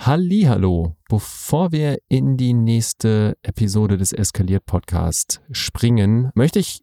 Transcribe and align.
Hallo, 0.00 0.94
bevor 1.08 1.72
wir 1.72 1.98
in 2.08 2.36
die 2.36 2.54
nächste 2.54 3.36
Episode 3.42 3.98
des 3.98 4.12
Eskaliert 4.12 4.64
Podcast 4.64 5.40
springen, 5.50 6.30
möchte 6.36 6.60
ich 6.60 6.82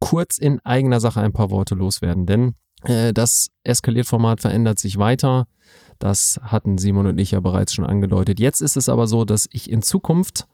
kurz 0.00 0.36
in 0.36 0.58
eigener 0.64 0.98
Sache 0.98 1.20
ein 1.20 1.32
paar 1.32 1.50
Worte 1.50 1.76
loswerden, 1.76 2.26
denn 2.26 2.54
äh, 2.82 3.12
das 3.12 3.50
Eskaliert 3.62 4.08
Format 4.08 4.40
verändert 4.40 4.80
sich 4.80 4.98
weiter. 4.98 5.46
Das 6.00 6.40
hatten 6.42 6.76
Simon 6.76 7.06
und 7.06 7.18
ich 7.18 7.30
ja 7.30 7.40
bereits 7.40 7.72
schon 7.72 7.86
angedeutet. 7.86 8.40
Jetzt 8.40 8.60
ist 8.60 8.76
es 8.76 8.88
aber 8.88 9.06
so, 9.06 9.24
dass 9.24 9.48
ich 9.52 9.70
in 9.70 9.80
Zukunft 9.80 10.48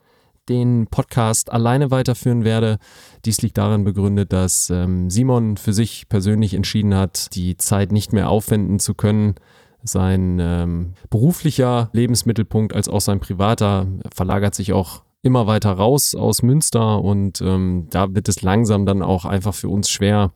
den 0.51 0.89
Podcast 0.89 1.51
alleine 1.51 1.91
weiterführen 1.91 2.45
werde. 2.45 2.79
Dies 3.25 3.41
liegt 3.41 3.57
darin 3.57 3.85
begründet, 3.85 4.35
dass 4.35 4.69
ähm, 4.69 5.09
Simon 5.09 5.57
für 5.57 5.73
sich 5.73 6.09
persönlich 6.11 6.53
entschieden 6.53 6.95
hat, 6.95 7.35
die 7.35 7.57
Zeit 7.57 7.91
nicht 7.91 8.13
mehr 8.13 8.29
aufwenden 8.29 8.81
zu 8.81 8.95
können, 8.95 9.37
sein 9.85 10.39
ähm, 10.41 10.95
beruflicher 11.11 11.91
Lebensmittelpunkt 11.93 12.75
als 12.75 12.89
auch 12.89 13.01
sein 13.01 13.21
privater 13.21 13.87
verlagert 14.15 14.55
sich 14.55 14.73
auch 14.73 15.03
immer 15.23 15.47
weiter 15.47 15.73
raus 15.73 16.15
aus 16.15 16.43
Münster 16.43 17.01
und 17.01 17.41
ähm, 17.41 17.87
da 17.91 18.13
wird 18.15 18.29
es 18.29 18.43
langsam 18.43 18.87
dann 18.87 19.03
auch 19.03 19.25
einfach 19.25 19.55
für 19.55 19.69
uns 19.69 19.89
schwer, 19.89 20.33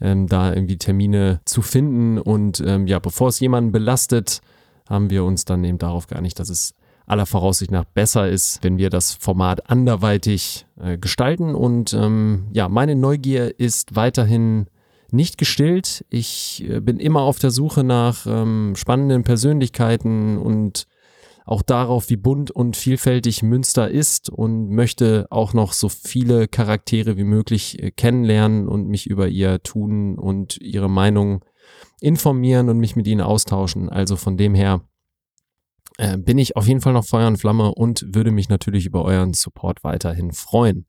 ähm, 0.00 0.26
da 0.28 0.52
irgendwie 0.52 0.78
Termine 0.78 1.40
zu 1.44 1.62
finden. 1.62 2.18
Und 2.18 2.62
ähm, 2.64 2.86
ja, 2.86 2.98
bevor 2.98 3.28
es 3.28 3.40
jemanden 3.40 3.72
belastet, 3.72 4.40
haben 4.88 5.10
wir 5.10 5.24
uns 5.24 5.44
dann 5.44 5.64
eben 5.64 5.78
darauf 5.78 6.06
geeinigt, 6.06 6.38
dass 6.38 6.48
es 6.48 6.74
aller 7.06 7.26
Voraussicht 7.26 7.70
nach 7.70 7.84
besser 7.84 8.28
ist, 8.28 8.62
wenn 8.62 8.78
wir 8.78 8.90
das 8.90 9.14
Format 9.14 9.68
anderweitig 9.68 10.66
äh, 10.80 10.98
gestalten. 10.98 11.54
Und 11.54 11.92
ähm, 11.94 12.46
ja, 12.52 12.68
meine 12.68 12.94
Neugier 12.94 13.58
ist 13.58 13.96
weiterhin 13.96 14.66
nicht 15.12 15.38
gestillt. 15.38 16.04
Ich 16.10 16.64
äh, 16.68 16.80
bin 16.80 16.98
immer 16.98 17.22
auf 17.22 17.38
der 17.38 17.50
Suche 17.50 17.84
nach 17.84 18.26
ähm, 18.26 18.74
spannenden 18.76 19.22
Persönlichkeiten 19.22 20.38
und 20.38 20.86
auch 21.44 21.62
darauf, 21.62 22.08
wie 22.08 22.16
bunt 22.16 22.50
und 22.50 22.76
vielfältig 22.76 23.42
Münster 23.42 23.90
ist 23.90 24.30
und 24.30 24.70
möchte 24.70 25.26
auch 25.30 25.54
noch 25.54 25.72
so 25.72 25.88
viele 25.88 26.48
Charaktere 26.48 27.16
wie 27.16 27.24
möglich 27.24 27.82
äh, 27.82 27.90
kennenlernen 27.90 28.68
und 28.68 28.88
mich 28.88 29.06
über 29.06 29.28
ihr 29.28 29.62
Tun 29.62 30.18
und 30.18 30.56
ihre 30.60 30.88
Meinung 30.88 31.44
informieren 32.00 32.68
und 32.68 32.78
mich 32.78 32.96
mit 32.96 33.06
ihnen 33.06 33.20
austauschen. 33.20 33.88
Also 33.88 34.16
von 34.16 34.36
dem 34.36 34.54
her 34.54 34.82
äh, 35.98 36.16
bin 36.16 36.38
ich 36.38 36.56
auf 36.56 36.66
jeden 36.66 36.80
Fall 36.80 36.92
noch 36.92 37.04
Feuer 37.04 37.28
und 37.28 37.38
Flamme 37.38 37.74
und 37.74 38.04
würde 38.14 38.30
mich 38.30 38.48
natürlich 38.48 38.86
über 38.86 39.04
euren 39.04 39.34
Support 39.34 39.84
weiterhin 39.84 40.32
freuen. 40.32 40.86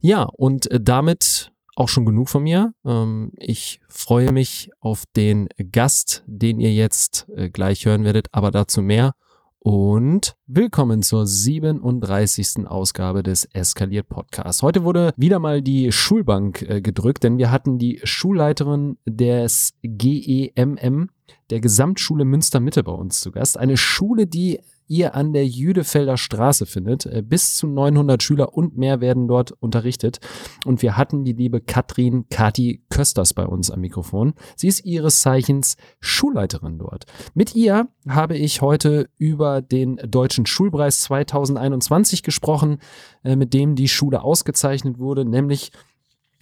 Ja, 0.00 0.22
und 0.24 0.70
äh, 0.70 0.80
damit 0.80 1.52
auch 1.76 1.88
schon 1.88 2.06
genug 2.06 2.28
von 2.28 2.42
mir. 2.42 2.74
Ähm, 2.84 3.30
ich 3.36 3.80
freue 3.88 4.32
mich 4.32 4.70
auf 4.80 5.04
den 5.14 5.48
Gast, 5.70 6.24
den 6.26 6.58
ihr 6.58 6.72
jetzt 6.72 7.28
äh, 7.36 7.50
gleich 7.50 7.86
hören 7.86 8.02
werdet, 8.02 8.28
aber 8.32 8.50
dazu 8.50 8.82
mehr. 8.82 9.12
Und 9.58 10.36
willkommen 10.46 11.02
zur 11.02 11.26
37. 11.26 12.68
Ausgabe 12.68 13.22
des 13.22 13.46
Eskaliert 13.46 14.08
Podcasts. 14.08 14.62
Heute 14.62 14.84
wurde 14.84 15.12
wieder 15.16 15.40
mal 15.40 15.60
die 15.60 15.90
Schulbank 15.90 16.62
äh, 16.62 16.80
gedrückt, 16.80 17.24
denn 17.24 17.36
wir 17.36 17.50
hatten 17.50 17.76
die 17.76 18.00
Schulleiterin 18.04 18.96
des 19.06 19.74
GEMM, 19.82 21.10
der 21.50 21.60
Gesamtschule 21.60 22.24
Münster 22.24 22.60
Mitte 22.60 22.84
bei 22.84 22.92
uns 22.92 23.20
zu 23.20 23.32
Gast. 23.32 23.58
Eine 23.58 23.76
Schule, 23.76 24.26
die 24.26 24.60
ihr 24.88 25.14
an 25.14 25.32
der 25.32 25.46
Jüdefelder 25.46 26.16
Straße 26.16 26.66
findet. 26.66 27.06
Äh, 27.06 27.22
bis 27.22 27.56
zu 27.56 27.66
900 27.66 28.22
Schüler 28.22 28.54
und 28.54 28.76
mehr 28.76 29.00
werden 29.00 29.28
dort 29.28 29.52
unterrichtet. 29.52 30.20
Und 30.64 30.82
wir 30.82 30.96
hatten 30.96 31.24
die 31.24 31.32
liebe 31.32 31.60
Katrin 31.60 32.28
Kati 32.28 32.82
Kösters 32.90 33.34
bei 33.34 33.46
uns 33.46 33.70
am 33.70 33.80
Mikrofon. 33.80 34.34
Sie 34.56 34.68
ist 34.68 34.84
ihres 34.84 35.20
Zeichens 35.20 35.76
Schulleiterin 36.00 36.78
dort. 36.78 37.06
Mit 37.34 37.54
ihr 37.54 37.88
habe 38.08 38.36
ich 38.36 38.60
heute 38.62 39.08
über 39.18 39.62
den 39.62 39.96
Deutschen 39.96 40.46
Schulpreis 40.46 41.00
2021 41.02 42.22
gesprochen, 42.22 42.78
äh, 43.24 43.36
mit 43.36 43.54
dem 43.54 43.74
die 43.74 43.88
Schule 43.88 44.22
ausgezeichnet 44.22 44.98
wurde, 44.98 45.24
nämlich 45.24 45.72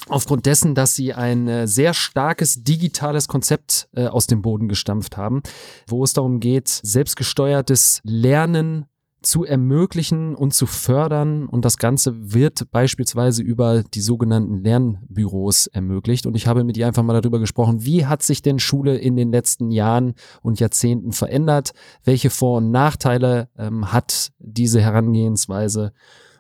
aufgrund 0.08 0.46
dessen, 0.46 0.74
dass 0.74 0.94
sie 0.94 1.14
ein 1.14 1.48
äh, 1.48 1.66
sehr 1.66 1.94
starkes 1.94 2.62
digitales 2.62 3.28
Konzept 3.28 3.88
äh, 3.94 4.06
aus 4.06 4.26
dem 4.26 4.42
Boden 4.42 4.68
gestampft 4.68 5.16
haben, 5.16 5.42
wo 5.86 6.04
es 6.04 6.12
darum 6.12 6.40
geht, 6.40 6.68
selbstgesteuertes 6.68 8.00
Lernen 8.04 8.86
zu 9.24 9.44
ermöglichen 9.44 10.34
und 10.34 10.54
zu 10.54 10.66
fördern. 10.66 11.46
Und 11.46 11.64
das 11.64 11.78
Ganze 11.78 12.34
wird 12.34 12.70
beispielsweise 12.70 13.42
über 13.42 13.82
die 13.82 14.00
sogenannten 14.00 14.62
Lernbüros 14.62 15.66
ermöglicht. 15.66 16.26
Und 16.26 16.36
ich 16.36 16.46
habe 16.46 16.64
mit 16.64 16.76
ihr 16.76 16.86
einfach 16.86 17.02
mal 17.02 17.20
darüber 17.20 17.38
gesprochen, 17.38 17.84
wie 17.84 18.06
hat 18.06 18.22
sich 18.22 18.42
denn 18.42 18.58
Schule 18.58 18.96
in 18.96 19.16
den 19.16 19.32
letzten 19.32 19.70
Jahren 19.70 20.14
und 20.42 20.60
Jahrzehnten 20.60 21.12
verändert? 21.12 21.72
Welche 22.04 22.30
Vor- 22.30 22.58
und 22.58 22.70
Nachteile 22.70 23.48
ähm, 23.58 23.92
hat 23.92 24.32
diese 24.38 24.80
Herangehensweise? 24.80 25.92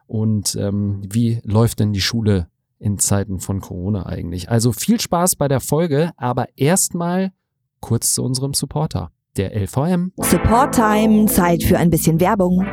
Und 0.06 0.54
ähm, 0.56 1.00
wie 1.08 1.40
läuft 1.44 1.80
denn 1.80 1.94
die 1.94 2.02
Schule 2.02 2.48
in 2.78 2.98
Zeiten 2.98 3.40
von 3.40 3.60
Corona 3.60 4.06
eigentlich. 4.06 4.50
Also 4.50 4.72
viel 4.72 5.00
Spaß 5.00 5.36
bei 5.36 5.48
der 5.48 5.60
Folge, 5.60 6.12
aber 6.16 6.46
erstmal 6.56 7.32
kurz 7.80 8.14
zu 8.14 8.22
unserem 8.22 8.54
Supporter, 8.54 9.10
der 9.36 9.54
LVM. 9.54 10.12
Support 10.18 10.74
Time, 10.74 11.26
Zeit 11.26 11.62
für 11.62 11.78
ein 11.78 11.90
bisschen 11.90 12.20
Werbung. 12.20 12.64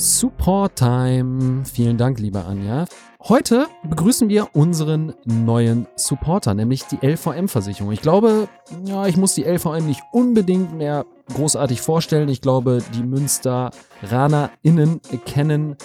Support 0.00 0.76
Time. 0.76 1.62
Vielen 1.66 1.98
Dank, 1.98 2.18
liebe 2.20 2.42
Anja. 2.42 2.86
Heute 3.28 3.66
begrüßen 3.86 4.30
wir 4.30 4.48
unseren 4.54 5.12
neuen 5.26 5.86
Supporter, 5.94 6.54
nämlich 6.54 6.86
die 6.86 7.06
LVM-Versicherung. 7.06 7.92
Ich 7.92 8.00
glaube, 8.00 8.48
ja, 8.84 9.06
ich 9.06 9.18
muss 9.18 9.34
die 9.34 9.44
LVM 9.44 9.86
nicht 9.86 10.00
unbedingt 10.10 10.74
mehr 10.74 11.04
großartig 11.34 11.82
vorstellen. 11.82 12.30
Ich 12.30 12.40
glaube, 12.40 12.82
die 12.94 13.02
MünsteranerInnen 13.02 15.02
kennen 15.26 15.76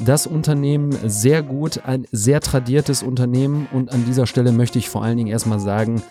das 0.00 0.26
Unternehmen 0.26 0.96
sehr 1.08 1.42
gut, 1.42 1.84
ein 1.84 2.06
sehr 2.12 2.40
tradiertes 2.40 3.02
Unternehmen 3.02 3.68
und 3.72 3.92
an 3.92 4.04
dieser 4.04 4.26
Stelle 4.26 4.52
möchte 4.52 4.78
ich 4.78 4.88
vor 4.88 5.02
allen 5.02 5.16
Dingen 5.16 5.30
erstmal 5.30 5.60
sagen, 5.60 6.02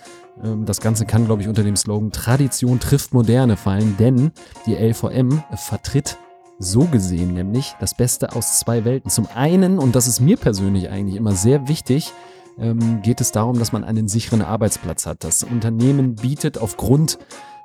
ähm, 0.44 0.66
das 0.66 0.82
Ganze 0.82 1.06
kann, 1.06 1.26
glaube 1.26 1.42
ich, 1.42 1.48
unter 1.48 1.64
dem 1.64 1.76
Slogan 1.76 2.12
Tradition 2.12 2.80
trifft 2.80 3.14
Moderne 3.14 3.58
fallen, 3.58 3.96
denn 3.98 4.32
die 4.66 4.76
LVM 4.76 5.44
vertritt 5.56 6.18
so 6.60 6.86
gesehen 6.86 7.34
nämlich 7.34 7.74
das 7.80 7.96
Beste 7.96 8.36
aus 8.36 8.60
zwei 8.60 8.86
Welten. 8.86 9.10
Zum 9.10 9.28
einen, 9.34 9.80
und 9.80 9.96
das 9.96 10.08
ist 10.08 10.20
mir 10.20 10.38
persönlich 10.38 10.90
eigentlich 10.90 11.16
immer 11.16 11.34
sehr 11.34 11.68
wichtig, 11.68 12.14
ähm, 12.60 13.02
geht 13.02 13.20
es 13.20 13.32
darum, 13.32 13.58
dass 13.58 13.72
man 13.72 13.84
einen 13.84 14.08
sicheren 14.08 14.42
Arbeitsplatz 14.42 15.06
hat. 15.06 15.24
Das 15.24 15.44
Unternehmen 15.44 16.16
bietet 16.16 16.60
aufgrund 16.60 17.18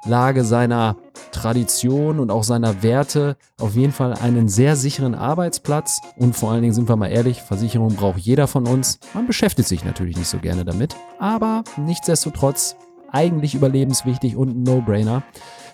Lage 0.04 0.44
seiner 0.44 0.96
Tradition 1.32 2.20
und 2.20 2.30
auch 2.30 2.44
seiner 2.44 2.82
Werte 2.82 3.36
auf 3.60 3.74
jeden 3.74 3.92
Fall 3.92 4.14
einen 4.14 4.48
sehr 4.48 4.76
sicheren 4.76 5.14
Arbeitsplatz. 5.14 6.00
Und 6.16 6.36
vor 6.36 6.52
allen 6.52 6.62
Dingen 6.62 6.74
sind 6.74 6.88
wir 6.88 6.96
mal 6.96 7.08
ehrlich, 7.08 7.42
Versicherung 7.42 7.94
braucht 7.96 8.18
jeder 8.18 8.46
von 8.46 8.66
uns. 8.66 8.98
Man 9.14 9.26
beschäftigt 9.26 9.68
sich 9.68 9.84
natürlich 9.84 10.16
nicht 10.16 10.28
so 10.28 10.38
gerne 10.38 10.64
damit, 10.64 10.96
aber 11.18 11.64
nichtsdestotrotz 11.76 12.76
eigentlich 13.16 13.54
überlebenswichtig 13.54 14.36
und 14.36 14.50
ein 14.50 14.62
No-Brainer. 14.62 15.22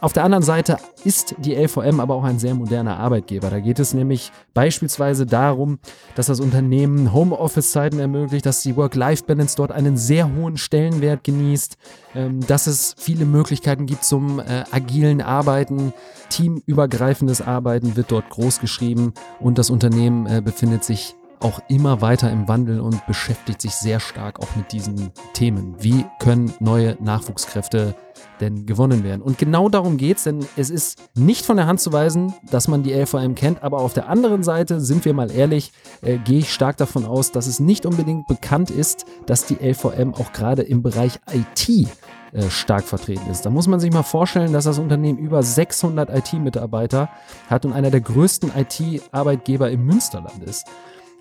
Auf 0.00 0.12
der 0.12 0.24
anderen 0.24 0.42
Seite 0.42 0.78
ist 1.04 1.36
die 1.38 1.54
LVM 1.54 2.00
aber 2.00 2.14
auch 2.14 2.24
ein 2.24 2.40
sehr 2.40 2.54
moderner 2.54 2.98
Arbeitgeber. 2.98 3.50
Da 3.50 3.60
geht 3.60 3.78
es 3.78 3.94
nämlich 3.94 4.32
beispielsweise 4.52 5.26
darum, 5.26 5.78
dass 6.16 6.26
das 6.26 6.40
Unternehmen 6.40 7.12
Homeoffice-Zeiten 7.12 8.00
ermöglicht, 8.00 8.44
dass 8.44 8.62
die 8.62 8.76
Work-Life-Balance 8.76 9.54
dort 9.56 9.70
einen 9.70 9.96
sehr 9.96 10.34
hohen 10.34 10.56
Stellenwert 10.56 11.22
genießt, 11.22 11.76
ähm, 12.16 12.44
dass 12.46 12.66
es 12.66 12.96
viele 12.98 13.24
Möglichkeiten 13.24 13.86
gibt 13.86 14.04
zum 14.04 14.40
äh, 14.40 14.64
agilen 14.72 15.20
Arbeiten, 15.20 15.92
teamübergreifendes 16.30 17.40
Arbeiten 17.40 17.94
wird 17.94 18.10
dort 18.10 18.28
groß 18.30 18.58
geschrieben 18.58 19.14
und 19.38 19.56
das 19.58 19.70
Unternehmen 19.70 20.26
äh, 20.26 20.42
befindet 20.44 20.82
sich 20.82 21.14
auch 21.42 21.60
immer 21.68 22.00
weiter 22.00 22.30
im 22.30 22.48
Wandel 22.48 22.80
und 22.80 23.06
beschäftigt 23.06 23.60
sich 23.60 23.74
sehr 23.74 24.00
stark 24.00 24.40
auch 24.40 24.56
mit 24.56 24.72
diesen 24.72 25.10
Themen. 25.32 25.74
Wie 25.78 26.04
können 26.18 26.52
neue 26.60 26.96
Nachwuchskräfte 27.00 27.94
denn 28.40 28.66
gewonnen 28.66 29.04
werden? 29.04 29.22
Und 29.22 29.38
genau 29.38 29.68
darum 29.68 29.96
geht 29.96 30.18
es, 30.18 30.24
denn 30.24 30.46
es 30.56 30.70
ist 30.70 31.02
nicht 31.14 31.44
von 31.44 31.56
der 31.56 31.66
Hand 31.66 31.80
zu 31.80 31.92
weisen, 31.92 32.34
dass 32.50 32.68
man 32.68 32.82
die 32.82 32.92
LVM 32.92 33.34
kennt, 33.34 33.62
aber 33.62 33.78
auf 33.78 33.92
der 33.92 34.08
anderen 34.08 34.42
Seite, 34.42 34.80
sind 34.80 35.04
wir 35.04 35.14
mal 35.14 35.30
ehrlich, 35.30 35.72
äh, 36.02 36.18
gehe 36.18 36.38
ich 36.38 36.52
stark 36.52 36.76
davon 36.76 37.04
aus, 37.04 37.32
dass 37.32 37.46
es 37.46 37.60
nicht 37.60 37.86
unbedingt 37.86 38.26
bekannt 38.26 38.70
ist, 38.70 39.04
dass 39.26 39.46
die 39.46 39.56
LVM 39.56 40.14
auch 40.14 40.32
gerade 40.32 40.62
im 40.62 40.82
Bereich 40.82 41.18
IT 41.32 41.88
äh, 42.32 42.48
stark 42.48 42.84
vertreten 42.84 43.30
ist. 43.30 43.44
Da 43.44 43.50
muss 43.50 43.68
man 43.68 43.78
sich 43.78 43.92
mal 43.92 44.02
vorstellen, 44.02 44.54
dass 44.54 44.64
das 44.64 44.78
Unternehmen 44.78 45.18
über 45.18 45.42
600 45.42 46.08
IT-Mitarbeiter 46.08 47.10
hat 47.50 47.66
und 47.66 47.74
einer 47.74 47.90
der 47.90 48.00
größten 48.00 48.52
IT-Arbeitgeber 48.56 49.70
im 49.70 49.84
Münsterland 49.84 50.42
ist. 50.42 50.66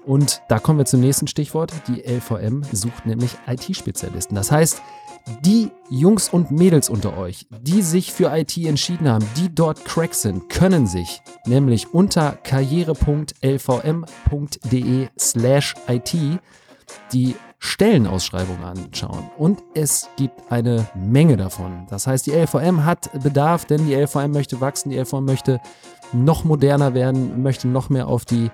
Und 0.06 0.42
da 0.50 0.59
kommen 0.59 0.77
wir 0.80 0.86
zum 0.86 1.01
nächsten 1.01 1.27
Stichwort. 1.27 1.71
Die 1.88 2.01
LVM 2.01 2.63
sucht 2.71 3.06
nämlich 3.06 3.38
IT-Spezialisten. 3.48 4.36
Das 4.36 4.51
heißt, 4.51 4.81
die 5.45 5.69
Jungs 5.89 6.30
und 6.30 6.51
Mädels 6.51 6.89
unter 6.89 7.18
euch, 7.18 7.48
die 7.62 7.81
sich 7.81 8.12
für 8.12 8.36
IT 8.36 8.57
entschieden 8.57 9.07
haben, 9.07 9.25
die 9.38 9.53
dort 9.53 9.86
Crack 9.86 10.15
sind, 10.15 10.50
können 10.50 10.88
sich 10.88 11.21
nämlich 11.45 11.94
unter 11.94 12.31
karriere.lvm.de 12.44 15.07
slash 15.18 15.75
IT 15.88 16.13
die 17.13 17.36
Stellenausschreibungen 17.59 18.63
anschauen. 18.63 19.30
Und 19.38 19.62
es 19.75 20.09
gibt 20.18 20.51
eine 20.51 20.88
Menge 20.95 21.38
davon. 21.38 21.86
Das 21.92 22.07
heißt, 22.07 22.25
die 22.25 22.31
LVM 22.31 22.86
hat 22.86 23.12
Bedarf, 23.21 23.65
denn 23.65 23.86
die 23.86 23.94
LVM 23.94 24.31
möchte 24.31 24.59
wachsen, 24.59 24.89
die 24.89 24.98
LVM 24.98 25.25
möchte 25.25 25.62
noch 26.12 26.44
moderner 26.44 26.95
werden, 26.95 27.44
möchte 27.44 27.68
noch 27.68 27.89
mehr 27.89 28.07
auf 28.07 28.25
die 28.25 28.50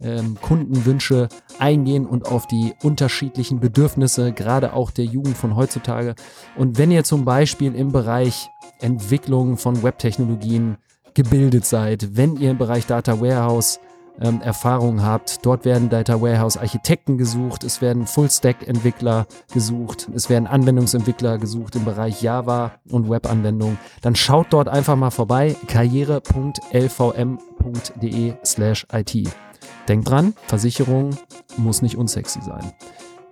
ähm, 0.00 0.36
Kundenwünsche 0.40 1.28
eingehen 1.58 2.06
und 2.06 2.26
auf 2.26 2.46
die 2.46 2.74
unterschiedlichen 2.82 3.60
Bedürfnisse, 3.60 4.32
gerade 4.32 4.72
auch 4.72 4.90
der 4.90 5.04
Jugend 5.04 5.36
von 5.36 5.56
heutzutage. 5.56 6.14
Und 6.56 6.78
wenn 6.78 6.90
ihr 6.90 7.04
zum 7.04 7.24
Beispiel 7.24 7.74
im 7.74 7.92
Bereich 7.92 8.48
Entwicklung 8.80 9.56
von 9.56 9.82
Webtechnologien 9.82 10.76
gebildet 11.14 11.64
seid, 11.64 12.16
wenn 12.16 12.36
ihr 12.36 12.52
im 12.52 12.58
Bereich 12.58 12.86
Data 12.86 13.20
Warehouse 13.20 13.80
ähm, 14.20 14.40
Erfahrung 14.40 15.02
habt. 15.02 15.44
Dort 15.44 15.64
werden 15.64 15.88
Data 15.88 16.20
Warehouse 16.20 16.56
Architekten 16.56 17.18
gesucht, 17.18 17.64
es 17.64 17.80
werden 17.80 18.06
Full-Stack-Entwickler 18.06 19.26
gesucht, 19.52 20.08
es 20.14 20.30
werden 20.30 20.46
Anwendungsentwickler 20.46 21.38
gesucht 21.38 21.74
im 21.76 21.84
Bereich 21.84 22.22
Java 22.22 22.72
und 22.90 23.10
Webanwendungen. 23.10 23.78
Dann 24.02 24.16
schaut 24.16 24.48
dort 24.50 24.68
einfach 24.68 24.96
mal 24.96 25.10
vorbei, 25.10 25.56
karriere.lvm.de 25.66 28.34
slash 28.44 28.86
IT. 28.92 29.47
Denkt 29.88 30.10
dran, 30.10 30.34
Versicherung 30.46 31.16
muss 31.56 31.80
nicht 31.80 31.96
unsexy 31.96 32.42
sein. 32.42 32.74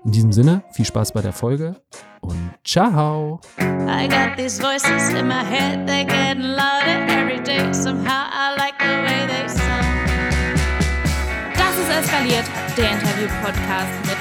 In 0.06 0.12
diesem 0.12 0.32
Sinne, 0.32 0.62
viel 0.72 0.86
Spaß 0.86 1.12
bei 1.12 1.20
der 1.20 1.34
Folge 1.34 1.76
und 2.22 2.50
ciao! 2.64 3.40
I 3.58 4.08
got 4.08 4.38
these 4.38 4.58
voices 4.58 5.10
in 5.10 5.28
my 5.28 5.44
head, 5.44 5.86
they're 5.86 6.06
getting 6.06 6.54
louder 6.54 7.06
every 7.08 7.42
day. 7.42 7.74
Somehow 7.74 8.30
I 8.32 8.56
like 8.56 8.74
the 8.78 8.86
way 8.86 9.26
they 9.26 9.46
sound. 9.46 9.84
Das 11.56 11.76
ist 11.76 11.90
Eskaliert, 11.90 12.44
der 12.74 12.92
Interview-Podcast 12.92 14.06
mit. 14.06 14.16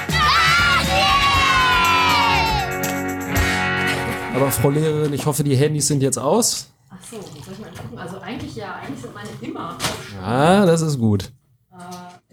Aber 4.34 4.50
Frau 4.50 4.68
Lehrerin, 4.68 5.14
ich 5.14 5.24
hoffe, 5.24 5.42
die 5.42 5.56
Handys 5.56 5.86
sind 5.88 6.02
jetzt 6.02 6.18
aus. 6.18 6.70
Ach 6.90 6.96
so, 7.10 7.16
soll 7.16 7.54
ich 7.54 7.58
mal 7.58 7.70
gucken? 7.70 7.98
Also 7.98 8.18
eigentlich 8.18 8.54
ja, 8.56 8.74
eigentlich 8.74 9.00
sind 9.00 9.14
meine 9.14 9.30
immer 9.40 9.70
aus. 9.70 9.82
Ah, 10.22 10.66
das 10.66 10.82
ist 10.82 10.98
gut. 10.98 11.32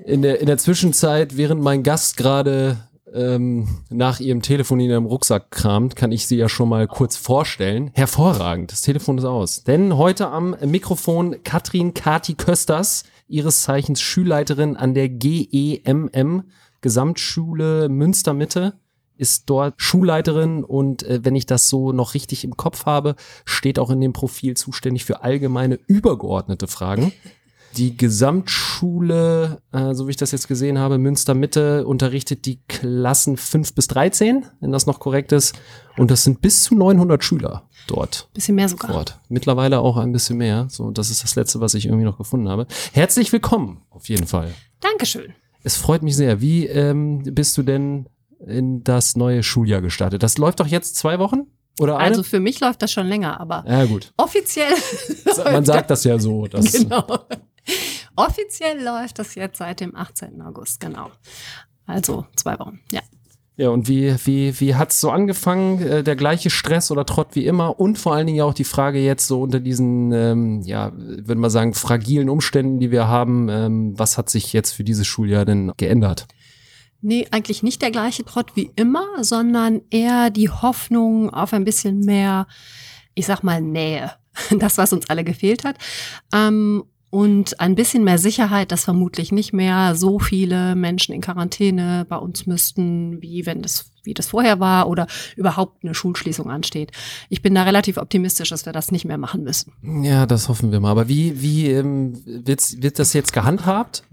In 0.05 0.21
der, 0.21 0.39
in 0.39 0.47
der 0.47 0.57
Zwischenzeit, 0.57 1.37
während 1.37 1.61
mein 1.61 1.83
Gast 1.83 2.17
gerade 2.17 2.77
ähm, 3.13 3.67
nach 3.89 4.19
ihrem 4.19 4.41
Telefon 4.41 4.79
in 4.79 4.89
ihrem 4.89 5.05
Rucksack 5.05 5.51
kramt, 5.51 5.95
kann 5.95 6.11
ich 6.11 6.27
sie 6.27 6.37
ja 6.37 6.49
schon 6.49 6.69
mal 6.69 6.87
kurz 6.87 7.15
vorstellen. 7.15 7.91
Hervorragend, 7.93 8.71
das 8.71 8.81
Telefon 8.81 9.17
ist 9.17 9.25
aus. 9.25 9.63
Denn 9.63 9.97
heute 9.97 10.27
am 10.27 10.55
Mikrofon 10.65 11.43
Katrin 11.43 11.93
Kati 11.93 12.33
Kösters, 12.33 13.03
ihres 13.27 13.61
Zeichens 13.61 14.01
Schulleiterin 14.01 14.75
an 14.75 14.93
der 14.93 15.09
GEMM, 15.09 16.43
Gesamtschule 16.81 17.87
Münstermitte 17.87 18.73
ist 19.15 19.49
dort 19.49 19.75
Schulleiterin 19.77 20.63
und 20.63 21.03
äh, 21.03 21.23
wenn 21.23 21.35
ich 21.35 21.45
das 21.45 21.69
so 21.69 21.91
noch 21.91 22.13
richtig 22.13 22.43
im 22.43 22.57
Kopf 22.57 22.85
habe, 22.85 23.15
steht 23.45 23.79
auch 23.79 23.89
in 23.89 24.01
dem 24.01 24.11
Profil 24.11 24.57
zuständig 24.57 25.05
für 25.05 25.23
allgemeine 25.23 25.79
übergeordnete 25.87 26.67
Fragen. 26.67 27.13
Die 27.75 27.97
Gesamtschule, 27.97 29.61
äh, 29.71 29.93
so 29.95 30.05
wie 30.07 30.11
ich 30.11 30.17
das 30.17 30.31
jetzt 30.31 30.47
gesehen 30.47 30.77
habe, 30.77 30.99
Münster 30.99 31.33
Mitte, 31.33 31.87
unterrichtet 31.87 32.45
die 32.45 32.59
Klassen 32.67 33.35
5 33.35 33.73
bis 33.73 33.87
13, 33.87 34.45
wenn 34.59 34.71
das 34.71 34.85
noch 34.85 34.99
korrekt 34.99 35.31
ist. 35.31 35.55
Und 35.97 36.11
das 36.11 36.23
sind 36.23 36.41
bis 36.41 36.63
zu 36.63 36.75
900 36.75 37.23
Schüler 37.23 37.67
dort. 37.87 38.29
Bisschen 38.33 38.55
mehr 38.55 38.69
sogar. 38.69 38.91
Dort. 38.91 39.19
Mittlerweile 39.27 39.79
auch 39.79 39.97
ein 39.97 40.11
bisschen 40.11 40.37
mehr. 40.37 40.67
So, 40.69 40.91
das 40.91 41.09
ist 41.09 41.23
das 41.23 41.35
Letzte, 41.35 41.61
was 41.61 41.73
ich 41.73 41.85
irgendwie 41.85 42.05
noch 42.05 42.17
gefunden 42.17 42.47
habe. 42.47 42.67
Herzlich 42.91 43.31
willkommen, 43.31 43.81
auf 43.89 44.07
jeden 44.07 44.27
Fall. 44.27 44.53
Dankeschön. 44.79 45.33
Es 45.63 45.75
freut 45.75 46.03
mich 46.03 46.15
sehr. 46.15 46.41
Wie 46.41 46.67
ähm, 46.67 47.23
bist 47.23 47.57
du 47.57 47.63
denn 47.63 48.07
in 48.45 48.83
das 48.83 49.15
neue 49.15 49.41
Schuljahr 49.41 49.81
gestartet? 49.81 50.21
Das 50.21 50.37
läuft 50.37 50.59
doch 50.59 50.67
jetzt 50.67 50.95
zwei 50.95 51.17
Wochen? 51.17 51.47
Oder 51.79 51.97
eine? 51.97 52.09
Also 52.09 52.21
für 52.23 52.39
mich 52.39 52.59
läuft 52.59 52.83
das 52.83 52.91
schon 52.91 53.07
länger, 53.07 53.39
aber 53.39 53.65
ja, 53.67 53.85
gut. 53.85 54.13
offiziell. 54.17 54.73
Man 55.43 55.65
sagt 55.65 55.89
das 55.89 56.03
ja 56.03 56.19
so. 56.19 56.45
Dass 56.45 56.71
genau. 56.71 57.07
Offiziell 58.15 58.83
läuft 58.83 59.19
das 59.19 59.35
jetzt 59.35 59.57
seit 59.57 59.79
dem 59.79 59.95
18. 59.95 60.41
August, 60.41 60.79
genau. 60.79 61.11
Also 61.85 62.25
zwei 62.35 62.57
Wochen, 62.59 62.79
ja. 62.91 63.01
Ja, 63.55 63.69
und 63.69 63.87
wie, 63.87 64.15
wie, 64.25 64.59
wie 64.59 64.73
hat's 64.73 64.99
so 64.99 65.11
angefangen? 65.11 65.79
Äh, 65.81 66.03
der 66.03 66.15
gleiche 66.15 66.49
Stress 66.49 66.89
oder 66.89 67.05
Trott 67.05 67.29
wie 67.33 67.45
immer? 67.45 67.79
Und 67.79 67.99
vor 67.99 68.15
allen 68.15 68.25
Dingen 68.25 68.41
auch 68.41 68.55
die 68.55 68.63
Frage 68.63 68.99
jetzt 68.99 69.27
so 69.27 69.43
unter 69.43 69.59
diesen, 69.59 70.11
ähm, 70.11 70.61
ja, 70.63 70.91
würde 70.95 71.35
man 71.35 71.51
sagen, 71.51 71.75
fragilen 71.75 72.29
Umständen, 72.29 72.79
die 72.79 72.89
wir 72.89 73.07
haben, 73.07 73.49
ähm, 73.49 73.93
was 73.97 74.17
hat 74.17 74.29
sich 74.31 74.53
jetzt 74.53 74.71
für 74.71 74.83
dieses 74.83 75.05
Schuljahr 75.05 75.45
denn 75.45 75.71
geändert? 75.77 76.25
Nee, 77.01 77.27
eigentlich 77.29 77.61
nicht 77.61 77.83
der 77.83 77.91
gleiche 77.91 78.25
Trott 78.25 78.55
wie 78.55 78.71
immer, 78.75 79.23
sondern 79.23 79.81
eher 79.91 80.31
die 80.31 80.49
Hoffnung 80.49 81.29
auf 81.29 81.53
ein 81.53 81.65
bisschen 81.65 81.99
mehr, 81.99 82.47
ich 83.13 83.27
sag 83.27 83.43
mal, 83.43 83.61
Nähe. 83.61 84.13
Das, 84.57 84.79
was 84.79 84.93
uns 84.93 85.07
alle 85.11 85.23
gefehlt 85.23 85.63
hat. 85.63 85.77
Ähm, 86.33 86.85
und 87.13 87.59
ein 87.59 87.75
bisschen 87.75 88.03
mehr 88.03 88.17
Sicherheit, 88.17 88.71
dass 88.71 88.85
vermutlich 88.85 89.31
nicht 89.31 89.53
mehr 89.53 89.93
so 89.93 90.17
viele 90.17 90.73
Menschen 90.73 91.13
in 91.13 91.21
Quarantäne 91.21 92.07
bei 92.09 92.15
uns 92.15 92.47
müssten, 92.47 93.21
wie 93.21 93.45
wenn 93.45 93.61
das 93.61 93.91
wie 94.03 94.15
das 94.15 94.27
vorher 94.27 94.59
war 94.59 94.89
oder 94.89 95.07
überhaupt 95.37 95.83
eine 95.83 95.93
Schulschließung 95.93 96.49
ansteht. 96.49 96.91
Ich 97.29 97.41
bin 97.41 97.55
da 97.55 97.63
relativ 97.63 97.97
optimistisch, 97.97 98.49
dass 98.49 98.65
wir 98.65 98.73
das 98.73 98.91
nicht 98.91 99.05
mehr 99.05 99.17
machen 99.17 99.43
müssen. 99.43 99.71
Ja, 100.03 100.25
das 100.25 100.49
hoffen 100.49 100.73
wir 100.73 100.81
mal. 100.81 100.91
Aber 100.91 101.07
wie, 101.07 101.41
wie 101.41 101.69
ähm, 101.69 102.21
wird, 102.25 102.81
wird 102.81 102.99
das 102.99 103.13
jetzt 103.13 103.31
gehandhabt? 103.31 104.03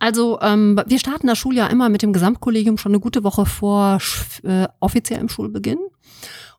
Also 0.00 0.40
ähm, 0.40 0.80
wir 0.86 0.98
starten 0.98 1.28
das 1.28 1.38
Schuljahr 1.38 1.70
immer 1.70 1.88
mit 1.88 2.02
dem 2.02 2.12
Gesamtkollegium 2.12 2.78
schon 2.78 2.92
eine 2.92 3.00
gute 3.00 3.22
Woche 3.22 3.46
vor 3.46 3.98
äh, 4.42 4.66
offiziellem 4.80 5.28
Schulbeginn 5.28 5.78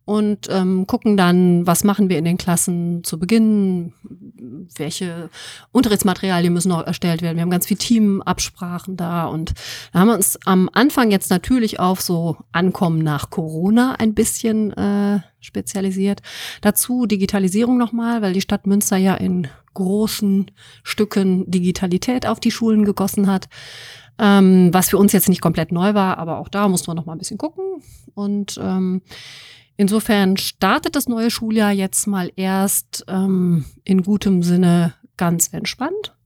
und 0.05 0.47
ähm, 0.49 0.87
gucken 0.87 1.17
dann, 1.17 1.67
was 1.67 1.83
machen 1.83 2.09
wir 2.09 2.17
in 2.17 2.25
den 2.25 2.37
Klassen 2.37 3.03
zu 3.03 3.19
Beginn, 3.19 3.93
welche 4.75 5.29
Unterrichtsmaterialien 5.71 6.51
müssen 6.51 6.69
noch 6.69 6.85
erstellt 6.85 7.21
werden. 7.21 7.37
Wir 7.37 7.43
haben 7.43 7.51
ganz 7.51 7.67
viel 7.67 7.77
Teamabsprachen 7.77 8.97
da 8.97 9.25
und 9.25 9.53
da 9.93 9.99
haben 9.99 10.07
wir 10.07 10.15
uns 10.15 10.39
am 10.45 10.69
Anfang 10.73 11.11
jetzt 11.11 11.29
natürlich 11.29 11.79
auf 11.79 12.01
so 12.01 12.37
Ankommen 12.51 12.99
nach 12.99 13.29
Corona 13.29 13.95
ein 13.99 14.15
bisschen 14.15 14.73
äh, 14.73 15.19
spezialisiert. 15.41 16.21
Dazu 16.61 17.05
Digitalisierung 17.05 17.77
nochmal, 17.77 18.21
weil 18.21 18.33
die 18.33 18.41
Stadt 18.41 18.65
Münster 18.65 18.97
ja 18.97 19.13
in 19.13 19.47
großen 19.75 20.49
Stücken 20.83 21.49
Digitalität 21.49 22.25
auf 22.25 22.39
die 22.39 22.51
Schulen 22.51 22.83
gegossen 22.83 23.27
hat. 23.27 23.47
Ähm, 24.17 24.73
was 24.73 24.89
für 24.89 24.97
uns 24.97 25.13
jetzt 25.13 25.29
nicht 25.29 25.39
komplett 25.39 25.71
neu 25.71 25.93
war, 25.93 26.17
aber 26.17 26.39
auch 26.39 26.49
da 26.49 26.67
muss 26.67 26.87
man 26.87 26.97
noch 26.97 27.05
mal 27.05 27.13
ein 27.13 27.19
bisschen 27.19 27.37
gucken. 27.37 27.63
Und 28.15 28.59
ähm, 28.61 29.01
Insofern 29.79 30.35
startet 30.35 30.97
das 30.97 31.07
neue 31.07 31.31
Schuljahr 31.31 31.71
jetzt 31.71 32.05
mal 32.05 32.33
erst 32.35 33.05
ähm, 33.07 33.63
in 33.85 34.03
gutem 34.03 34.43
Sinne 34.43 34.93
ganz 35.15 35.53
entspannt 35.53 36.17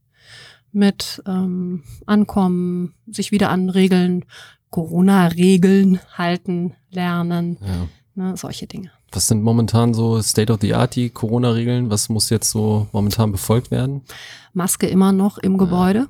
mit 0.72 1.22
ähm, 1.24 1.84
Ankommen, 2.04 2.94
sich 3.06 3.30
wieder 3.30 3.50
an 3.50 3.70
Regeln, 3.70 4.24
Corona-Regeln 4.70 6.00
halten, 6.14 6.74
lernen, 6.90 7.58
ja. 7.64 7.86
ne, 8.30 8.36
solche 8.36 8.66
Dinge. 8.66 8.90
Was 9.12 9.28
sind 9.28 9.44
momentan 9.44 9.94
so 9.94 10.20
State 10.20 10.52
of 10.52 10.58
the 10.60 10.74
Art, 10.74 10.96
die 10.96 11.10
Corona-Regeln? 11.10 11.90
Was 11.90 12.08
muss 12.08 12.30
jetzt 12.30 12.50
so 12.50 12.88
momentan 12.90 13.30
befolgt 13.30 13.70
werden? 13.70 14.02
Maske 14.52 14.88
immer 14.88 15.12
noch 15.12 15.38
im 15.38 15.58
Gebäude. 15.58 16.08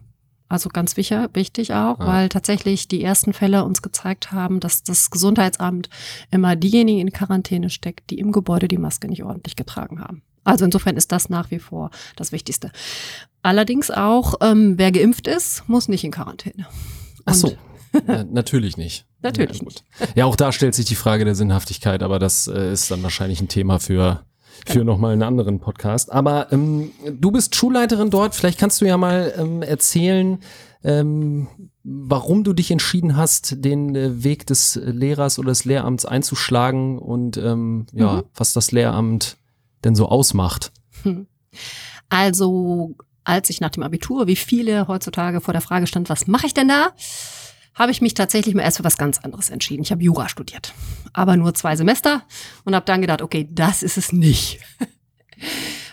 Also 0.49 0.69
ganz 0.69 0.95
sicher, 0.95 1.31
wichtig 1.33 1.73
auch, 1.73 1.99
ja. 1.99 2.07
weil 2.07 2.29
tatsächlich 2.29 2.87
die 2.87 3.03
ersten 3.03 3.33
Fälle 3.33 3.65
uns 3.65 3.83
gezeigt 3.83 4.31
haben, 4.31 4.61
dass 4.61 4.83
das 4.83 5.11
Gesundheitsamt 5.11 5.89
immer 6.31 6.55
diejenigen 6.55 7.01
in 7.01 7.13
Quarantäne 7.13 7.71
steckt, 7.71 8.11
die 8.11 8.19
im 8.19 8.31
Gebäude 8.31 8.69
die 8.69 8.79
Maske 8.79 9.09
nicht 9.09 9.25
ordentlich 9.25 9.57
getragen 9.57 10.01
haben. 10.01 10.23
Also 10.45 10.67
insofern 10.67 10.97
ist 10.97 11.11
das 11.11 11.31
nach 11.31 11.51
wie 11.51 11.59
vor 11.59 11.91
das 12.17 12.31
Wichtigste. 12.31 12.71
Allerdings 13.43 13.91
auch, 13.91 14.35
ähm, 14.43 14.75
wer 14.77 14.93
geimpft 14.93 15.27
ist, 15.27 15.67
muss 15.69 15.89
nicht 15.89 16.05
in 16.05 16.11
Quarantäne. 16.11 16.67
Und 17.19 17.23
Ach 17.25 17.35
so. 17.35 17.57
Ja, 18.09 18.25
natürlich 18.25 18.77
nicht. 18.77 19.07
natürlich 19.23 19.59
ja, 19.59 19.65
nicht. 19.65 19.85
Ja, 20.17 20.25
auch 20.25 20.35
da 20.35 20.51
stellt 20.51 20.75
sich 20.75 20.85
die 20.85 20.97
Frage 20.97 21.25
der 21.25 21.37
Sinnhaftigkeit, 21.37 22.03
aber 22.03 22.19
das 22.19 22.49
äh, 22.49 22.73
ist 22.73 22.91
dann 22.91 23.05
wahrscheinlich 23.05 23.41
ein 23.41 23.47
Thema 23.47 23.79
für 23.79 24.25
für 24.67 24.81
genau. 24.81 24.93
nochmal 24.93 25.13
einen 25.13 25.23
anderen 25.23 25.61
Podcast. 25.61 26.13
Aber 26.13 26.53
ähm, 26.53 26.91
du 27.11 27.31
bist 27.31 27.55
Schulleiterin 27.55 28.11
dort. 28.11 28.35
Vielleicht 28.35 28.59
kannst 28.59 28.81
du 28.81 28.87
ja 28.87 28.97
mal 28.97 29.33
ähm, 29.37 29.63
erzählen, 29.63 30.39
ähm, 30.83 31.49
warum 31.83 32.45
du 32.45 32.53
dich 32.53 32.71
entschieden 32.71 33.17
hast, 33.17 33.65
den 33.65 33.95
äh, 33.95 34.23
Weg 34.25 34.47
des 34.47 34.79
Lehrers 34.83 35.39
oder 35.39 35.49
des 35.49 35.65
Lehramts 35.65 36.05
einzuschlagen 36.05 36.99
und 36.99 37.37
ähm, 37.37 37.87
ja, 37.93 38.13
mhm. 38.17 38.23
was 38.35 38.53
das 38.53 38.73
Lehramt 38.73 39.37
denn 39.85 39.95
so 39.95 40.09
ausmacht. 40.09 40.73
Hm. 41.03 41.27
Also, 42.09 42.97
als 43.25 43.51
ich 43.51 43.61
nach 43.61 43.71
dem 43.71 43.83
Abitur, 43.83 44.27
wie 44.27 44.37
viele 44.37 44.89
heutzutage 44.89 45.41
vor 45.41 45.53
der 45.53 45.61
Frage 45.61 45.87
stand, 45.87 46.09
was 46.09 46.27
mache 46.27 46.47
ich 46.47 46.55
denn 46.55 46.69
da? 46.69 46.93
Habe 47.75 47.93
ich 47.93 48.01
mich 48.01 48.15
tatsächlich 48.15 48.55
mal 48.55 48.63
erst 48.63 48.79
für 48.79 48.85
was 48.85 48.97
ganz 48.97 49.19
anderes 49.19 49.51
entschieden. 49.51 49.83
Ich 49.83 49.93
habe 49.93 50.03
Jura 50.03 50.29
studiert, 50.29 50.73
aber 51.13 51.37
nur 51.37 51.55
zwei 51.55 51.77
Semester 51.77 52.23
und 52.65 52.75
habe 52.75 52.87
dann 52.87 53.01
gedacht, 53.01 53.23
okay, 53.23 53.49
das 53.51 53.83
ist 53.83 53.97
es 53.97 54.13
nicht. 54.13 54.61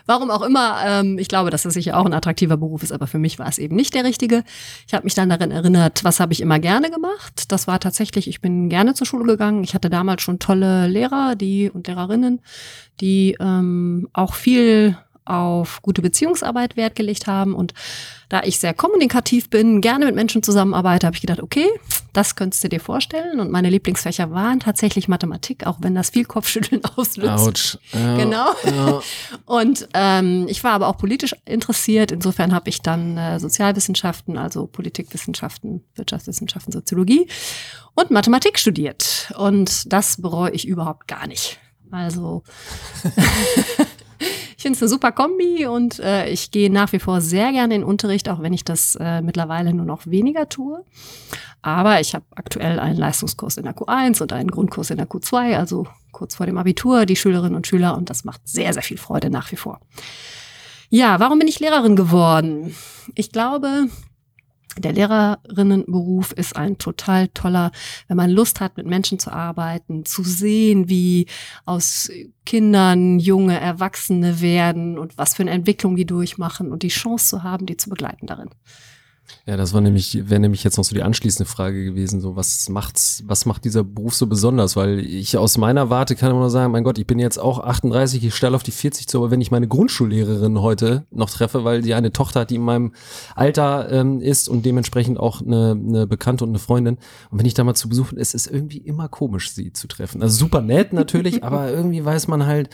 Warum 0.05 0.31
auch 0.31 0.41
immer, 0.41 0.79
ähm, 0.85 1.17
ich 1.19 1.27
glaube, 1.27 1.51
dass 1.51 1.63
das 1.63 1.73
sicher 1.73 1.97
auch 1.97 2.05
ein 2.05 2.13
attraktiver 2.13 2.57
Beruf 2.57 2.83
ist, 2.83 2.91
aber 2.91 3.07
für 3.07 3.19
mich 3.19 3.39
war 3.39 3.47
es 3.47 3.57
eben 3.57 3.75
nicht 3.75 3.93
der 3.93 4.03
richtige. 4.03 4.43
Ich 4.87 4.93
habe 4.93 5.03
mich 5.03 5.13
dann 5.13 5.29
daran 5.29 5.51
erinnert, 5.51 6.03
was 6.03 6.19
habe 6.19 6.33
ich 6.33 6.41
immer 6.41 6.59
gerne 6.59 6.89
gemacht. 6.89 7.51
Das 7.51 7.67
war 7.67 7.79
tatsächlich, 7.79 8.27
ich 8.27 8.41
bin 8.41 8.69
gerne 8.69 8.93
zur 8.93 9.07
Schule 9.07 9.25
gegangen. 9.25 9.63
Ich 9.63 9.73
hatte 9.73 9.89
damals 9.89 10.21
schon 10.21 10.39
tolle 10.39 10.87
Lehrer, 10.87 11.35
die 11.35 11.69
und 11.69 11.87
Lehrerinnen, 11.87 12.41
die 12.99 13.37
ähm, 13.39 14.09
auch 14.13 14.33
viel 14.33 14.97
auf 15.25 15.81
gute 15.81 16.01
Beziehungsarbeit 16.01 16.75
Wert 16.75 16.95
gelegt 16.95 17.27
haben. 17.27 17.53
Und 17.53 17.73
da 18.29 18.41
ich 18.43 18.59
sehr 18.59 18.73
kommunikativ 18.73 19.49
bin, 19.49 19.81
gerne 19.81 20.05
mit 20.05 20.15
Menschen 20.15 20.41
zusammenarbeite, 20.41 21.05
habe 21.05 21.15
ich 21.15 21.21
gedacht, 21.21 21.41
okay, 21.41 21.67
das 22.13 22.35
könntest 22.35 22.63
du 22.63 22.69
dir 22.69 22.79
vorstellen. 22.79 23.39
Und 23.39 23.51
meine 23.51 23.69
Lieblingsfächer 23.69 24.31
waren 24.31 24.59
tatsächlich 24.59 25.07
Mathematik, 25.07 25.67
auch 25.67 25.77
wenn 25.81 25.95
das 25.95 26.09
viel 26.09 26.25
Kopfschütteln 26.25 26.83
auslöst. 26.95 27.79
Ja, 27.91 28.17
Genau. 28.17 28.47
Ja. 28.63 29.01
Und 29.45 29.87
ähm, 29.93 30.45
ich 30.49 30.63
war 30.63 30.73
aber 30.73 30.87
auch 30.87 30.97
politisch 30.97 31.35
interessiert. 31.45 32.11
Insofern 32.11 32.53
habe 32.53 32.69
ich 32.69 32.81
dann 32.81 33.17
äh, 33.17 33.39
Sozialwissenschaften, 33.39 34.37
also 34.37 34.67
Politikwissenschaften, 34.67 35.83
Wirtschaftswissenschaften, 35.95 36.71
Soziologie 36.71 37.27
und 37.95 38.11
Mathematik 38.11 38.57
studiert. 38.57 39.31
Und 39.37 39.91
das 39.91 40.21
bereue 40.21 40.51
ich 40.51 40.67
überhaupt 40.67 41.07
gar 41.07 41.27
nicht. 41.27 41.59
Also 41.91 42.43
ich 44.61 44.63
finde 44.63 44.75
es 44.75 44.83
eine 44.83 44.89
super 44.89 45.11
Kombi 45.11 45.65
und 45.65 45.97
äh, 46.01 46.29
ich 46.29 46.51
gehe 46.51 46.71
nach 46.71 46.93
wie 46.93 46.99
vor 46.99 47.19
sehr 47.19 47.51
gerne 47.51 47.73
in 47.73 47.83
Unterricht, 47.83 48.29
auch 48.29 48.43
wenn 48.43 48.53
ich 48.53 48.63
das 48.63 48.95
äh, 49.01 49.23
mittlerweile 49.23 49.73
nur 49.73 49.87
noch 49.87 50.05
weniger 50.05 50.49
tue. 50.49 50.85
Aber 51.63 51.99
ich 51.99 52.13
habe 52.13 52.25
aktuell 52.35 52.79
einen 52.79 52.99
Leistungskurs 52.99 53.57
in 53.57 53.63
der 53.63 53.75
Q1 53.75 54.21
und 54.21 54.31
einen 54.33 54.51
Grundkurs 54.51 54.91
in 54.91 54.97
der 54.97 55.07
Q2, 55.07 55.57
also 55.57 55.87
kurz 56.11 56.35
vor 56.35 56.45
dem 56.45 56.59
Abitur, 56.59 57.07
die 57.07 57.15
Schülerinnen 57.15 57.55
und 57.55 57.65
Schüler 57.65 57.97
und 57.97 58.11
das 58.11 58.23
macht 58.23 58.47
sehr, 58.47 58.71
sehr 58.71 58.83
viel 58.83 58.99
Freude 58.99 59.31
nach 59.31 59.51
wie 59.51 59.55
vor. 59.55 59.79
Ja, 60.91 61.19
warum 61.19 61.39
bin 61.39 61.47
ich 61.47 61.59
Lehrerin 61.59 61.95
geworden? 61.95 62.75
Ich 63.15 63.31
glaube, 63.31 63.87
der 64.77 64.93
Lehrerinnenberuf 64.93 66.31
ist 66.31 66.55
ein 66.55 66.77
total 66.77 67.27
toller, 67.29 67.71
wenn 68.07 68.17
man 68.17 68.29
Lust 68.29 68.59
hat, 68.59 68.77
mit 68.77 68.85
Menschen 68.85 69.19
zu 69.19 69.31
arbeiten, 69.31 70.05
zu 70.05 70.23
sehen, 70.23 70.89
wie 70.89 71.27
aus 71.65 72.09
Kindern 72.45 73.19
junge 73.19 73.59
Erwachsene 73.59 74.41
werden 74.41 74.97
und 74.97 75.17
was 75.17 75.35
für 75.35 75.43
eine 75.43 75.51
Entwicklung 75.51 75.95
die 75.95 76.05
durchmachen 76.05 76.71
und 76.71 76.83
die 76.83 76.89
Chance 76.89 77.27
zu 77.27 77.43
haben, 77.43 77.65
die 77.65 77.77
zu 77.77 77.89
begleiten 77.89 78.27
darin. 78.27 78.49
Ja, 79.45 79.57
das 79.57 79.73
war 79.73 79.81
nämlich, 79.81 80.29
wäre 80.29 80.39
nämlich 80.39 80.63
jetzt 80.63 80.77
noch 80.77 80.83
so 80.83 80.93
die 80.93 81.01
anschließende 81.01 81.49
Frage 81.49 81.83
gewesen, 81.83 82.21
so 82.21 82.35
was 82.35 82.69
macht's, 82.69 83.23
was 83.25 83.45
macht 83.45 83.65
dieser 83.65 83.83
Beruf 83.83 84.13
so 84.13 84.27
besonders? 84.27 84.75
Weil 84.75 84.99
ich 84.99 85.37
aus 85.37 85.57
meiner 85.57 85.89
Warte 85.89 86.15
kann 86.15 86.29
immer 86.29 86.41
nur 86.41 86.49
sagen, 86.49 86.71
mein 86.71 86.83
Gott, 86.83 86.97
ich 86.97 87.07
bin 87.07 87.19
jetzt 87.19 87.37
auch 87.37 87.59
38, 87.59 88.23
ich 88.23 88.35
stelle 88.35 88.55
auf 88.55 88.63
die 88.63 88.71
40 88.71 89.07
zu, 89.07 89.17
aber 89.17 89.31
wenn 89.31 89.41
ich 89.41 89.51
meine 89.51 89.67
Grundschullehrerin 89.67 90.61
heute 90.61 91.05
noch 91.11 91.29
treffe, 91.29 91.63
weil 91.63 91.81
die 91.81 91.93
eine 91.93 92.13
Tochter 92.13 92.41
hat, 92.41 92.51
die 92.51 92.55
in 92.55 92.61
meinem 92.61 92.93
Alter 93.35 93.91
ähm, 93.91 94.21
ist 94.21 94.47
und 94.47 94.65
dementsprechend 94.65 95.19
auch 95.19 95.41
eine, 95.41 95.71
eine 95.71 96.07
Bekannte 96.07 96.43
und 96.43 96.51
eine 96.51 96.59
Freundin. 96.59 96.97
Und 97.31 97.39
wenn 97.39 97.45
ich 97.45 97.53
da 97.53 97.63
mal 97.63 97.75
zu 97.75 97.89
Besuch 97.89 98.09
bin, 98.09 98.19
es 98.19 98.33
ist 98.33 98.47
irgendwie 98.47 98.77
immer 98.77 99.09
komisch, 99.09 99.51
sie 99.51 99.73
zu 99.73 99.87
treffen. 99.87 100.21
Also 100.21 100.37
super 100.37 100.61
nett 100.61 100.93
natürlich, 100.93 101.43
aber 101.43 101.71
irgendwie 101.71 102.05
weiß 102.05 102.27
man 102.27 102.45
halt, 102.45 102.69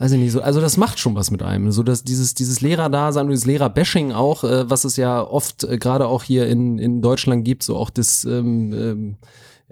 weiß 0.00 0.12
ich 0.12 0.18
nicht 0.18 0.32
so, 0.32 0.40
also 0.40 0.60
das 0.60 0.76
macht 0.76 0.98
schon 0.98 1.14
was 1.14 1.30
mit 1.30 1.42
einem, 1.42 1.70
so 1.70 1.82
dass 1.82 2.02
dieses 2.02 2.34
dieses 2.34 2.60
Lehrerdasein 2.60 3.26
und 3.26 3.30
dieses 3.30 3.46
Lehrerbashing 3.46 4.12
auch, 4.12 4.42
äh, 4.42 4.68
was 4.68 4.84
es 4.84 4.96
ja 4.96 5.22
oft 5.22 5.62
äh, 5.64 5.78
gerade 5.78 6.08
auch 6.08 6.24
hier 6.24 6.48
in 6.48 6.78
in 6.78 7.02
Deutschland 7.02 7.44
gibt, 7.44 7.62
so 7.62 7.76
auch 7.76 7.90
das 7.90 8.24
ähm, 8.24 8.72
ähm, 8.72 9.16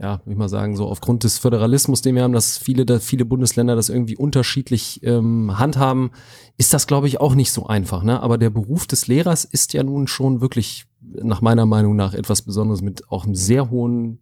ja, 0.01 0.21
wie 0.25 0.33
ich 0.33 0.39
mal 0.39 0.49
sagen, 0.49 0.77
so 0.77 0.87
aufgrund 0.87 1.25
des 1.25 1.39
Föderalismus, 1.39 2.03
den 2.03 2.15
wir 2.15 2.23
haben, 2.23 2.33
dass 2.33 2.57
viele, 2.57 2.87
da 2.87 3.01
viele 3.01 3.25
Bundesländer 3.25 3.75
das 3.75 3.89
irgendwie 3.89 4.17
unterschiedlich 4.17 5.01
ähm, 5.03 5.59
handhaben, 5.59 6.11
ist 6.57 6.73
das, 6.73 6.87
glaube 6.87 7.09
ich, 7.09 7.21
auch 7.21 7.35
nicht 7.35 7.51
so 7.51 7.67
einfach. 7.67 8.05
Ne? 8.05 8.23
Aber 8.23 8.39
der 8.39 8.51
Beruf 8.51 8.87
des 8.87 9.09
Lehrers 9.09 9.45
ist 9.45 9.73
ja 9.73 9.83
nun 9.83 10.07
schon 10.07 10.41
wirklich 10.41 10.87
nach 11.01 11.41
meiner 11.41 11.67
Meinung 11.67 11.97
nach 11.97 12.15
etwas 12.15 12.43
Besonderes 12.43 12.81
mit 12.81 13.11
auch 13.11 13.25
einem 13.25 13.35
sehr 13.35 13.71
hohen, 13.71 14.21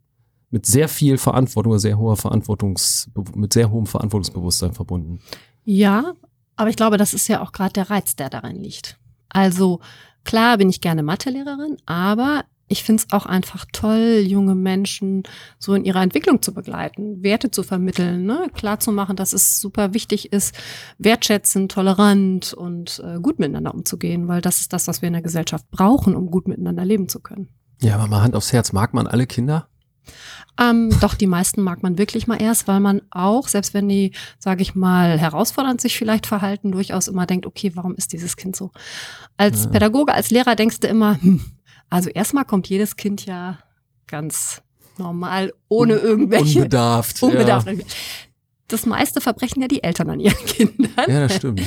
mit 0.48 0.64
sehr 0.64 0.88
viel 0.88 1.18
Verantwortung, 1.18 1.78
sehr 1.78 1.98
hoher 1.98 2.16
Verantwortungs, 2.16 3.10
mit 3.34 3.52
sehr 3.52 3.70
hohem 3.70 3.84
Verantwortungsbewusstsein 3.84 4.72
verbunden. 4.72 5.20
Ja, 5.66 6.14
aber 6.54 6.70
ich 6.70 6.76
glaube, 6.76 6.96
das 6.96 7.12
ist 7.12 7.28
ja 7.28 7.42
auch 7.42 7.52
gerade 7.52 7.73
der 7.73 7.90
Reiz, 7.90 8.16
der 8.16 8.30
darin 8.30 8.62
liegt. 8.62 8.99
Also 9.28 9.80
klar 10.25 10.56
bin 10.56 10.70
ich 10.70 10.80
gerne 10.80 11.02
Mathelehrerin, 11.02 11.76
aber 11.87 12.44
ich 12.68 12.85
finde 12.85 13.02
es 13.02 13.12
auch 13.12 13.26
einfach 13.26 13.64
toll, 13.73 14.25
junge 14.25 14.54
Menschen 14.54 15.25
so 15.58 15.75
in 15.75 15.85
ihrer 15.85 16.02
Entwicklung 16.02 16.40
zu 16.40 16.54
begleiten, 16.54 17.23
Werte 17.23 17.50
zu 17.50 17.64
vermitteln, 17.64 18.25
ne? 18.26 18.49
klar 18.54 18.78
zu 18.78 18.92
machen, 18.92 19.16
dass 19.16 19.32
es 19.32 19.61
super 19.61 19.92
wichtig 19.92 20.32
ist, 20.32 20.54
wertschätzend, 20.99 21.73
tolerant 21.73 22.52
und 22.52 23.02
äh, 23.04 23.18
gut 23.20 23.40
miteinander 23.40 23.75
umzugehen, 23.75 24.28
weil 24.28 24.40
das 24.40 24.61
ist 24.61 24.73
das, 24.73 24.87
was 24.87 25.02
wir 25.02 25.08
in 25.08 25.14
der 25.14 25.23
Gesellschaft 25.23 25.68
brauchen, 25.70 26.14
um 26.14 26.30
gut 26.30 26.46
miteinander 26.46 26.85
leben 26.85 27.08
zu 27.08 27.20
können. 27.20 27.49
Ja, 27.82 27.96
aber 27.96 28.06
mal 28.06 28.23
Hand 28.23 28.37
aufs 28.37 28.52
Herz, 28.52 28.73
mag 28.73 28.94
man 28.94 29.08
alle 29.08 29.26
Kinder? 29.26 29.68
Ähm, 30.58 30.94
doch, 31.00 31.14
die 31.14 31.26
meisten 31.26 31.62
mag 31.62 31.82
man 31.82 31.98
wirklich 31.98 32.26
mal 32.26 32.40
erst, 32.40 32.66
weil 32.66 32.80
man 32.80 33.02
auch, 33.10 33.48
selbst 33.48 33.75
wenn 33.75 33.88
die, 33.88 34.12
sage 34.38 34.62
ich 34.62 34.75
mal, 34.75 35.18
herausfordernd 35.18 35.80
sich 35.80 35.96
vielleicht 35.96 36.26
verhalten, 36.26 36.72
durchaus 36.72 37.08
immer 37.08 37.26
denkt, 37.26 37.46
okay, 37.46 37.72
warum 37.75 37.94
ist 37.94 38.12
dieses 38.12 38.36
Kind 38.36 38.56
so? 38.56 38.70
Als 39.36 39.64
Ja. 39.64 39.70
Pädagoge, 39.70 40.14
als 40.14 40.30
Lehrer 40.30 40.56
denkst 40.56 40.80
du 40.80 40.88
immer, 40.88 41.20
hm, 41.20 41.40
also 41.90 42.08
erstmal 42.10 42.44
kommt 42.44 42.68
jedes 42.68 42.96
Kind 42.96 43.26
ja 43.26 43.58
ganz 44.06 44.62
normal, 44.98 45.52
ohne 45.68 45.94
irgendwelche 45.94 46.60
Unbedarft. 46.60 47.22
unbedarft. 47.22 47.68
Das 48.68 48.87
meiste 48.87 49.20
verbrechen 49.20 49.62
ja 49.62 49.68
die 49.68 49.82
Eltern 49.82 50.11
an 50.11 50.20
ihren 50.20 50.44
Kindern. 50.46 50.90
Ja. 50.96 51.20
das 51.20 51.37
stimmt. 51.37 51.62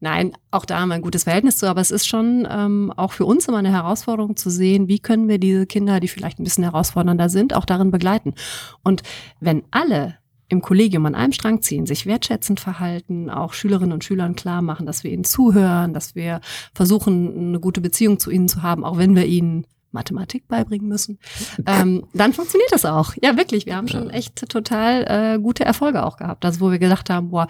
Nein, 0.00 0.32
auch 0.50 0.64
da 0.64 0.80
haben 0.80 0.88
wir 0.88 0.96
ein 0.96 1.02
gutes 1.02 1.24
Verhältnis 1.24 1.58
zu, 1.58 1.68
aber 1.68 1.80
es 1.80 1.92
ist 1.92 2.08
schon 2.08 2.46
ähm, 2.50 2.92
auch 2.96 3.12
für 3.12 3.24
uns 3.24 3.46
immer 3.46 3.58
eine 3.58 3.70
Herausforderung 3.70 4.34
zu 4.34 4.50
sehen, 4.50 4.88
wie 4.88 4.98
können 4.98 5.28
wir 5.28 5.38
diese 5.38 5.64
Kinder, 5.64 6.00
die 6.00 6.08
vielleicht 6.08 6.40
ein 6.40 6.44
bisschen 6.44 6.64
herausfordernder 6.64 7.28
sind, 7.28 7.54
auch 7.54 7.64
darin 7.64 7.92
begleiten. 7.92 8.34
Und 8.82 9.02
wenn 9.38 9.62
alle 9.70 10.16
im 10.48 10.60
Kollegium 10.60 11.06
an 11.06 11.14
einem 11.14 11.32
Strang 11.32 11.62
ziehen, 11.62 11.86
sich 11.86 12.04
wertschätzend 12.04 12.58
verhalten, 12.58 13.30
auch 13.30 13.54
Schülerinnen 13.54 13.92
und 13.92 14.04
Schülern 14.04 14.34
klar 14.34 14.60
machen, 14.60 14.86
dass 14.86 15.04
wir 15.04 15.12
ihnen 15.12 15.24
zuhören, 15.24 15.94
dass 15.94 16.16
wir 16.16 16.40
versuchen, 16.74 17.48
eine 17.48 17.60
gute 17.60 17.80
Beziehung 17.80 18.18
zu 18.18 18.30
ihnen 18.30 18.48
zu 18.48 18.62
haben, 18.62 18.84
auch 18.84 18.98
wenn 18.98 19.14
wir 19.14 19.26
ihnen 19.26 19.66
Mathematik 19.92 20.48
beibringen 20.48 20.88
müssen, 20.88 21.18
ähm, 21.66 22.06
dann 22.12 22.32
funktioniert 22.32 22.72
das 22.72 22.84
auch. 22.84 23.14
Ja, 23.22 23.36
wirklich. 23.36 23.66
Wir 23.66 23.76
haben 23.76 23.88
schon 23.88 24.10
echt 24.10 24.48
total 24.48 25.04
äh, 25.36 25.38
gute 25.38 25.64
Erfolge 25.64 26.04
auch 26.04 26.16
gehabt. 26.16 26.44
Also 26.44 26.60
wo 26.60 26.70
wir 26.70 26.78
gedacht 26.78 27.10
haben, 27.10 27.30
boah, 27.30 27.46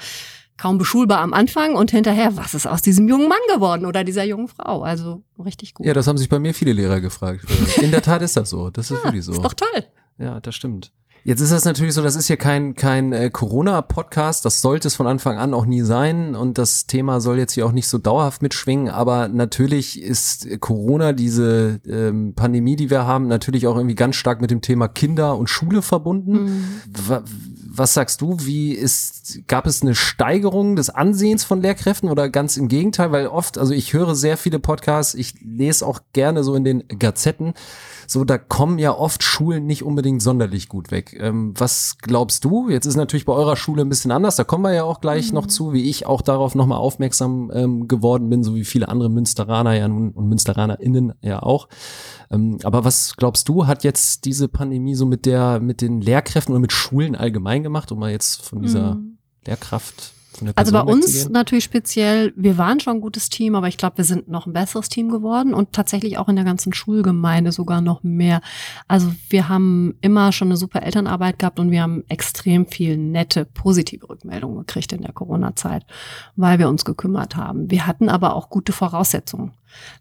kaum 0.56 0.78
beschulbar 0.78 1.20
am 1.20 1.32
Anfang 1.32 1.74
und 1.74 1.90
hinterher, 1.90 2.36
was 2.36 2.54
ist 2.54 2.66
aus 2.66 2.82
diesem 2.82 3.08
jungen 3.08 3.28
Mann 3.28 3.38
geworden 3.52 3.86
oder 3.86 4.04
dieser 4.04 4.24
jungen 4.24 4.48
Frau? 4.48 4.82
Also 4.82 5.22
richtig 5.44 5.74
gut. 5.74 5.86
Ja, 5.86 5.92
das 5.92 6.06
haben 6.06 6.18
sich 6.18 6.28
bei 6.28 6.38
mir 6.38 6.54
viele 6.54 6.72
Lehrer 6.72 7.00
gefragt. 7.00 7.44
In 7.80 7.90
der 7.90 8.02
Tat 8.02 8.22
ist 8.22 8.36
das 8.36 8.50
so. 8.50 8.70
Das 8.70 8.90
ist 8.90 9.02
wirklich 9.02 9.24
so. 9.24 9.32
Ist 9.32 9.42
doch 9.42 9.54
toll. 9.54 9.84
Ja, 10.18 10.40
das 10.40 10.54
stimmt. 10.54 10.92
Jetzt 11.24 11.40
ist 11.40 11.52
das 11.52 11.64
natürlich 11.64 11.94
so, 11.94 12.02
das 12.02 12.16
ist 12.16 12.26
hier 12.26 12.36
kein, 12.36 12.74
kein 12.74 13.12
äh, 13.12 13.30
Corona-Podcast, 13.30 14.44
das 14.44 14.60
sollte 14.60 14.88
es 14.88 14.96
von 14.96 15.06
Anfang 15.06 15.38
an 15.38 15.54
auch 15.54 15.66
nie 15.66 15.82
sein. 15.82 16.34
Und 16.34 16.58
das 16.58 16.86
Thema 16.88 17.20
soll 17.20 17.38
jetzt 17.38 17.52
hier 17.52 17.64
auch 17.64 17.70
nicht 17.70 17.86
so 17.86 17.98
dauerhaft 17.98 18.42
mitschwingen, 18.42 18.88
aber 18.88 19.28
natürlich 19.28 20.02
ist 20.02 20.48
Corona, 20.58 21.12
diese 21.12 21.80
ähm, 21.86 22.34
Pandemie, 22.34 22.74
die 22.74 22.90
wir 22.90 23.06
haben, 23.06 23.28
natürlich 23.28 23.68
auch 23.68 23.76
irgendwie 23.76 23.94
ganz 23.94 24.16
stark 24.16 24.40
mit 24.40 24.50
dem 24.50 24.62
Thema 24.62 24.88
Kinder 24.88 25.38
und 25.38 25.48
Schule 25.48 25.80
verbunden. 25.82 26.82
Wa- 27.06 27.22
Was 27.74 27.94
sagst 27.94 28.20
du, 28.20 28.38
wie 28.40 28.72
ist, 28.72 29.46
gab 29.46 29.66
es 29.68 29.80
eine 29.80 29.94
Steigerung 29.94 30.74
des 30.74 30.90
Ansehens 30.90 31.44
von 31.44 31.62
Lehrkräften 31.62 32.10
oder 32.10 32.28
ganz 32.28 32.56
im 32.56 32.66
Gegenteil, 32.66 33.12
weil 33.12 33.28
oft, 33.28 33.58
also 33.58 33.72
ich 33.72 33.92
höre 33.92 34.16
sehr 34.16 34.36
viele 34.36 34.58
Podcasts, 34.58 35.14
ich 35.14 35.34
lese 35.40 35.86
auch 35.86 36.00
gerne 36.12 36.42
so 36.42 36.56
in 36.56 36.64
den 36.64 36.82
Gazetten, 36.98 37.54
so, 38.06 38.24
da 38.24 38.38
kommen 38.38 38.78
ja 38.78 38.96
oft 38.96 39.22
Schulen 39.22 39.66
nicht 39.66 39.82
unbedingt 39.82 40.22
sonderlich 40.22 40.68
gut 40.68 40.90
weg. 40.90 41.16
Ähm, 41.20 41.54
was 41.56 41.96
glaubst 42.00 42.44
du? 42.44 42.68
Jetzt 42.68 42.86
ist 42.86 42.96
natürlich 42.96 43.26
bei 43.26 43.32
eurer 43.32 43.56
Schule 43.56 43.82
ein 43.82 43.88
bisschen 43.88 44.10
anders, 44.10 44.36
da 44.36 44.44
kommen 44.44 44.64
wir 44.64 44.72
ja 44.72 44.84
auch 44.84 45.00
gleich 45.00 45.32
noch 45.32 45.46
zu, 45.46 45.72
wie 45.72 45.88
ich 45.88 46.06
auch 46.06 46.22
darauf 46.22 46.54
nochmal 46.54 46.78
aufmerksam 46.78 47.50
ähm, 47.54 47.88
geworden 47.88 48.28
bin, 48.30 48.42
so 48.44 48.54
wie 48.54 48.64
viele 48.64 48.88
andere 48.88 49.10
Münsteraner 49.10 49.74
ja 49.76 49.88
nun 49.88 50.10
und 50.12 50.28
MünsteranerInnen 50.28 51.14
ja 51.20 51.42
auch. 51.42 51.68
Ähm, 52.30 52.58
aber 52.62 52.84
was 52.84 53.16
glaubst 53.16 53.48
du, 53.48 53.66
hat 53.66 53.84
jetzt 53.84 54.24
diese 54.24 54.48
Pandemie 54.48 54.94
so 54.94 55.06
mit 55.06 55.26
der, 55.26 55.60
mit 55.60 55.80
den 55.80 56.00
Lehrkräften 56.00 56.52
oder 56.52 56.60
mit 56.60 56.72
Schulen 56.72 57.14
allgemein 57.14 57.62
gemacht, 57.62 57.92
um 57.92 57.98
mal 57.98 58.10
jetzt 58.10 58.42
von 58.42 58.62
dieser 58.62 58.94
Mhm. 58.96 59.18
Lehrkraft 59.46 60.12
von 60.42 60.46
der 60.46 60.58
Also 60.58 60.72
Person 60.72 60.86
bei 60.86 60.92
uns 60.92 61.28
natürlich 61.28 61.64
speziell, 61.64 62.32
wir 62.36 62.58
waren 62.58 62.80
schon 62.80 62.96
ein 62.96 63.00
gutes 63.00 63.28
Team, 63.28 63.54
aber 63.54 63.68
ich 63.68 63.76
glaube, 63.76 63.98
wir 63.98 64.04
sind 64.04 64.28
noch 64.28 64.46
ein 64.46 64.52
besseres 64.52 64.88
Team 64.88 65.08
geworden 65.08 65.54
und 65.54 65.72
tatsächlich 65.72 66.18
auch 66.18 66.28
in 66.28 66.36
der 66.36 66.44
ganzen 66.44 66.72
Schulgemeinde 66.72 67.52
sogar 67.52 67.80
noch 67.80 68.02
mehr. 68.02 68.40
Also 68.88 69.12
wir 69.28 69.48
haben 69.48 69.94
immer 70.00 70.32
schon 70.32 70.48
eine 70.48 70.56
super 70.56 70.82
Elternarbeit 70.82 71.38
gehabt 71.38 71.60
und 71.60 71.70
wir 71.70 71.82
haben 71.82 72.04
extrem 72.08 72.66
viel 72.66 72.96
nette, 72.96 73.44
positive 73.44 74.08
Rückmeldungen 74.08 74.58
gekriegt 74.58 74.92
in 74.92 75.02
der 75.02 75.12
Corona-Zeit, 75.12 75.84
weil 76.36 76.58
wir 76.58 76.68
uns 76.68 76.84
gekümmert 76.84 77.36
haben. 77.36 77.70
Wir 77.70 77.86
hatten 77.86 78.08
aber 78.08 78.34
auch 78.34 78.50
gute 78.50 78.72
Voraussetzungen. 78.72 79.52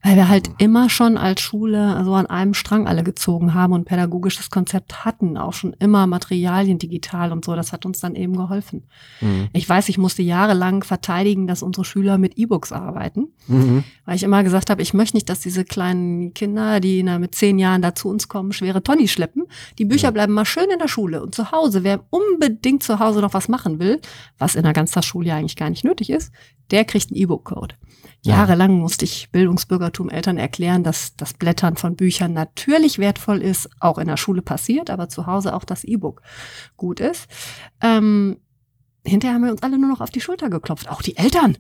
Weil 0.03 0.15
wir 0.15 0.29
halt 0.29 0.49
immer 0.57 0.89
schon 0.89 1.17
als 1.17 1.41
Schule 1.41 2.01
so 2.03 2.13
an 2.13 2.25
einem 2.27 2.53
Strang 2.53 2.87
alle 2.87 3.03
gezogen 3.03 3.53
haben 3.53 3.73
und 3.73 3.85
pädagogisches 3.85 4.49
Konzept 4.49 5.05
hatten, 5.05 5.37
auch 5.37 5.53
schon 5.53 5.73
immer 5.79 6.07
Materialien 6.07 6.79
digital 6.79 7.31
und 7.31 7.45
so. 7.45 7.55
Das 7.55 7.71
hat 7.71 7.85
uns 7.85 7.99
dann 7.99 8.15
eben 8.15 8.35
geholfen. 8.35 8.83
Mhm. 9.21 9.49
Ich 9.53 9.67
weiß, 9.67 9.89
ich 9.89 9.97
musste 9.97 10.21
jahrelang 10.21 10.83
verteidigen, 10.83 11.47
dass 11.47 11.63
unsere 11.63 11.85
Schüler 11.85 12.17
mit 12.17 12.37
E-Books 12.37 12.71
arbeiten, 12.71 13.27
mhm. 13.47 13.83
weil 14.05 14.15
ich 14.15 14.23
immer 14.23 14.43
gesagt 14.43 14.69
habe, 14.69 14.81
ich 14.81 14.93
möchte 14.93 15.17
nicht, 15.17 15.29
dass 15.29 15.39
diese 15.39 15.65
kleinen 15.65 16.33
Kinder, 16.33 16.79
die 16.79 17.03
na, 17.03 17.19
mit 17.19 17.35
zehn 17.35 17.59
Jahren 17.59 17.81
da 17.81 17.95
zu 17.95 18.09
uns 18.09 18.27
kommen, 18.27 18.53
schwere 18.53 18.83
Tonny 18.83 19.07
schleppen. 19.07 19.43
Die 19.77 19.85
Bücher 19.85 20.07
ja. 20.07 20.11
bleiben 20.11 20.33
mal 20.33 20.45
schön 20.45 20.69
in 20.71 20.79
der 20.79 20.87
Schule 20.87 21.21
und 21.21 21.35
zu 21.35 21.51
Hause. 21.51 21.83
Wer 21.83 22.05
unbedingt 22.09 22.83
zu 22.83 22.99
Hause 22.99 23.21
noch 23.21 23.33
was 23.33 23.47
machen 23.47 23.79
will, 23.79 23.99
was 24.37 24.55
in 24.55 24.63
der 24.63 24.73
Ganztagsschule 24.73 25.29
ja 25.29 25.37
eigentlich 25.37 25.55
gar 25.55 25.69
nicht 25.69 25.83
nötig 25.83 26.09
ist, 26.09 26.31
der 26.71 26.85
kriegt 26.85 27.11
einen 27.11 27.21
E-Book-Code. 27.21 27.75
Jahrelang 28.23 28.73
musste 28.73 29.05
ich 29.05 29.29
Bildungsbürgertum 29.65 30.09
Eltern 30.09 30.37
erklären, 30.37 30.83
dass 30.83 31.15
das 31.15 31.33
Blättern 31.33 31.77
von 31.77 31.95
Büchern 31.95 32.33
natürlich 32.33 32.99
wertvoll 32.99 33.41
ist, 33.41 33.69
auch 33.79 33.97
in 33.97 34.07
der 34.07 34.17
Schule 34.17 34.41
passiert, 34.41 34.89
aber 34.89 35.09
zu 35.09 35.25
Hause 35.25 35.53
auch 35.55 35.63
das 35.63 35.83
E-Book 35.83 36.21
gut 36.77 36.99
ist. 36.99 37.27
Ähm, 37.81 38.37
hinterher 39.03 39.35
haben 39.35 39.43
wir 39.43 39.51
uns 39.51 39.63
alle 39.63 39.77
nur 39.77 39.89
noch 39.89 40.01
auf 40.01 40.09
die 40.09 40.21
Schulter 40.21 40.49
geklopft, 40.49 40.89
auch 40.89 41.01
die 41.01 41.17
Eltern, 41.17 41.57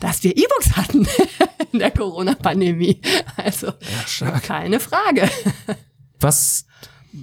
dass 0.00 0.22
wir 0.22 0.36
E-Books 0.36 0.76
hatten 0.76 1.06
in 1.72 1.78
der 1.78 1.90
Corona-Pandemie. 1.90 3.00
Also 3.36 3.68
ja, 4.20 4.38
keine 4.40 4.80
Frage. 4.80 5.28
Was 6.20 6.66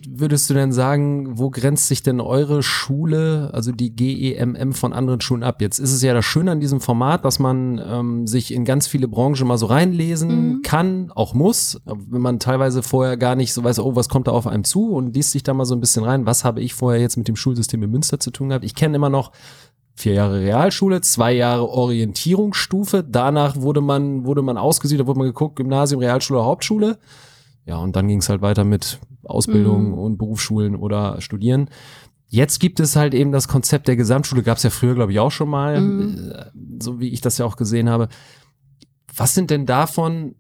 würdest 0.07 0.49
du 0.49 0.53
denn 0.53 0.71
sagen, 0.71 1.39
wo 1.39 1.49
grenzt 1.49 1.87
sich 1.87 2.03
denn 2.03 2.21
eure 2.21 2.61
Schule, 2.61 3.49
also 3.53 3.71
die 3.71 3.95
GEMM 3.95 4.73
von 4.73 4.93
anderen 4.93 5.19
Schulen 5.19 5.43
ab? 5.43 5.61
Jetzt 5.61 5.79
ist 5.79 5.91
es 5.91 6.01
ja 6.03 6.13
das 6.13 6.25
Schöne 6.25 6.51
an 6.51 6.59
diesem 6.59 6.79
Format, 6.79 7.25
dass 7.25 7.39
man 7.39 7.81
ähm, 7.83 8.27
sich 8.27 8.53
in 8.53 8.65
ganz 8.65 8.87
viele 8.87 9.07
Branchen 9.07 9.47
mal 9.47 9.57
so 9.57 9.65
reinlesen 9.65 10.29
mhm. 10.29 10.61
kann, 10.61 11.11
auch 11.15 11.33
muss, 11.33 11.81
wenn 11.85 12.21
man 12.21 12.39
teilweise 12.39 12.83
vorher 12.83 13.17
gar 13.17 13.35
nicht 13.35 13.53
so 13.53 13.63
weiß, 13.63 13.79
oh, 13.79 13.95
was 13.95 14.09
kommt 14.09 14.27
da 14.27 14.31
auf 14.31 14.45
einem 14.45 14.63
zu 14.63 14.91
und 14.91 15.15
liest 15.15 15.31
sich 15.31 15.43
da 15.43 15.53
mal 15.53 15.65
so 15.65 15.75
ein 15.75 15.81
bisschen 15.81 16.03
rein, 16.03 16.25
was 16.25 16.45
habe 16.45 16.61
ich 16.61 16.75
vorher 16.75 17.01
jetzt 17.01 17.17
mit 17.17 17.27
dem 17.27 17.35
Schulsystem 17.35 17.81
in 17.81 17.89
Münster 17.89 18.19
zu 18.19 18.29
tun 18.29 18.49
gehabt? 18.49 18.65
Ich 18.65 18.75
kenne 18.75 18.95
immer 18.95 19.09
noch 19.09 19.31
vier 19.95 20.13
Jahre 20.13 20.39
Realschule, 20.39 21.01
zwei 21.01 21.33
Jahre 21.33 21.67
Orientierungsstufe, 21.67 23.03
danach 23.03 23.57
wurde 23.57 23.81
man, 23.81 24.23
wurde 24.23 24.43
man 24.43 24.57
ausgesieht, 24.57 24.99
da 24.99 25.07
wurde 25.07 25.19
man 25.19 25.27
geguckt, 25.27 25.55
Gymnasium, 25.55 25.99
Realschule, 25.99 26.43
Hauptschule. 26.45 26.99
Ja, 27.65 27.77
und 27.77 27.95
dann 27.95 28.07
ging 28.07 28.19
es 28.19 28.29
halt 28.29 28.41
weiter 28.41 28.63
mit 28.63 28.99
Ausbildung 29.23 29.89
mhm. 29.89 29.93
und 29.93 30.17
Berufsschulen 30.17 30.75
oder 30.75 31.21
Studieren. 31.21 31.69
Jetzt 32.27 32.59
gibt 32.59 32.79
es 32.79 32.95
halt 32.95 33.13
eben 33.13 33.31
das 33.31 33.47
Konzept 33.47 33.87
der 33.87 33.95
Gesamtschule, 33.95 34.43
gab 34.43 34.57
es 34.57 34.63
ja 34.63 34.69
früher, 34.69 34.95
glaube 34.95 35.11
ich, 35.11 35.19
auch 35.19 35.31
schon 35.31 35.49
mal, 35.49 35.81
mhm. 35.81 36.31
Äh, 36.31 36.45
so 36.81 36.99
wie 36.99 37.09
ich 37.09 37.21
das 37.21 37.37
ja 37.37 37.45
auch 37.45 37.55
gesehen 37.55 37.89
habe. 37.89 38.09
Was 39.15 39.33
sind 39.33 39.49
denn 39.49 39.65
davon 39.65 40.35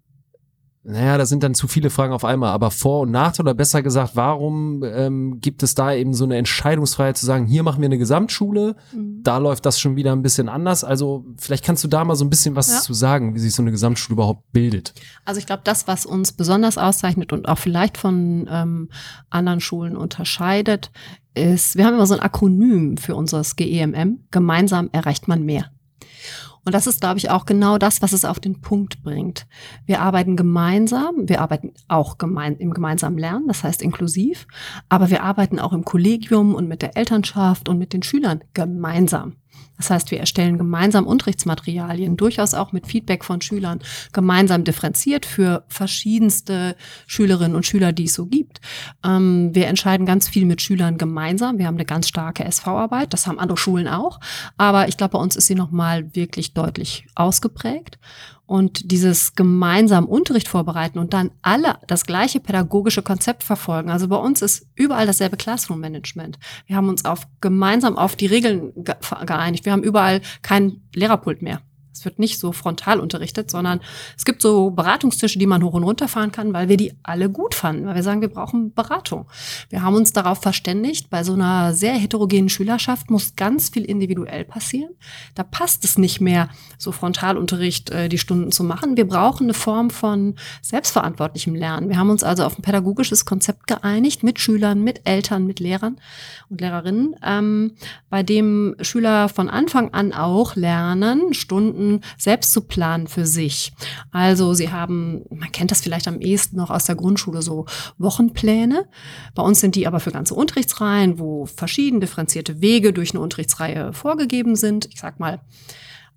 naja, 0.83 1.17
da 1.17 1.25
sind 1.25 1.43
dann 1.43 1.53
zu 1.53 1.67
viele 1.67 1.89
Fragen 1.89 2.13
auf 2.13 2.23
einmal, 2.23 2.51
aber 2.51 2.71
Vor- 2.71 3.01
und 3.01 3.11
Nachteil 3.11 3.45
oder 3.45 3.53
besser 3.53 3.83
gesagt, 3.83 4.15
warum 4.15 4.81
ähm, 4.83 5.39
gibt 5.41 5.61
es 5.61 5.75
da 5.75 5.93
eben 5.93 6.13
so 6.13 6.23
eine 6.23 6.37
Entscheidungsfreiheit 6.37 7.17
zu 7.17 7.25
sagen, 7.25 7.47
hier 7.47 7.63
machen 7.63 7.81
wir 7.81 7.87
eine 7.87 7.97
Gesamtschule, 7.97 8.77
mhm. 8.93 9.21
da 9.21 9.39
läuft 9.39 9.65
das 9.65 9.79
schon 9.79 9.97
wieder 9.97 10.13
ein 10.13 10.21
bisschen 10.21 10.47
anders. 10.47 10.85
Also 10.85 11.25
vielleicht 11.37 11.65
kannst 11.65 11.83
du 11.83 11.89
da 11.89 12.05
mal 12.05 12.15
so 12.15 12.23
ein 12.23 12.29
bisschen 12.29 12.55
was 12.55 12.69
ja. 12.69 12.79
zu 12.79 12.93
sagen, 12.93 13.35
wie 13.35 13.39
sich 13.39 13.53
so 13.53 13.61
eine 13.61 13.71
Gesamtschule 13.71 14.13
überhaupt 14.13 14.51
bildet. 14.53 14.93
Also 15.25 15.39
ich 15.39 15.45
glaube, 15.45 15.63
das, 15.65 15.87
was 15.87 16.05
uns 16.05 16.31
besonders 16.31 16.77
auszeichnet 16.77 17.33
und 17.33 17.49
auch 17.49 17.57
vielleicht 17.57 17.97
von 17.97 18.47
ähm, 18.49 18.89
anderen 19.29 19.59
Schulen 19.59 19.97
unterscheidet, 19.97 20.91
ist, 21.33 21.75
wir 21.75 21.85
haben 21.85 21.95
immer 21.95 22.07
so 22.07 22.13
ein 22.13 22.21
Akronym 22.21 22.95
für 22.95 23.15
unseres 23.15 23.57
GEMM, 23.57 24.23
gemeinsam 24.31 24.89
erreicht 24.93 25.27
man 25.27 25.43
mehr. 25.43 25.71
Und 26.65 26.75
das 26.75 26.87
ist, 26.87 27.01
glaube 27.01 27.17
ich, 27.17 27.29
auch 27.29 27.45
genau 27.45 27.77
das, 27.77 28.01
was 28.01 28.13
es 28.13 28.25
auf 28.25 28.39
den 28.39 28.61
Punkt 28.61 29.01
bringt. 29.03 29.47
Wir 29.85 30.01
arbeiten 30.01 30.35
gemeinsam, 30.35 31.27
wir 31.27 31.41
arbeiten 31.41 31.73
auch 31.87 32.17
gemein, 32.17 32.57
im 32.57 32.73
gemeinsamen 32.73 33.17
Lernen, 33.17 33.47
das 33.47 33.63
heißt 33.63 33.81
inklusiv, 33.81 34.47
aber 34.89 35.09
wir 35.09 35.23
arbeiten 35.23 35.59
auch 35.59 35.73
im 35.73 35.85
Kollegium 35.85 36.55
und 36.55 36.67
mit 36.67 36.81
der 36.81 36.97
Elternschaft 36.97 37.69
und 37.69 37.77
mit 37.77 37.93
den 37.93 38.03
Schülern 38.03 38.43
gemeinsam. 38.53 39.35
Das 39.77 39.89
heißt, 39.89 40.11
wir 40.11 40.19
erstellen 40.19 40.57
gemeinsam 40.57 41.07
Unterrichtsmaterialien, 41.07 42.17
durchaus 42.17 42.53
auch 42.53 42.73
mit 42.73 42.85
Feedback 42.85 43.23
von 43.23 43.41
Schülern, 43.41 43.79
gemeinsam 44.11 44.65
differenziert 44.65 45.25
für 45.25 45.63
verschiedenste 45.69 46.75
Schülerinnen 47.07 47.55
und 47.55 47.65
Schüler, 47.65 47.93
die 47.93 48.03
es 48.03 48.13
so 48.13 48.25
gibt. 48.25 48.59
Ähm, 49.05 49.55
wir 49.55 49.67
entscheiden 49.67 50.05
ganz 50.05 50.27
viel 50.27 50.45
mit 50.45 50.61
Schülern 50.61 50.97
gemeinsam. 50.97 51.57
Wir 51.57 51.67
haben 51.67 51.75
eine 51.75 51.85
ganz 51.85 52.09
starke 52.09 52.43
SV-Arbeit, 52.43 53.13
das 53.13 53.25
haben 53.25 53.39
andere 53.39 53.57
Schulen 53.57 53.87
auch, 53.87 54.19
aber 54.57 54.89
ich 54.89 54.97
glaube, 54.97 55.13
bei 55.13 55.19
uns 55.19 55.37
ist 55.37 55.47
sie 55.47 55.55
nochmal 55.55 56.13
wirklich 56.13 56.53
deutlich 56.53 57.07
ausgeprägt 57.15 57.99
und 58.49 58.91
dieses 58.91 59.35
gemeinsam 59.35 60.05
Unterricht 60.05 60.47
vorbereiten 60.47 60.97
und 60.97 61.13
dann 61.13 61.29
alle 61.43 61.77
das 61.85 62.03
gleiche 62.03 62.39
pädagogische 62.39 63.03
Konzept 63.03 63.43
verfolgen. 63.43 63.91
Also 63.91 64.07
bei 64.07 64.15
uns 64.15 64.41
ist 64.41 64.65
überall 64.73 65.05
dasselbe 65.05 65.37
Classroom-Management. 65.37 66.39
Wir 66.65 66.75
haben 66.75 66.89
uns 66.89 67.05
auf 67.05 67.27
gemeinsam 67.41 67.95
auf 67.95 68.15
die 68.15 68.25
Regeln 68.25 68.73
geeinigt. 69.25 69.65
Wir 69.65 69.71
haben 69.71 69.83
überall 69.83 70.21
kein 70.41 70.81
Lehrerpult 70.95 71.43
mehr. 71.43 71.61
Es 71.91 72.05
wird 72.05 72.19
nicht 72.19 72.39
so 72.39 72.51
frontal 72.51 72.99
unterrichtet, 72.99 73.49
sondern 73.49 73.81
es 74.17 74.25
gibt 74.25 74.41
so 74.41 74.71
Beratungstische, 74.71 75.39
die 75.39 75.47
man 75.47 75.63
hoch 75.63 75.73
und 75.73 75.83
runter 75.83 76.07
fahren 76.07 76.31
kann, 76.31 76.53
weil 76.53 76.69
wir 76.69 76.77
die 76.77 76.93
alle 77.03 77.29
gut 77.29 77.55
fanden, 77.55 77.87
weil 77.87 77.95
wir 77.95 78.03
sagen, 78.03 78.21
wir 78.21 78.29
brauchen 78.29 78.73
Beratung. 78.73 79.25
Wir 79.69 79.81
haben 79.81 79.95
uns 79.95 80.13
darauf 80.13 80.41
verständigt, 80.41 81.09
bei 81.09 81.23
so 81.23 81.33
einer 81.33 81.73
sehr 81.73 81.93
heterogenen 81.93 82.49
Schülerschaft 82.49 83.09
muss 83.09 83.35
ganz 83.35 83.69
viel 83.69 83.83
individuell 83.83 84.45
passieren. 84.45 84.91
Da 85.35 85.43
passt 85.43 85.83
es 85.83 85.97
nicht 85.97 86.21
mehr, 86.21 86.49
so 86.77 86.91
Frontalunterricht 86.91 87.89
äh, 87.89 88.07
die 88.07 88.17
Stunden 88.17 88.51
zu 88.51 88.63
machen. 88.63 88.95
Wir 88.95 89.07
brauchen 89.07 89.45
eine 89.45 89.53
Form 89.53 89.89
von 89.89 90.35
selbstverantwortlichem 90.61 91.55
Lernen. 91.55 91.89
Wir 91.89 91.97
haben 91.97 92.09
uns 92.09 92.23
also 92.23 92.43
auf 92.43 92.57
ein 92.57 92.61
pädagogisches 92.61 93.25
Konzept 93.25 93.67
geeinigt 93.67 94.23
mit 94.23 94.39
Schülern, 94.39 94.83
mit 94.83 95.01
Eltern, 95.05 95.45
mit 95.45 95.59
Lehrern 95.59 95.99
und 96.49 96.61
Lehrerinnen, 96.61 97.15
ähm, 97.23 97.73
bei 98.09 98.23
dem 98.23 98.75
Schüler 98.81 99.29
von 99.29 99.49
Anfang 99.49 99.93
an 99.93 100.13
auch 100.13 100.55
lernen, 100.55 101.33
Stunden 101.33 101.88
selbst 102.17 102.53
zu 102.53 102.61
planen 102.61 103.07
für 103.07 103.25
sich. 103.25 103.73
Also 104.11 104.53
sie 104.53 104.71
haben, 104.71 105.23
man 105.29 105.51
kennt 105.51 105.71
das 105.71 105.81
vielleicht 105.81 106.07
am 106.07 106.21
ehesten 106.21 106.57
noch 106.57 106.69
aus 106.69 106.85
der 106.85 106.95
Grundschule, 106.95 107.41
so 107.41 107.65
Wochenpläne. 107.97 108.87
Bei 109.35 109.43
uns 109.43 109.59
sind 109.59 109.75
die 109.75 109.87
aber 109.87 109.99
für 109.99 110.11
ganze 110.11 110.35
Unterrichtsreihen, 110.35 111.19
wo 111.19 111.45
verschieden 111.45 112.01
differenzierte 112.01 112.61
Wege 112.61 112.93
durch 112.93 113.11
eine 113.11 113.21
Unterrichtsreihe 113.21 113.93
vorgegeben 113.93 114.55
sind. 114.55 114.87
Ich 114.93 114.99
sag 114.99 115.19
mal, 115.19 115.41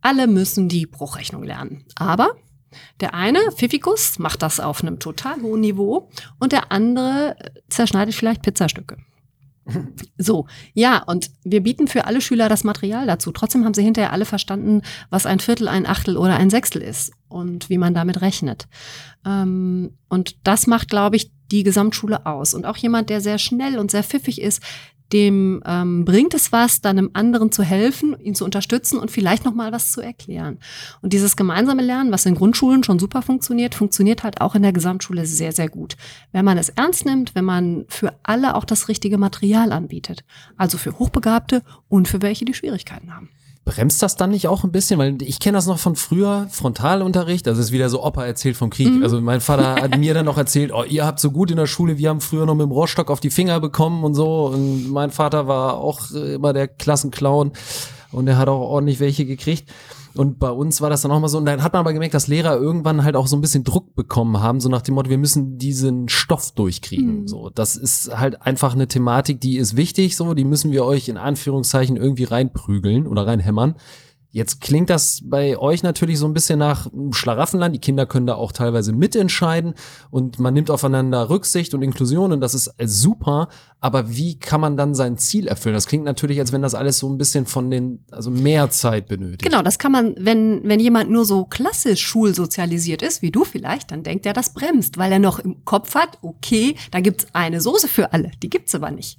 alle 0.00 0.26
müssen 0.26 0.68
die 0.68 0.86
Bruchrechnung 0.86 1.42
lernen. 1.44 1.84
Aber 1.94 2.32
der 3.00 3.14
eine, 3.14 3.38
Pfiffikus, 3.52 4.18
macht 4.18 4.42
das 4.42 4.60
auf 4.60 4.82
einem 4.82 4.98
total 4.98 5.40
hohen 5.42 5.60
Niveau 5.60 6.10
und 6.38 6.52
der 6.52 6.72
andere 6.72 7.36
zerschneidet 7.68 8.14
vielleicht 8.14 8.42
Pizzastücke. 8.42 8.96
So, 10.18 10.46
ja, 10.74 11.02
und 11.02 11.30
wir 11.44 11.62
bieten 11.62 11.88
für 11.88 12.04
alle 12.04 12.20
Schüler 12.20 12.48
das 12.48 12.64
Material 12.64 13.06
dazu. 13.06 13.32
Trotzdem 13.32 13.64
haben 13.64 13.74
sie 13.74 13.82
hinterher 13.82 14.12
alle 14.12 14.24
verstanden, 14.24 14.82
was 15.10 15.26
ein 15.26 15.40
Viertel, 15.40 15.68
ein 15.68 15.86
Achtel 15.86 16.16
oder 16.16 16.36
ein 16.36 16.50
Sechstel 16.50 16.82
ist 16.82 17.12
und 17.28 17.68
wie 17.70 17.78
man 17.78 17.94
damit 17.94 18.20
rechnet. 18.20 18.68
Ähm, 19.24 19.96
und 20.08 20.36
das 20.44 20.66
macht, 20.66 20.88
glaube 20.88 21.16
ich, 21.16 21.32
die 21.50 21.62
Gesamtschule 21.62 22.26
aus. 22.26 22.54
Und 22.54 22.66
auch 22.66 22.76
jemand, 22.76 23.10
der 23.10 23.20
sehr 23.20 23.38
schnell 23.38 23.78
und 23.78 23.90
sehr 23.90 24.02
pfiffig 24.02 24.40
ist, 24.40 24.62
dem 25.12 25.62
ähm, 25.66 26.04
bringt 26.04 26.34
es 26.34 26.52
was, 26.52 26.80
dann 26.80 26.98
einem 26.98 27.10
anderen 27.12 27.52
zu 27.52 27.62
helfen, 27.62 28.18
ihn 28.20 28.34
zu 28.34 28.44
unterstützen 28.44 28.98
und 28.98 29.10
vielleicht 29.10 29.44
noch 29.44 29.54
mal 29.54 29.72
was 29.72 29.92
zu 29.92 30.00
erklären. 30.00 30.58
Und 31.02 31.12
dieses 31.12 31.36
gemeinsame 31.36 31.82
Lernen, 31.82 32.12
was 32.12 32.26
in 32.26 32.34
Grundschulen 32.34 32.84
schon 32.84 32.98
super 32.98 33.22
funktioniert, 33.22 33.74
funktioniert 33.74 34.22
halt 34.22 34.40
auch 34.40 34.54
in 34.54 34.62
der 34.62 34.72
Gesamtschule 34.72 35.26
sehr, 35.26 35.52
sehr 35.52 35.68
gut. 35.68 35.96
Wenn 36.32 36.44
man 36.44 36.58
es 36.58 36.70
ernst 36.70 37.04
nimmt, 37.04 37.34
wenn 37.34 37.44
man 37.44 37.84
für 37.88 38.14
alle 38.22 38.54
auch 38.54 38.64
das 38.64 38.88
richtige 38.88 39.18
Material 39.18 39.72
anbietet. 39.72 40.24
Also 40.56 40.78
für 40.78 40.98
Hochbegabte 40.98 41.62
und 41.88 42.08
für 42.08 42.22
welche, 42.22 42.44
die 42.44 42.54
Schwierigkeiten 42.54 43.14
haben. 43.14 43.30
Bremst 43.64 44.02
das 44.02 44.16
dann 44.16 44.30
nicht 44.30 44.48
auch 44.48 44.64
ein 44.64 44.72
bisschen? 44.72 44.98
Weil 44.98 45.22
ich 45.22 45.38
kenne 45.38 45.56
das 45.56 45.66
noch 45.66 45.78
von 45.78 45.94
früher, 45.94 46.48
Frontalunterricht, 46.50 47.46
also 47.46 47.60
es 47.60 47.66
ist 47.66 47.72
wieder 47.72 47.88
so 47.88 48.04
Opa 48.04 48.24
erzählt 48.24 48.56
vom 48.56 48.70
Krieg. 48.70 48.90
Mhm. 48.90 49.02
Also 49.04 49.20
mein 49.20 49.40
Vater 49.40 49.74
hat 49.82 49.98
mir 49.98 50.14
dann 50.14 50.24
noch 50.24 50.36
erzählt, 50.36 50.72
oh, 50.74 50.82
ihr 50.82 51.06
habt 51.06 51.20
so 51.20 51.30
gut 51.30 51.50
in 51.50 51.56
der 51.56 51.66
Schule, 51.66 51.96
wir 51.96 52.08
haben 52.08 52.20
früher 52.20 52.44
noch 52.44 52.56
mit 52.56 52.64
dem 52.64 52.72
Rohrstock 52.72 53.10
auf 53.10 53.20
die 53.20 53.30
Finger 53.30 53.60
bekommen 53.60 54.02
und 54.02 54.14
so. 54.14 54.46
Und 54.46 54.90
mein 54.90 55.10
Vater 55.10 55.46
war 55.46 55.74
auch 55.74 56.10
immer 56.10 56.52
der 56.52 56.66
Klassenclown 56.66 57.52
und 58.10 58.26
er 58.26 58.36
hat 58.36 58.48
auch 58.48 58.60
ordentlich 58.60 58.98
welche 58.98 59.26
gekriegt. 59.26 59.70
Und 60.14 60.38
bei 60.38 60.50
uns 60.50 60.80
war 60.80 60.90
das 60.90 61.02
dann 61.02 61.10
auch 61.10 61.20
mal 61.20 61.28
so, 61.28 61.38
und 61.38 61.46
dann 61.46 61.62
hat 61.62 61.72
man 61.72 61.80
aber 61.80 61.92
gemerkt, 61.92 62.14
dass 62.14 62.26
Lehrer 62.26 62.56
irgendwann 62.56 63.04
halt 63.04 63.16
auch 63.16 63.26
so 63.26 63.36
ein 63.36 63.40
bisschen 63.40 63.64
Druck 63.64 63.94
bekommen 63.94 64.40
haben, 64.40 64.60
so 64.60 64.68
nach 64.68 64.82
dem 64.82 64.94
Motto, 64.94 65.10
wir 65.10 65.18
müssen 65.18 65.58
diesen 65.58 66.08
Stoff 66.08 66.52
durchkriegen. 66.52 67.22
Mhm. 67.22 67.28
So, 67.28 67.50
das 67.50 67.76
ist 67.76 68.16
halt 68.16 68.42
einfach 68.42 68.74
eine 68.74 68.88
Thematik, 68.88 69.40
die 69.40 69.56
ist 69.56 69.76
wichtig, 69.76 70.16
so, 70.16 70.34
die 70.34 70.44
müssen 70.44 70.70
wir 70.72 70.84
euch 70.84 71.08
in 71.08 71.16
Anführungszeichen 71.16 71.96
irgendwie 71.96 72.24
reinprügeln 72.24 73.06
oder 73.06 73.26
reinhämmern. 73.26 73.76
Jetzt 74.34 74.62
klingt 74.62 74.88
das 74.88 75.20
bei 75.22 75.58
euch 75.58 75.82
natürlich 75.82 76.18
so 76.18 76.26
ein 76.26 76.32
bisschen 76.32 76.58
nach 76.58 76.88
Schlaraffenland. 77.10 77.74
Die 77.74 77.80
Kinder 77.80 78.06
können 78.06 78.26
da 78.26 78.34
auch 78.34 78.52
teilweise 78.52 78.94
mitentscheiden 78.94 79.74
und 80.10 80.38
man 80.38 80.54
nimmt 80.54 80.70
aufeinander 80.70 81.28
Rücksicht 81.28 81.74
und 81.74 81.82
Inklusion 81.82 82.32
und 82.32 82.40
das 82.40 82.54
ist 82.54 82.72
super. 82.82 83.48
Aber 83.78 84.08
wie 84.08 84.38
kann 84.38 84.62
man 84.62 84.78
dann 84.78 84.94
sein 84.94 85.18
Ziel 85.18 85.48
erfüllen? 85.48 85.74
Das 85.74 85.86
klingt 85.86 86.04
natürlich, 86.04 86.38
als 86.38 86.50
wenn 86.50 86.62
das 86.62 86.74
alles 86.74 86.98
so 86.98 87.10
ein 87.10 87.18
bisschen 87.18 87.44
von 87.44 87.70
den, 87.70 88.06
also 88.10 88.30
mehr 88.30 88.70
Zeit 88.70 89.06
benötigt. 89.06 89.42
Genau, 89.42 89.60
das 89.60 89.78
kann 89.78 89.92
man, 89.92 90.14
wenn, 90.18 90.62
wenn 90.64 90.80
jemand 90.80 91.10
nur 91.10 91.26
so 91.26 91.44
klassisch 91.44 92.00
schulsozialisiert 92.00 93.02
ist, 93.02 93.20
wie 93.20 93.32
du 93.32 93.44
vielleicht, 93.44 93.90
dann 93.90 94.02
denkt 94.02 94.24
er, 94.24 94.32
das 94.32 94.54
bremst, 94.54 94.96
weil 94.96 95.12
er 95.12 95.18
noch 95.18 95.40
im 95.40 95.64
Kopf 95.66 95.94
hat, 95.94 96.18
okay, 96.22 96.76
da 96.90 97.00
gibt's 97.00 97.26
eine 97.34 97.60
Soße 97.60 97.88
für 97.88 98.14
alle, 98.14 98.30
die 98.42 98.48
gibt's 98.48 98.74
aber 98.74 98.90
nicht. 98.90 99.18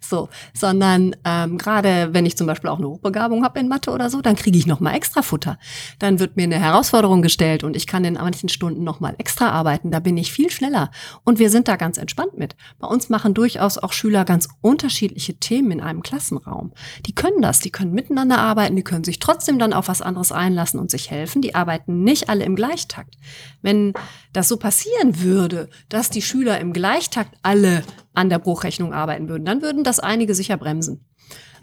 So, 0.00 0.28
sondern 0.54 1.16
ähm, 1.24 1.58
gerade 1.58 2.08
wenn 2.12 2.26
ich 2.26 2.36
zum 2.36 2.46
Beispiel 2.46 2.70
auch 2.70 2.78
eine 2.78 2.88
Hochbegabung 2.88 3.44
habe 3.44 3.60
in 3.60 3.68
Mathe 3.68 3.90
oder 3.90 4.10
so, 4.10 4.20
dann 4.20 4.36
kriege 4.36 4.58
ich 4.58 4.66
noch 4.66 4.80
mal 4.80 4.94
extra 4.94 5.22
Futter. 5.22 5.58
Dann 5.98 6.18
wird 6.18 6.36
mir 6.36 6.44
eine 6.44 6.58
Herausforderung 6.58 7.22
gestellt 7.22 7.64
und 7.64 7.76
ich 7.76 7.86
kann 7.86 8.04
in 8.04 8.14
manchen 8.14 8.48
Stunden 8.48 8.84
noch 8.84 9.00
mal 9.00 9.14
extra 9.18 9.50
arbeiten. 9.50 9.90
Da 9.90 10.00
bin 10.00 10.16
ich 10.16 10.32
viel 10.32 10.50
schneller 10.50 10.90
und 11.24 11.38
wir 11.38 11.50
sind 11.50 11.68
da 11.68 11.76
ganz 11.76 11.98
entspannt 11.98 12.36
mit. 12.38 12.56
Bei 12.78 12.86
uns 12.86 13.08
machen 13.08 13.34
durchaus 13.34 13.78
auch 13.78 13.92
Schüler 13.92 14.24
ganz 14.24 14.48
unterschiedliche 14.60 15.34
Themen 15.34 15.70
in 15.70 15.80
einem 15.80 16.02
Klassenraum. 16.02 16.72
Die 17.06 17.14
können 17.14 17.42
das, 17.42 17.60
die 17.60 17.70
können 17.70 17.92
miteinander 17.92 18.38
arbeiten, 18.38 18.76
die 18.76 18.84
können 18.84 19.04
sich 19.04 19.18
trotzdem 19.18 19.58
dann 19.58 19.72
auf 19.72 19.88
was 19.88 20.02
anderes 20.02 20.32
einlassen 20.32 20.80
und 20.80 20.90
sich 20.90 21.10
helfen. 21.10 21.42
Die 21.42 21.54
arbeiten 21.54 22.02
nicht 22.02 22.28
alle 22.28 22.44
im 22.44 22.56
Gleichtakt. 22.56 23.16
Wenn 23.62 23.94
das 24.32 24.48
so 24.48 24.56
passieren 24.56 25.20
würde, 25.20 25.68
dass 25.88 26.10
die 26.10 26.22
Schüler 26.22 26.60
im 26.60 26.72
Gleichtakt 26.72 27.36
alle 27.42 27.82
an 28.16 28.30
der 28.30 28.38
Bruchrechnung 28.38 28.92
arbeiten 28.92 29.28
würden, 29.28 29.44
dann 29.44 29.62
würden 29.62 29.84
das 29.84 30.00
einige 30.00 30.34
sicher 30.34 30.56
bremsen. 30.56 31.04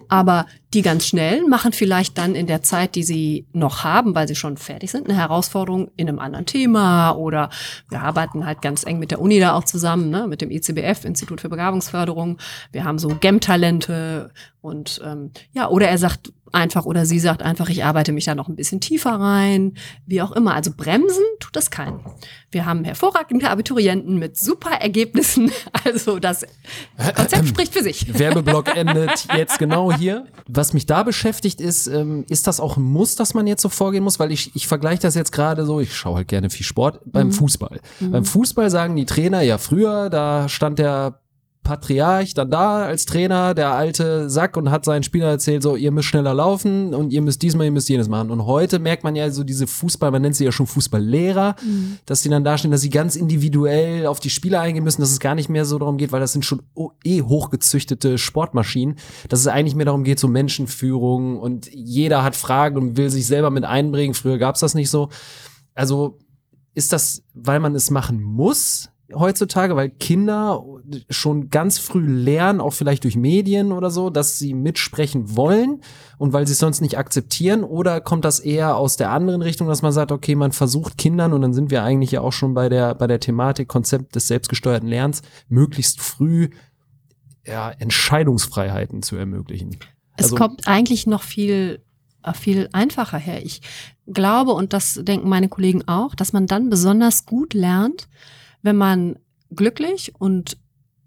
Aber 0.10 0.46
die 0.74 0.82
ganz 0.82 1.08
schnellen 1.08 1.50
machen 1.50 1.72
vielleicht 1.72 2.18
dann 2.18 2.36
in 2.36 2.46
der 2.46 2.62
Zeit, 2.62 2.96
die 2.96 3.04
sie 3.04 3.48
noch 3.54 3.84
haben, 3.84 4.14
weil 4.16 4.28
sie 4.28 4.36
schon 4.36 4.58
fertig 4.58 4.92
sind, 4.92 5.08
eine 5.08 5.18
Herausforderung 5.18 5.92
in 5.96 6.10
einem 6.10 6.20
anderen 6.20 6.46
Thema 6.46 7.12
oder 7.12 7.50
wir 7.90 8.02
arbeiten 8.02 8.46
halt 8.46 8.62
ganz 8.62 8.86
eng 8.86 9.00
mit 9.00 9.12
der 9.12 9.22
Uni 9.22 9.40
da 9.40 9.54
auch 9.54 9.64
zusammen, 9.64 10.10
ne, 10.10 10.28
mit 10.28 10.42
dem 10.42 10.52
ICBF, 10.52 11.06
Institut 11.06 11.42
für 11.42 11.50
Begabungsförderung. 11.50 12.38
Wir 12.72 12.84
haben 12.84 13.00
so 13.00 13.10
GEM-Talente 13.10 14.32
und 14.62 15.02
ähm, 15.06 15.32
ja, 15.54 15.70
oder 15.70 15.88
er 15.88 15.98
sagt, 15.98 16.34
einfach 16.54 16.86
oder 16.86 17.06
sie 17.06 17.20
sagt 17.20 17.42
einfach, 17.42 17.70
ich 17.70 17.84
arbeite 17.84 18.12
mich 18.12 18.26
da 18.26 18.36
noch 18.36 18.48
ein 18.48 18.56
bisschen 18.56 18.80
tiefer 18.80 19.12
rein, 19.12 19.74
wie 20.06 20.22
auch 20.22 20.32
immer. 20.32 20.54
Also 20.54 20.72
bremsen 20.76 21.24
tut 21.40 21.56
das 21.56 21.72
keinen. 21.72 22.00
Wir 22.52 22.66
haben 22.66 22.84
hervorragende 22.84 23.50
Abiturienten 23.50 24.20
mit 24.20 24.38
super 24.38 24.72
Ergebnissen. 24.72 25.52
Also 25.86 26.18
das 26.20 26.46
Konzept 27.16 27.48
spricht 27.48 27.74
für 27.74 27.84
sich. 27.84 28.18
Werbeblock 28.20 28.74
endet 28.76 29.28
jetzt 29.36 29.60
genau 29.60 29.92
hier. 29.92 30.28
Was 30.48 30.74
mich 30.74 30.86
da 30.86 31.04
beschäftigt 31.04 31.60
ist, 31.60 31.88
ähm, 31.88 32.26
ist 32.30 32.48
das 32.48 32.60
auch 32.60 32.78
ein 32.78 32.84
Muss, 32.84 33.16
dass 33.16 33.34
man 33.34 33.48
jetzt 33.48 33.62
so 33.62 33.70
vorgehen 33.70 34.04
muss? 34.04 34.18
Weil 34.20 34.32
ich, 34.32 34.56
ich 34.56 34.68
vergleiche 34.68 35.02
das 35.02 35.16
jetzt 35.16 35.32
gerade 35.32 35.66
so, 35.66 35.82
ich 35.82 35.94
schaue 35.94 36.18
halt 36.18 36.28
gerne 36.30 36.50
viel 36.50 36.66
Sport 36.66 37.02
beim 37.06 37.28
mhm. 37.28 37.32
Fußball. 37.34 37.82
Mhm. 38.00 38.12
Beim 38.12 38.26
Fußball 38.26 38.70
sagen 38.70 38.96
die 38.96 39.06
Trainer 39.06 39.42
ja 39.42 39.58
früher, 39.58 40.10
da 40.10 40.48
stand 40.48 40.80
der 40.80 41.20
Patriarch 41.64 42.34
dann 42.34 42.52
da 42.52 42.84
als 42.84 43.06
Trainer, 43.06 43.54
der 43.54 43.72
alte 43.72 44.30
Sack 44.30 44.58
und 44.58 44.70
hat 44.70 44.86
seinen 44.86 45.04
Spielern 45.04 45.30
erzählt, 45.30 45.64
so, 45.64 45.76
ihr 45.76 45.92
müsst 45.92 46.10
schneller 46.10 46.34
laufen 46.34 46.94
und 46.94 47.12
ihr 47.14 47.22
müsst 47.22 47.42
diesmal, 47.42 47.66
ihr 47.66 47.72
müsst 47.72 47.90
jenes 47.90 48.10
machen. 48.10 48.32
Und 48.32 48.46
heute 48.46 48.80
merkt 48.80 49.04
man 49.04 49.16
ja 49.16 49.30
so 49.32 49.44
diese 49.44 49.68
Fußball, 49.68 50.12
man 50.12 50.22
nennt 50.22 50.36
sie 50.36 50.46
ja 50.46 50.52
schon 50.52 50.68
Fußballlehrer, 50.68 51.56
mhm. 51.64 51.98
dass 52.06 52.22
sie 52.22 52.30
dann 52.30 52.44
dastehen, 52.44 52.72
dass 52.72 52.82
sie 52.82 52.90
ganz 52.90 53.16
individuell 53.16 54.08
auf 54.08 54.20
die 54.20 54.30
Spieler 54.30 54.62
eingehen 54.62 54.84
müssen, 54.84 55.02
dass 55.02 55.12
es 55.12 55.20
gar 55.20 55.36
nicht 55.36 55.50
mehr 55.50 55.66
so 55.66 55.80
darum 55.80 55.98
geht, 55.98 56.12
weil 56.12 56.20
das 56.20 56.34
sind 56.34 56.46
schon 56.46 56.62
eh 57.04 57.22
hochgezüchtete 57.22 58.18
Sportmaschinen, 58.18 58.98
dass 59.30 59.40
es 59.40 59.48
eigentlich 59.48 59.76
mehr 59.76 59.86
darum 59.86 60.04
geht, 60.04 60.20
so 60.20 60.28
Menschenführung 60.28 61.40
und 61.40 61.70
jeder 61.74 62.24
hat 62.24 62.36
Fragen 62.36 62.78
und 62.78 62.98
will 62.98 63.10
sich 63.10 63.26
selber 63.26 63.50
mit 63.50 63.64
einbringen. 63.64 64.14
Früher 64.14 64.38
gab's 64.38 64.60
das 64.60 64.76
nicht 64.76 64.90
so. 64.90 65.10
Also 65.74 66.20
ist 66.74 66.92
das, 66.92 67.24
weil 67.34 67.60
man 67.60 67.76
es 67.76 67.90
machen 67.90 68.22
muss, 68.22 68.90
heutzutage, 69.14 69.76
weil 69.76 69.90
Kinder 69.90 70.64
schon 71.10 71.50
ganz 71.50 71.78
früh 71.78 72.06
lernen, 72.06 72.62
auch 72.62 72.74
vielleicht 72.74 73.04
durch 73.04 73.16
Medien 73.16 73.72
oder 73.72 73.90
so, 73.90 74.10
dass 74.10 74.40
sie 74.40 74.54
mitsprechen 74.54 75.36
wollen 75.36 75.82
und 76.18 76.34
weil 76.34 76.48
sie 76.48 76.54
es 76.54 76.60
sonst 76.60 76.82
nicht 76.82 76.98
akzeptieren? 76.98 77.64
Oder 77.64 78.02
kommt 78.02 78.26
das 78.26 78.40
eher 78.40 78.78
aus 78.78 78.98
der 78.98 79.12
anderen 79.12 79.42
Richtung, 79.42 79.68
dass 79.68 79.82
man 79.82 79.92
sagt, 79.92 80.12
okay, 80.12 80.36
man 80.36 80.52
versucht 80.52 80.98
Kindern, 80.98 81.34
und 81.34 81.42
dann 81.42 81.54
sind 81.54 81.72
wir 81.72 81.84
eigentlich 81.84 82.12
ja 82.12 82.22
auch 82.22 82.34
schon 82.34 82.54
bei 82.54 82.70
der, 82.70 82.96
bei 82.96 83.08
der 83.08 83.20
Thematik 83.20 83.68
Konzept 83.68 84.16
des 84.16 84.28
selbstgesteuerten 84.28 84.88
Lernens, 84.88 85.22
möglichst 85.48 86.02
früh 86.02 86.50
ja, 87.46 87.72
Entscheidungsfreiheiten 87.72 89.04
zu 89.04 89.16
ermöglichen? 89.16 89.78
Es 90.16 90.26
also, 90.26 90.36
kommt 90.36 90.68
eigentlich 90.68 91.08
noch 91.08 91.24
viel 91.24 91.84
viel 92.36 92.70
einfacher 92.72 93.18
her. 93.18 93.46
Ich 93.46 93.60
glaube, 94.08 94.54
und 94.54 94.72
das 94.72 94.98
denken 95.04 95.28
meine 95.28 95.50
Kollegen 95.50 95.86
auch, 95.90 96.16
dass 96.16 96.32
man 96.32 96.48
dann 96.48 96.70
besonders 96.70 97.26
gut 97.26 97.54
lernt, 97.54 98.08
wenn 98.64 98.76
man 98.76 99.20
glücklich 99.52 100.14
und 100.18 100.58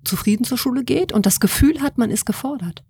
zufrieden 0.05 0.45
zur 0.45 0.59
Schule 0.59 0.85
geht 0.85 1.13
und 1.13 1.27
das 1.27 1.41
Gefühl 1.41 1.81
hat, 1.81 1.99
man 1.99 2.11
ist 2.11 2.25
gefordert. 2.25 2.85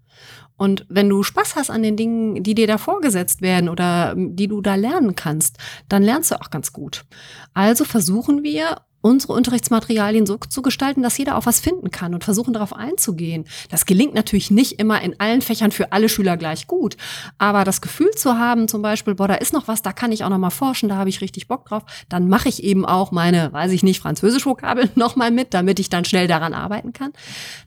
Und 0.57 0.87
wenn 0.89 1.09
du 1.09 1.23
Spaß 1.23 1.57
hast 1.57 1.71
an 1.71 1.83
den 1.83 1.97
Dingen, 1.97 2.43
die 2.43 2.55
dir 2.55 2.67
da 2.67 2.79
vorgesetzt 2.79 3.43
werden 3.43 3.69
oder 3.69 4.15
die 4.17 4.49
du 4.49 4.61
da 4.61 4.75
lernen 4.75 5.15
kannst, 5.15 5.59
dann 5.89 6.03
lernst 6.03 6.31
du 6.31 6.41
auch 6.41 6.51
ganz 6.51 6.73
gut. 6.73 7.05
Also 7.53 7.85
versuchen 7.85 8.43
wir 8.43 8.81
unsere 9.07 9.35
Unterrichtsmaterialien 9.35 10.27
so 10.27 10.37
zu 10.37 10.62
gestalten, 10.62 11.03
dass 11.03 11.16
jeder 11.16 11.37
auch 11.37 11.47
was 11.47 11.61
finden 11.61 11.90
kann 11.90 12.12
und 12.12 12.25
versuchen 12.25 12.53
darauf 12.53 12.75
einzugehen. 12.75 13.45
Das 13.71 13.87
gelingt 13.87 14.14
natürlich 14.14 14.51
nicht 14.51 14.81
immer 14.81 15.01
in 15.01 15.19
allen 15.21 15.42
Fächern 15.42 15.71
für 15.71 15.92
alle 15.92 16.09
Schüler 16.09 16.37
gleich 16.37 16.66
gut, 16.66 16.97
aber 17.38 17.64
das 17.64 17.81
Gefühl 17.81 18.11
zu 18.16 18.38
haben, 18.38 18.69
zum 18.69 18.83
Beispiel, 18.83 19.14
boah, 19.14 19.29
da 19.29 19.35
ist 19.35 19.53
noch 19.53 19.69
was, 19.69 19.83
da 19.83 19.92
kann 19.92 20.12
ich 20.12 20.25
auch 20.25 20.29
noch 20.29 20.38
mal 20.38 20.51
forschen, 20.51 20.88
da 20.88 20.97
habe 20.97 21.09
ich 21.09 21.21
richtig 21.21 21.47
Bock 21.47 21.66
drauf, 21.66 21.85
dann 22.09 22.29
mache 22.29 22.49
ich 22.49 22.64
eben 22.64 22.85
auch 22.85 23.12
meine, 23.12 23.53
weiß 23.53 23.73
ich 23.73 23.83
nicht, 23.83 24.01
Französisch-Vokabeln 24.01 24.90
noch 24.97 25.14
mal 25.14 25.31
mit, 25.31 25.55
damit 25.55 25.79
ich 25.79 25.88
dann 25.88 26.05
schnell 26.05 26.27
daran 26.27 26.53
arbeiten 26.53 26.92
kann. 26.92 27.12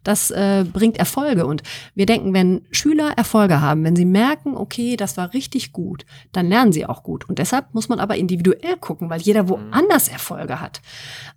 Das 0.04 0.32
äh, 0.32 0.66
bringt 0.72 0.98
Erfolge 0.98 1.46
und 1.46 1.64
wir 1.96 2.06
denken, 2.06 2.34
wenn 2.34 2.62
Schüler 2.72 3.14
Erfolge 3.16 3.62
haben, 3.62 3.84
wenn 3.86 3.96
sie 3.96 4.06
merken, 4.06 4.56
okay, 4.56 4.98
das 4.98 5.16
war 5.16 5.34
richtig 5.34 5.72
gut, 5.72 6.06
dann 6.34 6.50
lernen 6.50 6.74
sie 6.74 6.86
auch 6.86 7.04
gut 7.04 7.30
und 7.30 7.40
deshalb 7.40 7.74
muss 7.74 7.88
man 7.88 8.00
aber 8.00 8.18
individuell 8.18 8.78
gucken, 8.78 9.10
weil 9.10 9.22
jeder 9.22 9.48
woanders 9.48 10.10
Erfolge 10.10 10.60
hat. 10.60 10.82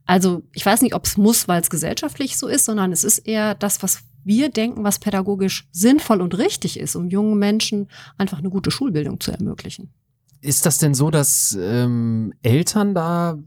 Also 0.06 0.42
ich 0.52 0.64
weiß 0.64 0.82
nicht, 0.82 0.94
ob 0.94 1.04
es 1.04 1.16
muss, 1.16 1.48
weil 1.48 1.60
es 1.60 1.70
gesellschaftlich 1.70 2.36
so 2.36 2.48
ist, 2.48 2.64
sondern 2.64 2.92
es 2.92 3.04
ist 3.04 3.18
eher 3.18 3.54
das, 3.54 3.82
was 3.82 4.00
wir 4.24 4.50
denken, 4.50 4.84
was 4.84 4.98
pädagogisch 4.98 5.66
sinnvoll 5.72 6.20
und 6.20 6.38
richtig 6.38 6.78
ist, 6.78 6.94
um 6.96 7.08
jungen 7.08 7.38
Menschen 7.38 7.88
einfach 8.18 8.38
eine 8.38 8.50
gute 8.50 8.70
Schulbildung 8.70 9.20
zu 9.20 9.32
ermöglichen. 9.32 9.92
Ist 10.40 10.66
das 10.66 10.78
denn 10.78 10.94
so, 10.94 11.10
dass 11.10 11.56
ähm, 11.60 12.32
Eltern 12.42 12.94
da 12.94 13.38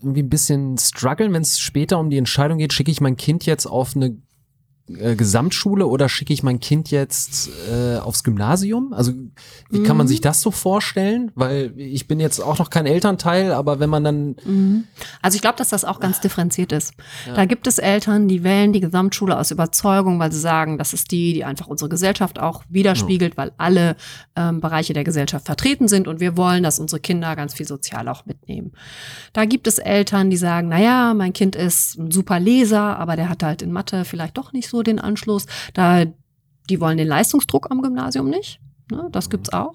irgendwie 0.00 0.22
ein 0.22 0.30
bisschen 0.30 0.78
strugglen, 0.78 1.32
wenn 1.32 1.42
es 1.42 1.60
später 1.60 1.98
um 1.98 2.10
die 2.10 2.18
Entscheidung 2.18 2.58
geht, 2.58 2.72
schicke 2.72 2.90
ich 2.90 3.00
mein 3.00 3.16
Kind 3.16 3.46
jetzt 3.46 3.66
auf 3.66 3.94
eine 3.94 4.16
äh, 4.98 5.14
Gesamtschule 5.16 5.86
oder 5.86 6.08
schicke 6.08 6.32
ich 6.32 6.42
mein 6.42 6.60
Kind 6.60 6.90
jetzt 6.90 7.50
äh, 7.70 7.98
aufs 7.98 8.24
Gymnasium? 8.24 8.92
Also 8.92 9.12
wie 9.70 9.80
mhm. 9.80 9.84
kann 9.84 9.96
man 9.96 10.06
mhm. 10.06 10.08
sich 10.08 10.20
das 10.20 10.40
so 10.40 10.50
vorstellen? 10.50 11.30
Weil 11.34 11.72
ich 11.76 12.08
bin 12.08 12.20
jetzt 12.20 12.40
auch 12.40 12.58
noch 12.58 12.70
kein 12.70 12.86
Elternteil, 12.86 13.52
aber 13.52 13.80
wenn 13.80 13.90
man 13.90 14.04
dann. 14.04 14.36
Mhm. 14.44 14.84
Also 15.22 15.36
ich 15.36 15.42
glaube, 15.42 15.58
dass 15.58 15.68
das 15.68 15.84
auch 15.84 16.00
ganz 16.00 16.20
differenziert 16.20 16.72
ist. 16.72 16.94
Ja. 17.26 17.34
Da 17.34 17.44
gibt 17.44 17.66
es 17.66 17.78
Eltern, 17.78 18.28
die 18.28 18.42
wählen 18.42 18.72
die 18.72 18.80
Gesamtschule 18.80 19.38
aus 19.38 19.50
Überzeugung, 19.50 20.18
weil 20.18 20.32
sie 20.32 20.40
sagen, 20.40 20.78
das 20.78 20.92
ist 20.92 21.10
die, 21.10 21.34
die 21.34 21.44
einfach 21.44 21.66
unsere 21.66 21.88
Gesellschaft 21.88 22.38
auch 22.38 22.64
widerspiegelt, 22.68 23.34
ja. 23.34 23.36
weil 23.36 23.52
alle 23.58 23.96
ähm, 24.36 24.60
Bereiche 24.60 24.92
der 24.92 25.04
Gesellschaft 25.04 25.46
vertreten 25.46 25.88
sind 25.88 26.08
und 26.08 26.20
wir 26.20 26.36
wollen, 26.36 26.62
dass 26.62 26.78
unsere 26.78 27.00
Kinder 27.00 27.36
ganz 27.36 27.54
viel 27.54 27.66
sozial 27.66 28.08
auch 28.08 28.26
mitnehmen. 28.26 28.72
Da 29.32 29.44
gibt 29.44 29.66
es 29.66 29.78
Eltern, 29.78 30.30
die 30.30 30.36
sagen, 30.36 30.68
na 30.68 30.80
ja, 30.80 31.14
mein 31.14 31.32
Kind 31.32 31.56
ist 31.56 31.98
ein 31.98 32.10
super 32.10 32.40
Leser, 32.40 32.98
aber 32.98 33.16
der 33.16 33.28
hat 33.28 33.42
halt 33.42 33.62
in 33.62 33.72
Mathe 33.72 34.04
vielleicht 34.04 34.36
doch 34.36 34.52
nicht 34.52 34.68
so 34.68 34.79
den 34.82 34.98
Anschluss. 34.98 35.46
Da, 35.74 36.04
die 36.68 36.80
wollen 36.80 36.98
den 36.98 37.08
Leistungsdruck 37.08 37.70
am 37.70 37.82
Gymnasium 37.82 38.28
nicht. 38.28 38.60
Ne, 38.90 39.08
das 39.12 39.30
gibt's 39.30 39.52
auch. 39.52 39.74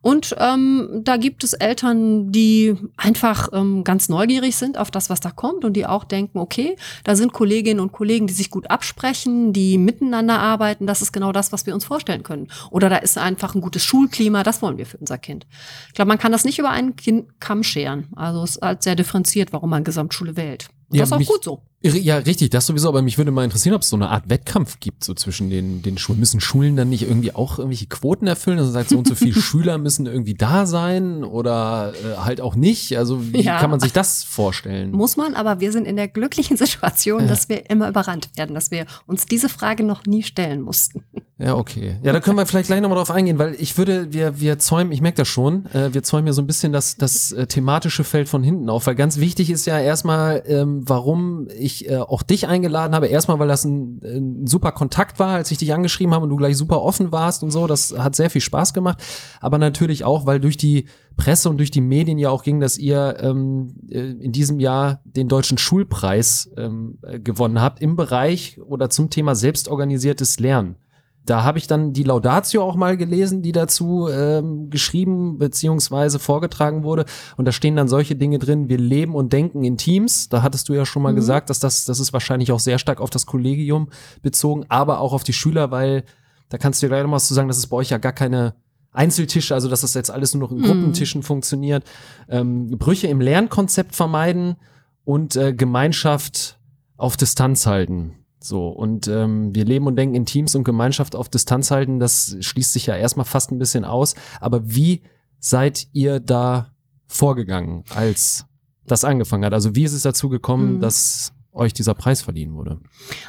Und 0.00 0.36
ähm, 0.38 1.00
da 1.02 1.16
gibt 1.16 1.42
es 1.44 1.52
Eltern, 1.52 2.30
die 2.30 2.76
einfach 2.96 3.48
ähm, 3.52 3.82
ganz 3.82 4.08
neugierig 4.08 4.56
sind 4.56 4.78
auf 4.78 4.90
das, 4.90 5.10
was 5.10 5.20
da 5.20 5.30
kommt 5.30 5.64
und 5.64 5.72
die 5.74 5.86
auch 5.86 6.04
denken, 6.04 6.38
okay, 6.38 6.76
da 7.04 7.16
sind 7.16 7.32
Kolleginnen 7.32 7.80
und 7.80 7.92
Kollegen, 7.92 8.26
die 8.26 8.34
sich 8.34 8.50
gut 8.50 8.70
absprechen, 8.70 9.52
die 9.52 9.78
miteinander 9.78 10.38
arbeiten. 10.38 10.86
Das 10.86 11.02
ist 11.02 11.12
genau 11.12 11.32
das, 11.32 11.52
was 11.52 11.66
wir 11.66 11.74
uns 11.74 11.84
vorstellen 11.84 12.22
können. 12.22 12.48
Oder 12.70 12.88
da 12.88 12.96
ist 12.96 13.18
einfach 13.18 13.54
ein 13.54 13.60
gutes 13.60 13.84
Schulklima. 13.84 14.42
Das 14.42 14.62
wollen 14.62 14.78
wir 14.78 14.86
für 14.86 14.98
unser 14.98 15.18
Kind. 15.18 15.46
Ich 15.88 15.94
glaube, 15.94 16.08
man 16.08 16.18
kann 16.18 16.32
das 16.32 16.44
nicht 16.44 16.58
über 16.58 16.70
einen 16.70 16.96
kind 16.96 17.40
Kamm 17.40 17.62
scheren. 17.62 18.08
Also 18.14 18.44
es 18.44 18.56
ist 18.56 18.62
halt 18.62 18.82
sehr 18.82 18.94
differenziert, 18.94 19.52
warum 19.52 19.70
man 19.70 19.84
Gesamtschule 19.84 20.36
wählt. 20.36 20.68
Und 20.92 20.98
ja, 20.98 21.02
das 21.02 21.08
ist 21.08 21.12
auch 21.14 21.18
mich, 21.18 21.28
gut 21.28 21.42
so. 21.42 21.62
Ja, 21.80 22.18
richtig, 22.18 22.50
das 22.50 22.66
sowieso, 22.66 22.88
aber 22.88 23.00
mich 23.00 23.16
würde 23.16 23.30
mal 23.30 23.44
interessieren, 23.44 23.74
ob 23.74 23.80
es 23.80 23.88
so 23.88 23.96
eine 23.96 24.10
Art 24.10 24.28
Wettkampf 24.28 24.78
gibt, 24.78 25.02
so 25.02 25.14
zwischen 25.14 25.48
den, 25.48 25.82
den 25.82 25.96
Schulen. 25.96 26.20
Müssen 26.20 26.38
Schulen 26.38 26.76
dann 26.76 26.90
nicht 26.90 27.02
irgendwie 27.02 27.34
auch 27.34 27.58
irgendwelche 27.58 27.86
Quoten 27.86 28.26
erfüllen? 28.26 28.58
Also 28.58 28.70
sagt 28.70 28.90
so 28.90 28.98
und 28.98 29.08
so 29.08 29.14
viele 29.14 29.34
Schüler 29.40 29.78
müssen 29.78 30.06
irgendwie 30.06 30.34
da 30.34 30.66
sein 30.66 31.24
oder 31.24 31.94
äh, 31.94 32.18
halt 32.18 32.42
auch 32.42 32.54
nicht? 32.54 32.98
Also 32.98 33.32
wie 33.32 33.40
ja. 33.40 33.58
kann 33.58 33.70
man 33.70 33.80
sich 33.80 33.92
das 33.92 34.22
vorstellen? 34.22 34.92
Muss 34.92 35.16
man, 35.16 35.34
aber 35.34 35.60
wir 35.60 35.72
sind 35.72 35.86
in 35.86 35.96
der 35.96 36.08
glücklichen 36.08 36.56
Situation, 36.58 37.22
ja. 37.22 37.26
dass 37.26 37.48
wir 37.48 37.70
immer 37.70 37.88
überrannt 37.88 38.28
werden, 38.36 38.54
dass 38.54 38.70
wir 38.70 38.84
uns 39.06 39.24
diese 39.24 39.48
Frage 39.48 39.82
noch 39.82 40.04
nie 40.04 40.22
stellen 40.22 40.60
mussten. 40.60 41.04
Ja, 41.42 41.56
okay. 41.56 41.96
Ja, 42.04 42.12
da 42.12 42.20
können 42.20 42.36
wir 42.36 42.46
vielleicht 42.46 42.68
gleich 42.68 42.80
nochmal 42.80 42.98
drauf 42.98 43.10
eingehen, 43.10 43.36
weil 43.38 43.56
ich 43.58 43.76
würde, 43.76 44.12
wir, 44.12 44.38
wir 44.40 44.60
zäumen, 44.60 44.92
ich 44.92 45.00
merke 45.00 45.16
das 45.16 45.28
schon, 45.28 45.66
äh, 45.72 45.92
wir 45.92 46.04
zäumen 46.04 46.28
ja 46.28 46.32
so 46.32 46.40
ein 46.40 46.46
bisschen 46.46 46.72
das, 46.72 46.96
das 46.96 47.32
äh, 47.32 47.46
thematische 47.46 48.04
Feld 48.04 48.28
von 48.28 48.44
hinten 48.44 48.70
auf, 48.70 48.86
weil 48.86 48.94
ganz 48.94 49.18
wichtig 49.18 49.50
ist 49.50 49.66
ja 49.66 49.78
erstmal, 49.80 50.44
ähm, 50.46 50.82
warum 50.86 51.48
ich 51.58 51.90
äh, 51.90 51.96
auch 51.96 52.22
dich 52.22 52.46
eingeladen 52.46 52.94
habe. 52.94 53.08
Erstmal, 53.08 53.40
weil 53.40 53.48
das 53.48 53.64
ein, 53.64 54.00
ein 54.04 54.46
super 54.46 54.70
Kontakt 54.70 55.18
war, 55.18 55.34
als 55.34 55.50
ich 55.50 55.58
dich 55.58 55.74
angeschrieben 55.74 56.14
habe 56.14 56.24
und 56.24 56.30
du 56.30 56.36
gleich 56.36 56.56
super 56.56 56.80
offen 56.80 57.10
warst 57.10 57.42
und 57.42 57.50
so. 57.50 57.66
Das 57.66 57.92
hat 57.98 58.14
sehr 58.14 58.30
viel 58.30 58.40
Spaß 58.40 58.72
gemacht. 58.72 59.02
Aber 59.40 59.58
natürlich 59.58 60.04
auch, 60.04 60.26
weil 60.26 60.38
durch 60.38 60.56
die 60.56 60.86
Presse 61.16 61.50
und 61.50 61.58
durch 61.58 61.72
die 61.72 61.80
Medien 61.80 62.18
ja 62.18 62.30
auch 62.30 62.44
ging, 62.44 62.60
dass 62.60 62.78
ihr 62.78 63.16
ähm, 63.20 63.74
äh, 63.90 63.98
in 63.98 64.30
diesem 64.30 64.60
Jahr 64.60 65.00
den 65.04 65.26
deutschen 65.28 65.58
Schulpreis 65.58 66.50
ähm, 66.56 66.98
äh, 67.02 67.18
gewonnen 67.18 67.60
habt 67.60 67.82
im 67.82 67.96
Bereich 67.96 68.60
oder 68.64 68.90
zum 68.90 69.10
Thema 69.10 69.34
selbstorganisiertes 69.34 70.38
Lernen. 70.38 70.76
Da 71.24 71.44
habe 71.44 71.58
ich 71.58 71.68
dann 71.68 71.92
die 71.92 72.02
Laudatio 72.02 72.64
auch 72.64 72.74
mal 72.74 72.96
gelesen, 72.96 73.42
die 73.42 73.52
dazu 73.52 74.08
ähm, 74.08 74.70
geschrieben 74.70 75.38
beziehungsweise 75.38 76.18
vorgetragen 76.18 76.82
wurde. 76.82 77.04
Und 77.36 77.44
da 77.44 77.52
stehen 77.52 77.76
dann 77.76 77.86
solche 77.86 78.16
Dinge 78.16 78.40
drin, 78.40 78.68
wir 78.68 78.78
leben 78.78 79.14
und 79.14 79.32
denken 79.32 79.62
in 79.62 79.76
Teams. 79.76 80.28
Da 80.28 80.42
hattest 80.42 80.68
du 80.68 80.74
ja 80.74 80.84
schon 80.84 81.02
mal 81.02 81.12
mhm. 81.12 81.16
gesagt, 81.16 81.48
dass 81.48 81.60
das, 81.60 81.84
das 81.84 82.00
ist 82.00 82.12
wahrscheinlich 82.12 82.50
auch 82.50 82.58
sehr 82.58 82.78
stark 82.78 83.00
auf 83.00 83.10
das 83.10 83.26
Kollegium 83.26 83.88
bezogen, 84.22 84.64
aber 84.68 85.00
auch 85.00 85.12
auf 85.12 85.22
die 85.22 85.32
Schüler, 85.32 85.70
weil 85.70 86.04
da 86.48 86.58
kannst 86.58 86.82
du 86.82 86.86
dir 86.86 86.90
gleich 86.90 87.04
noch 87.04 87.12
was 87.12 87.28
zu 87.28 87.34
sagen, 87.34 87.48
dass 87.48 87.58
es 87.58 87.68
bei 87.68 87.76
euch 87.76 87.90
ja 87.90 87.98
gar 87.98 88.12
keine 88.12 88.54
Einzeltische, 88.90 89.54
also 89.54 89.68
dass 89.68 89.80
das 89.82 89.94
jetzt 89.94 90.10
alles 90.10 90.34
nur 90.34 90.42
noch 90.42 90.50
in 90.50 90.58
mhm. 90.58 90.64
Gruppentischen 90.64 91.22
funktioniert. 91.22 91.84
Ähm, 92.28 92.68
Brüche 92.78 93.06
im 93.06 93.20
Lernkonzept 93.20 93.94
vermeiden 93.94 94.56
und 95.04 95.36
äh, 95.36 95.54
Gemeinschaft 95.54 96.58
auf 96.96 97.16
Distanz 97.16 97.66
halten. 97.66 98.21
So, 98.42 98.68
und 98.68 99.08
ähm, 99.08 99.54
wir 99.54 99.64
leben 99.64 99.86
und 99.86 99.96
denken 99.96 100.14
in 100.14 100.26
Teams 100.26 100.54
und 100.54 100.64
Gemeinschaft 100.64 101.14
auf 101.14 101.28
Distanz 101.28 101.70
halten, 101.70 102.00
das 102.00 102.36
schließt 102.40 102.72
sich 102.72 102.86
ja 102.86 102.96
erstmal 102.96 103.26
fast 103.26 103.52
ein 103.52 103.58
bisschen 103.58 103.84
aus. 103.84 104.14
Aber 104.40 104.74
wie 104.74 105.02
seid 105.38 105.86
ihr 105.92 106.20
da 106.20 106.72
vorgegangen, 107.06 107.84
als 107.94 108.46
das 108.86 109.04
angefangen 109.04 109.44
hat? 109.44 109.54
Also 109.54 109.74
wie 109.74 109.84
ist 109.84 109.92
es 109.92 110.02
dazu 110.02 110.28
gekommen, 110.28 110.76
mhm. 110.76 110.80
dass 110.80 111.32
euch 111.52 111.74
dieser 111.74 111.94
Preis 111.94 112.22
verliehen 112.22 112.54
wurde? 112.54 112.80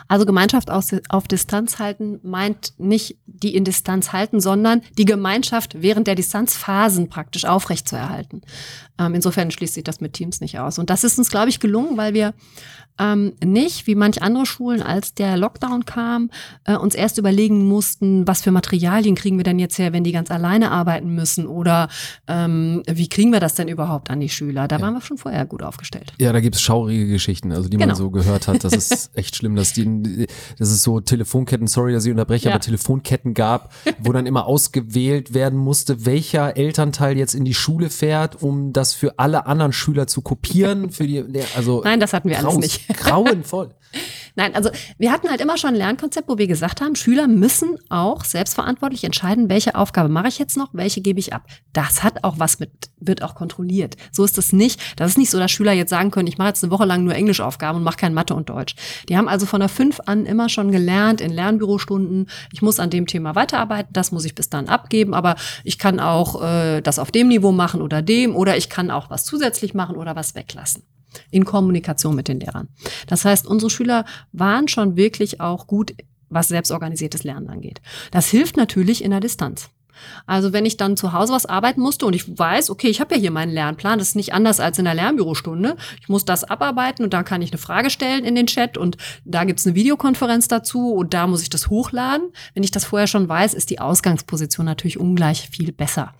Also 0.08 0.26
Gemeinschaft 0.26 0.72
auf, 0.72 0.86
auf 1.10 1.28
Distanz 1.28 1.80
halten 1.80 2.20
meint 2.24 2.74
nicht 2.78 3.18
die 3.26 3.56
in 3.56 3.66
Distanz 3.66 4.14
halten, 4.14 4.40
sondern 4.40 4.82
die 4.98 5.06
Gemeinschaft 5.06 5.82
während 5.82 6.08
der 6.08 6.16
Distanzphasen 6.16 7.10
praktisch 7.10 7.46
aufrechtzuerhalten. 7.46 8.42
Ähm, 8.98 9.16
insofern 9.16 9.52
schließt 9.52 9.74
sich 9.74 9.84
das 9.84 10.00
mit 10.00 10.14
Teams 10.14 10.40
nicht 10.40 10.60
aus. 10.60 10.80
Und 10.80 10.90
das 10.90 11.04
ist 11.04 11.18
uns, 11.18 11.30
glaube 11.30 11.50
ich, 11.50 11.60
gelungen, 11.60 11.98
weil 11.98 12.14
wir 12.14 12.34
ähm, 13.00 13.34
nicht, 13.44 13.88
wie 13.88 13.96
manch 13.96 14.22
andere 14.22 14.46
Schulen, 14.46 14.82
als 14.82 15.14
der 15.14 15.38
Lockdown 15.38 15.86
kam, 15.86 16.30
äh, 16.66 16.76
uns 16.76 16.96
erst 16.96 17.18
überlegen 17.18 17.68
mussten, 17.68 18.28
was 18.28 18.42
für 18.42 18.52
Materialien 18.52 19.16
kriegen 19.16 19.38
wir 19.38 19.44
denn 19.44 19.60
jetzt 19.60 19.78
her, 19.80 19.94
wenn 19.94 20.04
die 20.04 20.12
ganz 20.12 20.30
alleine 20.30 20.72
arbeiten 20.72 21.14
müssen 21.16 21.48
oder 21.48 21.90
ähm, 22.28 22.84
wie 22.90 23.10
kriegen 23.10 23.32
wir 23.32 23.40
das 23.40 23.56
denn 23.56 23.68
überhaupt 23.68 24.10
an 24.10 24.20
die 24.20 24.30
Schüler? 24.30 24.68
Da 24.68 24.78
ja. 24.78 24.82
waren 24.82 24.94
wir 24.94 25.02
schon 25.02 25.18
vorher 25.18 25.46
gut 25.46 25.64
aufgestellt. 25.64 26.14
Ja, 26.20 26.32
da 26.34 26.40
gibt's 26.40 26.62
schaurige 26.62 27.08
Geschichten, 27.08 27.52
also 27.52 27.68
die 27.68 27.78
genau. 27.78 27.88
man 27.88 27.96
so 27.96 28.12
gehört 28.12 28.48
hat. 28.48 28.64
Das 28.64 28.74
ist 28.74 29.12
echt 29.16 29.36
schlimm, 29.36 29.56
dass 29.56 29.74
die, 29.74 30.28
dass 30.60 30.70
es 30.70 30.84
so 30.84 31.00
Telefonketten, 31.00 31.68
sorry, 31.68 31.94
dass 31.94 32.06
ich 32.06 32.12
unterbreche, 32.12 32.50
ja. 32.50 32.56
aber 32.56 32.62
Telefonketten 32.62 33.34
gab, 33.34 33.74
wo 34.00 34.12
dann 34.12 34.26
immer 34.26 34.46
ausgewählt 34.46 35.34
werden 35.34 35.58
musste, 35.58 36.06
welcher 36.06 36.58
Elternteil 36.58 37.18
jetzt 37.18 37.34
in 37.34 37.46
die 37.46 37.54
Schule 37.54 37.90
fährt, 37.90 38.42
um 38.44 38.74
das 38.74 38.94
für 38.94 39.18
alle 39.18 39.48
anderen 39.48 39.74
Schüler 39.74 40.08
zu 40.08 40.22
kopieren. 40.22 40.92
Für 40.92 41.08
die, 41.08 41.24
also 41.56 41.82
Nein, 41.84 42.00
das 42.00 42.14
hatten 42.14 42.30
wir 42.30 42.38
alles 42.38 42.58
nicht. 42.58 42.83
Grauenvoll. 42.88 43.70
Nein, 44.36 44.56
also 44.56 44.72
wir 44.98 45.12
hatten 45.12 45.30
halt 45.30 45.42
immer 45.42 45.58
schon 45.58 45.72
ein 45.72 45.76
Lernkonzept, 45.76 46.28
wo 46.28 46.38
wir 46.38 46.48
gesagt 46.48 46.82
haben, 46.82 46.96
Schüler 46.96 47.28
müssen 47.28 47.78
auch 47.90 48.26
selbstverantwortlich 48.26 49.04
entscheiden, 49.04 49.50
welche 49.50 49.76
Aufgabe 49.76 50.10
mache 50.10 50.28
ich 50.28 50.40
jetzt 50.40 50.58
noch, 50.58 50.70
welche 50.74 51.02
gebe 51.02 51.20
ich 51.20 51.34
ab. 51.34 51.46
Das 51.72 52.04
hat 52.04 52.24
auch 52.24 52.40
was 52.40 52.60
mit, 52.60 52.72
wird 53.00 53.22
auch 53.22 53.36
kontrolliert. 53.36 53.96
So 54.12 54.24
ist 54.24 54.38
es 54.38 54.52
nicht. 54.52 54.82
Das 54.96 55.12
ist 55.12 55.18
nicht 55.18 55.30
so, 55.30 55.38
dass 55.38 55.52
Schüler 55.52 55.74
jetzt 55.74 55.92
sagen 55.92 56.10
können, 56.10 56.28
ich 56.28 56.38
mache 56.38 56.50
jetzt 56.50 56.64
eine 56.64 56.72
Woche 56.72 56.86
lang 56.86 57.04
nur 57.04 57.14
Englischaufgaben 57.14 57.78
und 57.78 57.84
mache 57.84 57.98
kein 57.98 58.14
Mathe 58.14 58.34
und 58.34 58.50
Deutsch. 58.50 58.76
Die 59.08 59.18
haben 59.18 59.28
also 59.28 59.46
von 59.46 59.60
der 59.60 59.70
fünf 59.70 60.00
an 60.06 60.26
immer 60.26 60.50
schon 60.50 60.72
gelernt 60.72 61.22
in 61.22 61.32
Lernbürostunden, 61.32 62.28
ich 62.52 62.62
muss 62.62 62.80
an 62.80 62.90
dem 62.90 63.06
Thema 63.06 63.36
weiterarbeiten, 63.36 63.94
das 63.94 64.12
muss 64.12 64.26
ich 64.26 64.34
bis 64.34 64.50
dann 64.50 64.68
abgeben, 64.68 65.14
aber 65.14 65.36
ich 65.64 65.78
kann 65.78 66.00
auch 66.00 66.42
äh, 66.42 66.82
das 66.82 66.98
auf 66.98 67.12
dem 67.12 67.28
Niveau 67.28 67.52
machen 67.52 67.82
oder 67.82 68.02
dem 68.02 68.36
oder 68.36 68.58
ich 68.58 68.70
kann 68.70 68.90
auch 68.90 69.10
was 69.10 69.26
zusätzlich 69.26 69.74
machen 69.74 69.96
oder 69.96 70.16
was 70.16 70.34
weglassen 70.34 70.84
in 71.32 71.46
Kommunikation 71.46 72.16
mit 72.16 72.28
den 72.28 72.40
Lehrern. 72.40 72.70
Das 73.08 73.26
heißt, 73.26 73.48
unsere 73.48 73.70
Schüler 73.70 74.06
waren 74.32 74.68
schon 74.68 74.96
wirklich 74.96 75.42
auch 75.42 75.68
gut, 75.68 75.94
was 76.30 76.48
selbstorganisiertes 76.48 77.24
Lernen 77.24 77.50
angeht. 77.50 77.82
Das 78.12 78.28
hilft 78.28 78.58
natürlich 78.58 79.04
in 79.04 79.12
der 79.12 79.20
Distanz. 79.20 79.70
Also 80.26 80.54
wenn 80.54 80.66
ich 80.66 80.78
dann 80.78 80.98
zu 80.98 81.14
Hause 81.14 81.34
was 81.34 81.46
arbeiten 81.46 81.82
musste 81.82 82.06
und 82.06 82.14
ich 82.14 82.38
weiß, 82.38 82.70
okay, 82.70 82.88
ich 82.88 83.00
habe 83.00 83.16
ja 83.16 83.22
hier 83.22 83.32
meinen 83.32 83.52
Lernplan, 83.52 84.00
das 84.00 84.10
ist 84.10 84.16
nicht 84.16 84.34
anders 84.34 84.60
als 84.60 84.80
in 84.80 84.86
der 84.86 84.96
Lernbürostunde. 84.96 85.76
Ich 86.02 86.10
muss 86.10 86.26
das 86.26 86.44
abarbeiten 86.44 87.04
und 87.04 87.14
dann 87.14 87.26
kann 87.26 87.42
ich 87.42 87.52
eine 87.52 87.60
Frage 87.60 87.90
stellen 87.90 88.26
in 88.26 88.36
den 88.36 88.48
Chat 88.48 88.78
und 88.78 88.98
da 89.26 89.44
gibt's 89.44 89.66
eine 89.66 89.76
Videokonferenz 89.76 90.48
dazu 90.48 90.94
und 90.94 91.14
da 91.14 91.28
muss 91.28 91.42
ich 91.42 91.50
das 91.50 91.70
hochladen. 91.70 92.32
Wenn 92.54 92.64
ich 92.64 92.72
das 92.72 92.86
vorher 92.86 93.08
schon 93.08 93.28
weiß, 93.30 93.54
ist 93.54 93.70
die 93.70 93.80
Ausgangsposition 93.80 94.66
natürlich 94.66 95.00
ungleich 95.00 95.50
viel 95.50 95.72
besser. 95.72 96.14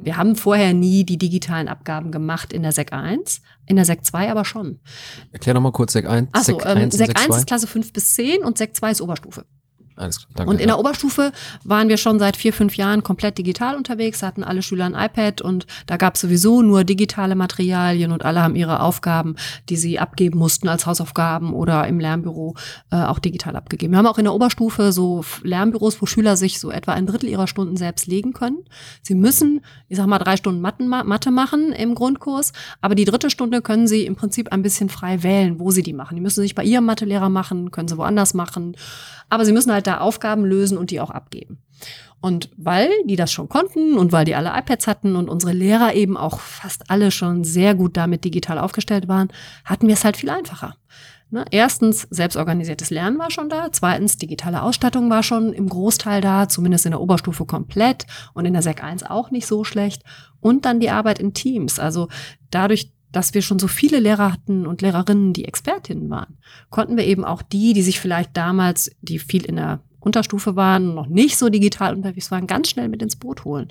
Wir 0.00 0.16
haben 0.16 0.36
vorher 0.36 0.74
nie 0.74 1.04
die 1.04 1.18
digitalen 1.18 1.68
Abgaben 1.68 2.10
gemacht 2.12 2.52
in 2.52 2.62
der 2.62 2.72
SEC 2.72 2.92
1, 2.92 3.42
in 3.66 3.76
der 3.76 3.84
SEC 3.84 4.04
2 4.04 4.30
aber 4.30 4.44
schon. 4.44 4.80
Erklär 5.32 5.54
nochmal 5.54 5.72
kurz 5.72 5.92
SEC 5.92 6.06
1. 6.06 6.28
Achso, 6.32 6.60
ähm, 6.64 6.90
SEC 6.90 7.18
1 7.18 7.36
ist 7.36 7.46
Klasse 7.46 7.66
5 7.66 7.92
bis 7.92 8.14
10 8.14 8.42
und 8.44 8.58
SEC 8.58 8.74
2 8.74 8.90
ist 8.92 9.00
Oberstufe. 9.00 9.44
Alles 9.98 10.18
klar, 10.18 10.30
danke. 10.34 10.50
Und 10.50 10.60
in 10.60 10.68
der 10.68 10.78
Oberstufe 10.78 11.32
waren 11.64 11.88
wir 11.88 11.96
schon 11.96 12.18
seit 12.18 12.36
vier, 12.36 12.52
fünf 12.52 12.76
Jahren 12.76 13.02
komplett 13.02 13.36
digital 13.36 13.74
unterwegs, 13.76 14.22
hatten 14.22 14.44
alle 14.44 14.62
Schüler 14.62 14.84
ein 14.86 14.94
iPad 14.94 15.40
und 15.40 15.66
da 15.86 15.96
gab 15.96 16.14
es 16.14 16.20
sowieso 16.20 16.62
nur 16.62 16.84
digitale 16.84 17.34
Materialien 17.34 18.12
und 18.12 18.24
alle 18.24 18.42
haben 18.42 18.54
ihre 18.54 18.80
Aufgaben, 18.80 19.34
die 19.68 19.76
sie 19.76 19.98
abgeben 19.98 20.38
mussten 20.38 20.68
als 20.68 20.86
Hausaufgaben 20.86 21.52
oder 21.52 21.86
im 21.88 21.98
Lernbüro 21.98 22.54
äh, 22.92 22.96
auch 22.96 23.18
digital 23.18 23.56
abgegeben. 23.56 23.92
Wir 23.92 23.98
haben 23.98 24.06
auch 24.06 24.18
in 24.18 24.24
der 24.24 24.34
Oberstufe 24.34 24.92
so 24.92 25.24
Lernbüros, 25.42 26.00
wo 26.00 26.06
Schüler 26.06 26.36
sich 26.36 26.60
so 26.60 26.70
etwa 26.70 26.92
ein 26.92 27.06
Drittel 27.06 27.28
ihrer 27.28 27.48
Stunden 27.48 27.76
selbst 27.76 28.06
legen 28.06 28.32
können. 28.32 28.58
Sie 29.02 29.16
müssen, 29.16 29.62
ich 29.88 29.96
sag 29.96 30.06
mal, 30.06 30.18
drei 30.18 30.36
Stunden 30.36 30.60
Mathe 30.60 31.30
machen 31.30 31.72
im 31.72 31.96
Grundkurs, 31.96 32.52
aber 32.80 32.94
die 32.94 33.04
dritte 33.04 33.30
Stunde 33.30 33.62
können 33.62 33.88
sie 33.88 34.06
im 34.06 34.14
Prinzip 34.14 34.52
ein 34.52 34.62
bisschen 34.62 34.88
frei 34.88 35.24
wählen, 35.24 35.58
wo 35.58 35.72
sie 35.72 35.82
die 35.82 35.92
machen. 35.92 36.14
Die 36.14 36.20
müssen 36.20 36.42
sich 36.42 36.54
bei 36.54 36.62
ihrem 36.62 36.84
Mathelehrer 36.84 37.28
machen, 37.28 37.72
können 37.72 37.88
sie 37.88 37.98
woanders 37.98 38.32
machen. 38.34 38.76
Aber 39.30 39.44
sie 39.44 39.52
müssen 39.52 39.72
halt 39.72 39.87
da 39.88 39.98
Aufgaben 39.98 40.44
lösen 40.44 40.78
und 40.78 40.90
die 40.90 41.00
auch 41.00 41.10
abgeben. 41.10 41.58
Und 42.20 42.50
weil 42.56 42.90
die 43.04 43.16
das 43.16 43.30
schon 43.30 43.48
konnten 43.48 43.96
und 43.96 44.10
weil 44.10 44.24
die 44.24 44.34
alle 44.34 44.50
iPads 44.50 44.86
hatten 44.86 45.14
und 45.14 45.28
unsere 45.28 45.52
Lehrer 45.52 45.94
eben 45.94 46.16
auch 46.16 46.40
fast 46.40 46.90
alle 46.90 47.10
schon 47.10 47.44
sehr 47.44 47.74
gut 47.74 47.96
damit 47.96 48.24
digital 48.24 48.58
aufgestellt 48.58 49.06
waren, 49.06 49.28
hatten 49.64 49.86
wir 49.86 49.94
es 49.94 50.04
halt 50.04 50.16
viel 50.16 50.30
einfacher. 50.30 50.74
Ne? 51.30 51.44
Erstens, 51.50 52.08
selbstorganisiertes 52.10 52.90
Lernen 52.90 53.18
war 53.18 53.30
schon 53.30 53.50
da. 53.50 53.68
Zweitens, 53.70 54.16
digitale 54.16 54.62
Ausstattung 54.62 55.10
war 55.10 55.22
schon 55.22 55.52
im 55.52 55.68
Großteil 55.68 56.20
da, 56.20 56.48
zumindest 56.48 56.86
in 56.86 56.92
der 56.92 57.00
Oberstufe 57.00 57.44
komplett 57.44 58.06
und 58.32 58.46
in 58.46 58.54
der 58.54 58.62
Sek 58.62 58.82
1 58.82 59.04
auch 59.04 59.30
nicht 59.30 59.46
so 59.46 59.62
schlecht. 59.62 60.02
Und 60.40 60.64
dann 60.64 60.80
die 60.80 60.90
Arbeit 60.90 61.18
in 61.18 61.34
Teams. 61.34 61.78
Also 61.78 62.08
dadurch, 62.50 62.92
dass 63.12 63.34
wir 63.34 63.42
schon 63.42 63.58
so 63.58 63.68
viele 63.68 64.00
Lehrer 64.00 64.32
hatten 64.32 64.66
und 64.66 64.82
Lehrerinnen, 64.82 65.32
die 65.32 65.44
Expertinnen 65.44 66.10
waren, 66.10 66.38
konnten 66.70 66.96
wir 66.96 67.06
eben 67.06 67.24
auch 67.24 67.42
die, 67.42 67.72
die 67.72 67.82
sich 67.82 68.00
vielleicht 68.00 68.36
damals, 68.36 68.90
die 69.00 69.18
viel 69.18 69.44
in 69.44 69.56
der 69.56 69.80
Unterstufe 70.00 70.56
waren, 70.56 70.94
noch 70.94 71.06
nicht 71.06 71.36
so 71.38 71.48
digital 71.48 71.94
unterwegs 71.94 72.30
waren, 72.30 72.46
ganz 72.46 72.70
schnell 72.70 72.88
mit 72.88 73.02
ins 73.02 73.16
Boot 73.16 73.44
holen. 73.44 73.68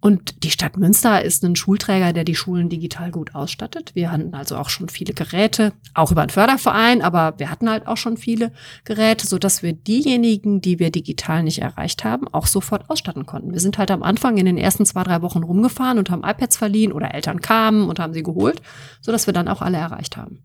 Und 0.00 0.44
die 0.44 0.50
Stadt 0.50 0.78
Münster 0.78 1.22
ist 1.22 1.44
ein 1.44 1.56
Schulträger, 1.56 2.14
der 2.14 2.24
die 2.24 2.34
Schulen 2.34 2.70
digital 2.70 3.10
gut 3.10 3.34
ausstattet. 3.34 3.94
Wir 3.94 4.10
hatten 4.10 4.32
also 4.32 4.56
auch 4.56 4.70
schon 4.70 4.88
viele 4.88 5.12
Geräte, 5.12 5.74
auch 5.92 6.10
über 6.10 6.22
einen 6.22 6.30
Förderverein, 6.30 7.02
aber 7.02 7.34
wir 7.38 7.50
hatten 7.50 7.68
halt 7.68 7.86
auch 7.86 7.98
schon 7.98 8.16
viele 8.16 8.50
Geräte, 8.84 9.26
so 9.26 9.38
dass 9.38 9.62
wir 9.62 9.74
diejenigen, 9.74 10.62
die 10.62 10.78
wir 10.78 10.90
digital 10.90 11.42
nicht 11.42 11.60
erreicht 11.60 12.02
haben, 12.02 12.28
auch 12.28 12.46
sofort 12.46 12.88
ausstatten 12.88 13.26
konnten. 13.26 13.52
Wir 13.52 13.60
sind 13.60 13.76
halt 13.76 13.90
am 13.90 14.02
Anfang 14.02 14.38
in 14.38 14.46
den 14.46 14.56
ersten 14.56 14.86
zwei, 14.86 15.02
drei 15.04 15.20
Wochen 15.20 15.42
rumgefahren 15.42 15.98
und 15.98 16.08
haben 16.08 16.24
iPads 16.24 16.56
verliehen 16.56 16.92
oder 16.92 17.14
Eltern 17.14 17.42
kamen 17.42 17.86
und 17.86 17.98
haben 17.98 18.14
sie 18.14 18.22
geholt, 18.22 18.62
so 19.02 19.12
dass 19.12 19.26
wir 19.26 19.34
dann 19.34 19.48
auch 19.48 19.60
alle 19.60 19.76
erreicht 19.76 20.16
haben. 20.16 20.38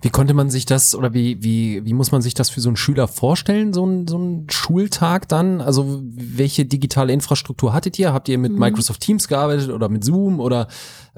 Wie 0.00 0.10
konnte 0.10 0.32
man 0.32 0.48
sich 0.48 0.64
das 0.64 0.94
oder 0.94 1.12
wie, 1.12 1.42
wie, 1.42 1.84
wie 1.84 1.92
muss 1.92 2.12
man 2.12 2.22
sich 2.22 2.34
das 2.34 2.50
für 2.50 2.60
so 2.60 2.68
einen 2.68 2.76
Schüler 2.76 3.08
vorstellen, 3.08 3.72
so 3.72 3.84
ein, 3.84 4.06
so 4.06 4.16
ein 4.16 4.46
Schultag 4.48 5.28
dann? 5.28 5.60
Also 5.60 6.00
welche 6.02 6.64
digitale 6.64 7.12
Infrastruktur 7.12 7.72
hattet 7.72 7.98
ihr? 7.98 8.12
Habt 8.12 8.28
ihr 8.28 8.38
mit 8.38 8.52
mhm. 8.52 8.60
Microsoft 8.60 9.00
Teams 9.00 9.26
gearbeitet 9.26 9.70
oder 9.70 9.88
mit 9.88 10.04
Zoom 10.04 10.38
oder 10.38 10.68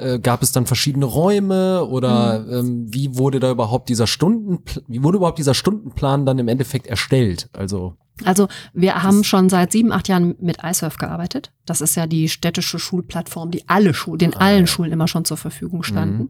äh, 0.01 0.19
gab 0.19 0.43
es 0.43 0.53
dann 0.53 0.67
verschiedene 0.67 1.05
Räume 1.07 1.85
oder 1.85 2.41
mhm. 2.41 2.53
ähm, 2.53 2.87
wie 2.89 3.17
wurde 3.17 3.41
da 3.41 3.51
überhaupt 3.51 3.89
dieser 3.89 4.07
Stunden, 4.07 4.63
wie 4.89 5.03
wurde 5.03 5.19
überhaupt 5.19 5.39
dieser 5.39 5.55
Stundenplan 5.55 6.27
dann 6.27 6.39
im 6.39 6.49
Endeffekt 6.49 6.87
erstellt? 6.87 7.49
Also 7.53 7.97
Also 8.25 8.49
wir 8.73 9.03
haben 9.03 9.25
schon 9.25 9.49
seit 9.49 9.73
sieben, 9.73 9.93
acht 9.93 10.09
Jahren 10.09 10.35
mit 10.41 10.59
iSurf 10.63 10.97
gearbeitet. 10.97 11.53
Das 11.65 11.81
ist 11.81 11.95
ja 11.95 12.07
die 12.07 12.29
städtische 12.29 12.79
Schulplattform, 12.79 13.51
die 13.51 13.69
alle 13.69 13.95
Schulen, 13.95 14.19
den 14.19 14.35
Ah, 14.35 14.41
allen. 14.41 14.67
Schulen 14.67 14.93
immer 14.93 15.09
schon 15.09 15.25
zur 15.25 15.37
Verfügung 15.37 15.83
standen. 15.83 16.25
Mhm. 16.25 16.29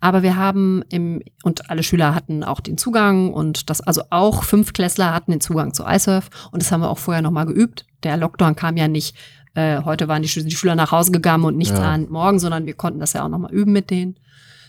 Aber 0.00 0.22
wir 0.22 0.36
haben 0.36 0.82
im, 0.90 1.22
und 1.42 1.70
alle 1.70 1.82
Schüler 1.82 2.14
hatten 2.14 2.44
auch 2.44 2.60
den 2.60 2.78
Zugang 2.78 3.32
und 3.32 3.70
das, 3.70 3.80
also 3.80 4.02
auch 4.10 4.44
Fünftklässler 4.44 5.12
hatten 5.12 5.32
den 5.32 5.40
Zugang 5.40 5.74
zu 5.74 5.84
iSurf 5.84 6.28
und 6.52 6.62
das 6.62 6.70
haben 6.70 6.82
wir 6.82 6.90
auch 6.90 6.98
vorher 6.98 7.22
nochmal 7.22 7.46
geübt. 7.46 7.86
Der 8.02 8.16
Lockdown 8.16 8.56
kam 8.56 8.76
ja 8.76 8.88
nicht, 8.88 9.16
äh, 9.54 9.82
heute 9.82 10.08
waren 10.08 10.22
die, 10.22 10.28
Schü- 10.28 10.44
die 10.44 10.56
Schüler 10.56 10.74
nach 10.74 10.92
Hause 10.92 11.12
gegangen 11.12 11.44
und 11.44 11.56
nichts 11.56 11.78
Ja. 11.78 11.92
an 11.92 12.08
morgen, 12.10 12.38
sondern 12.38 12.66
wir 12.66 12.74
konnten 12.74 13.00
das 13.00 13.12
ja 13.12 13.24
auch 13.24 13.28
nochmal 13.28 13.52
üben 13.52 13.72
mit 13.72 13.90
denen, 13.90 14.16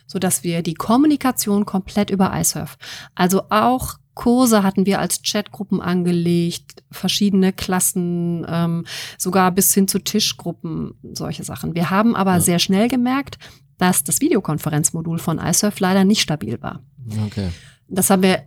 sodass 0.08 0.43
wir 0.43 0.62
die 0.62 0.74
Kommunikation 0.74 1.65
komplett 1.65 2.10
über 2.10 2.32
iSurf, 2.39 2.78
also 3.15 3.43
auch 3.50 3.96
Kurse 4.15 4.62
hatten 4.62 4.86
wir 4.86 5.00
als 5.00 5.24
Chatgruppen 5.24 5.82
angelegt, 5.82 6.84
verschiedene 6.91 7.52
Klassen, 7.52 8.46
ähm, 8.48 8.86
sogar 9.17 9.52
bis 9.52 9.74
hin 9.74 9.88
zu 9.88 9.98
Tischgruppen, 9.98 10.93
solche 11.13 11.43
Sachen. 11.43 11.74
Wir 11.74 11.89
haben 11.89 12.15
aber 12.15 12.34
Ja. 12.34 12.39
sehr 12.39 12.60
schnell 12.60 12.89
gemerkt, 12.89 13.39
dass 13.80 14.04
das 14.04 14.22
Videokonferenzmodul 14.22 15.17
von 15.17 15.39
iSurf 15.39 15.80
leider 15.80 16.04
nicht 16.06 16.22
stabil 16.22 16.62
war. 16.62 16.84
Okay. 17.26 17.50
Das 17.88 18.12
haben 18.12 18.22
wir, 18.22 18.43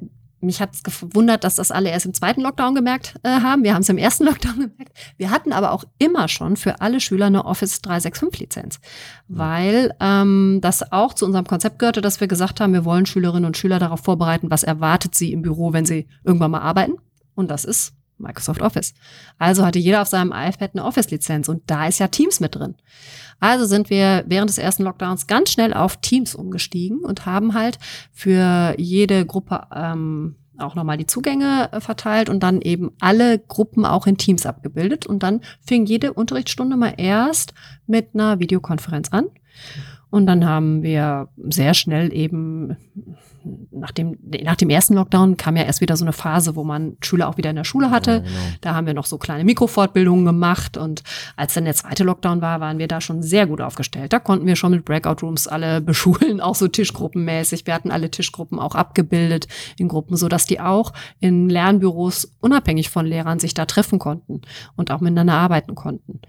mich 0.47 0.61
hat 0.61 0.75
es 0.75 0.83
gewundert, 0.83 1.45
dass 1.45 1.57
das 1.57 1.71
alle 1.71 1.91
erst 1.91 2.07
im 2.07 2.15
zweiten 2.15 2.41
Lockdown 2.41 2.75
gemerkt 2.75 3.17
äh, 3.23 3.29
haben. 3.41 3.65
Wir 3.65 3.75
haben 3.75 3.83
es 3.83 3.89
im 3.89 3.99
ersten 3.99 4.25
Lockdown 4.27 4.55
gemerkt. 4.55 4.93
Wir 5.17 5.31
hatten 5.31 5.53
aber 5.53 5.73
auch 5.73 5.85
immer 5.99 6.29
schon 6.29 6.57
für 6.57 6.81
alle 6.81 7.01
Schüler 7.01 7.27
eine 7.27 7.45
Office 7.45 7.83
365 7.83 8.41
Lizenz, 8.41 8.81
weil 9.29 9.95
ähm, 10.01 10.61
das 10.63 10.93
auch 10.93 11.15
zu 11.15 11.27
unserem 11.27 11.47
Konzept 11.47 11.79
gehörte, 11.79 12.01
dass 12.01 12.21
wir 12.21 12.29
gesagt 12.29 12.61
haben, 12.61 12.73
wir 12.73 12.85
wollen 12.85 13.07
Schülerinnen 13.07 13.45
und 13.45 13.57
Schüler 13.57 13.79
darauf 13.79 14.01
vorbereiten, 14.01 14.51
was 14.51 14.63
erwartet 14.63 15.15
sie 15.15 15.33
im 15.33 15.43
Büro, 15.43 15.73
wenn 15.73 15.85
sie 15.85 16.07
irgendwann 16.25 16.51
mal 16.51 16.61
arbeiten. 16.61 16.95
Und 17.35 17.51
das 17.51 17.65
ist 17.65 17.93
Microsoft 18.19 18.63
Office. 18.63 18.95
Also 19.39 19.65
hatte 19.65 19.79
jeder 19.79 20.03
auf 20.03 20.09
seinem 20.09 20.33
iPad 20.33 20.71
eine 20.75 20.85
Office-Lizenz 20.85 21.49
und 21.49 21.63
da 21.67 21.87
ist 21.87 21.99
ja 21.99 22.09
Teams 22.09 22.41
mit 22.41 22.55
drin. 22.55 22.77
Also 23.41 23.67
sind 23.67 23.91
wir 23.91 24.25
während 24.27 24.49
des 24.49 24.59
ersten 24.59 24.85
Lockdowns 24.85 25.27
ganz 25.27 25.51
schnell 25.51 25.75
auf 25.75 25.99
Teams 25.99 26.35
umgestiegen 26.35 27.01
und 27.01 27.27
haben 27.27 27.55
halt 27.55 27.79
für 28.13 28.75
jede 28.79 29.27
Gruppe 29.27 29.67
ähm, 29.75 30.37
auch 30.59 30.75
nochmal 30.75 30.97
die 30.97 31.07
Zugänge 31.07 31.71
äh, 31.73 31.81
verteilt 31.81 32.29
und 32.29 32.43
dann 32.43 32.61
eben 32.61 32.93
alle 33.01 33.39
Gruppen 33.39 33.85
auch 33.85 34.07
in 34.07 34.17
Teams 34.17 34.47
abgebildet. 34.47 35.07
Und 35.07 35.23
dann 35.23 35.41
fing 35.61 35.87
jede 35.87 36.13
Unterrichtsstunde 36.13 36.77
mal 36.77 36.95
erst 36.97 37.55
mit 37.87 38.11
einer 38.15 38.41
Videokonferenz 38.41 39.11
an. 39.13 39.27
Und 40.11 40.27
dann 40.27 40.47
haben 40.47 40.83
wir 40.83 41.29
sehr 41.49 41.75
schnell 41.75 42.13
eben 42.13 42.77
nach 43.71 43.91
dem, 43.91 44.19
nach 44.43 44.57
dem 44.57 44.71
ersten 44.71 44.95
Lockdown 44.95 45.37
kam 45.37 45.57
ja 45.57 45.65
erst 45.65 45.81
wieder 45.81 45.97
so 45.97 46.05
eine 46.05 46.13
Phase, 46.13 46.57
wo 46.57 46.65
man 46.65 46.97
Schüler 47.03 47.29
auch 47.29 47.37
wieder 47.37 47.51
in 47.51 47.57
der 47.57 47.65
Schule 47.65 47.91
hatte. 47.91 48.11
Ja, 48.11 48.19
genau. 48.19 48.33
Da 48.61 48.75
haben 48.75 48.87
wir 48.87 48.95
noch 48.95 49.07
so 49.07 49.19
kleine 49.19 49.45
Mikrofortbildungen 49.45 50.25
gemacht 50.25 50.77
und 50.77 51.03
als 51.37 51.55
dann 51.55 51.65
der 51.65 51.75
zweite 51.75 52.05
Lockdown 52.05 52.41
war, 52.41 52.61
waren 52.61 52.79
wir 52.79 52.89
da 52.89 53.01
schon 53.01 53.23
sehr 53.23 53.47
gut 53.47 53.61
aufgestellt. 53.61 54.13
Da 54.13 54.19
konnten 54.19 54.47
wir 54.47 54.57
schon 54.57 54.73
mit 54.73 54.85
Breakout 54.85 55.25
Rooms 55.25 55.47
alle 55.47 55.81
beschulen, 55.83 56.41
auch 56.41 56.55
so 56.55 56.69
Tischgruppenmäßig. 56.69 57.67
Wir 57.67 57.75
hatten 57.75 57.91
alle 57.91 58.11
Tischgruppen 58.11 58.59
auch 58.59 58.75
abgebildet 58.75 59.47
in 59.79 59.89
Gruppen, 59.89 60.17
so 60.17 60.29
dass 60.29 60.47
die 60.47 60.61
auch 60.61 60.93
in 61.21 61.49
Lernbüros 61.49 62.33
unabhängig 62.41 62.91
von 62.91 63.07
Lehrern 63.07 63.39
sich 63.39 63.55
da 63.55 63.67
treffen 63.67 63.99
konnten 63.99 64.43
und 64.77 64.91
auch 64.91 65.01
miteinander 65.01 65.35
arbeiten 65.35 65.75
konnten. 65.75 66.21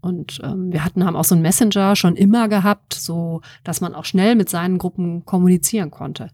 Und 0.00 0.40
ähm, 0.44 0.72
wir 0.72 0.84
hatten 0.84 1.04
haben 1.04 1.16
auch 1.16 1.24
so 1.24 1.34
einen 1.34 1.42
Messenger 1.42 1.96
schon 1.96 2.16
immer 2.16 2.48
gehabt, 2.48 2.94
so 2.94 3.40
dass 3.64 3.80
man 3.80 3.94
auch 3.94 4.04
schnell 4.04 4.36
mit 4.36 4.48
seinen 4.48 4.78
Gruppen 4.78 5.24
kommunizieren 5.24 5.90
konnte. 5.90 6.30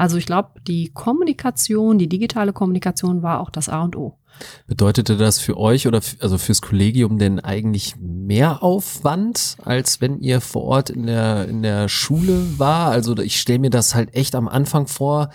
Also 0.00 0.16
ich 0.16 0.24
glaube, 0.24 0.48
die 0.66 0.88
Kommunikation, 0.94 1.98
die 1.98 2.08
digitale 2.08 2.54
Kommunikation 2.54 3.22
war 3.22 3.38
auch 3.38 3.50
das 3.50 3.68
A 3.68 3.82
und 3.82 3.96
O. 3.96 4.16
Bedeutete 4.66 5.18
das 5.18 5.38
für 5.38 5.58
euch 5.58 5.86
oder 5.86 6.00
also 6.20 6.38
fürs 6.38 6.62
Kollegium 6.62 7.18
denn 7.18 7.38
eigentlich 7.38 7.96
mehr 8.00 8.62
Aufwand, 8.62 9.58
als 9.62 10.00
wenn 10.00 10.18
ihr 10.18 10.40
vor 10.40 10.62
Ort 10.62 10.88
in 10.88 11.04
der, 11.04 11.46
in 11.48 11.60
der 11.60 11.90
Schule 11.90 12.58
war? 12.58 12.90
Also 12.90 13.14
ich 13.18 13.38
stelle 13.38 13.58
mir 13.58 13.68
das 13.68 13.94
halt 13.94 14.14
echt 14.14 14.34
am 14.34 14.48
Anfang 14.48 14.86
vor, 14.86 15.28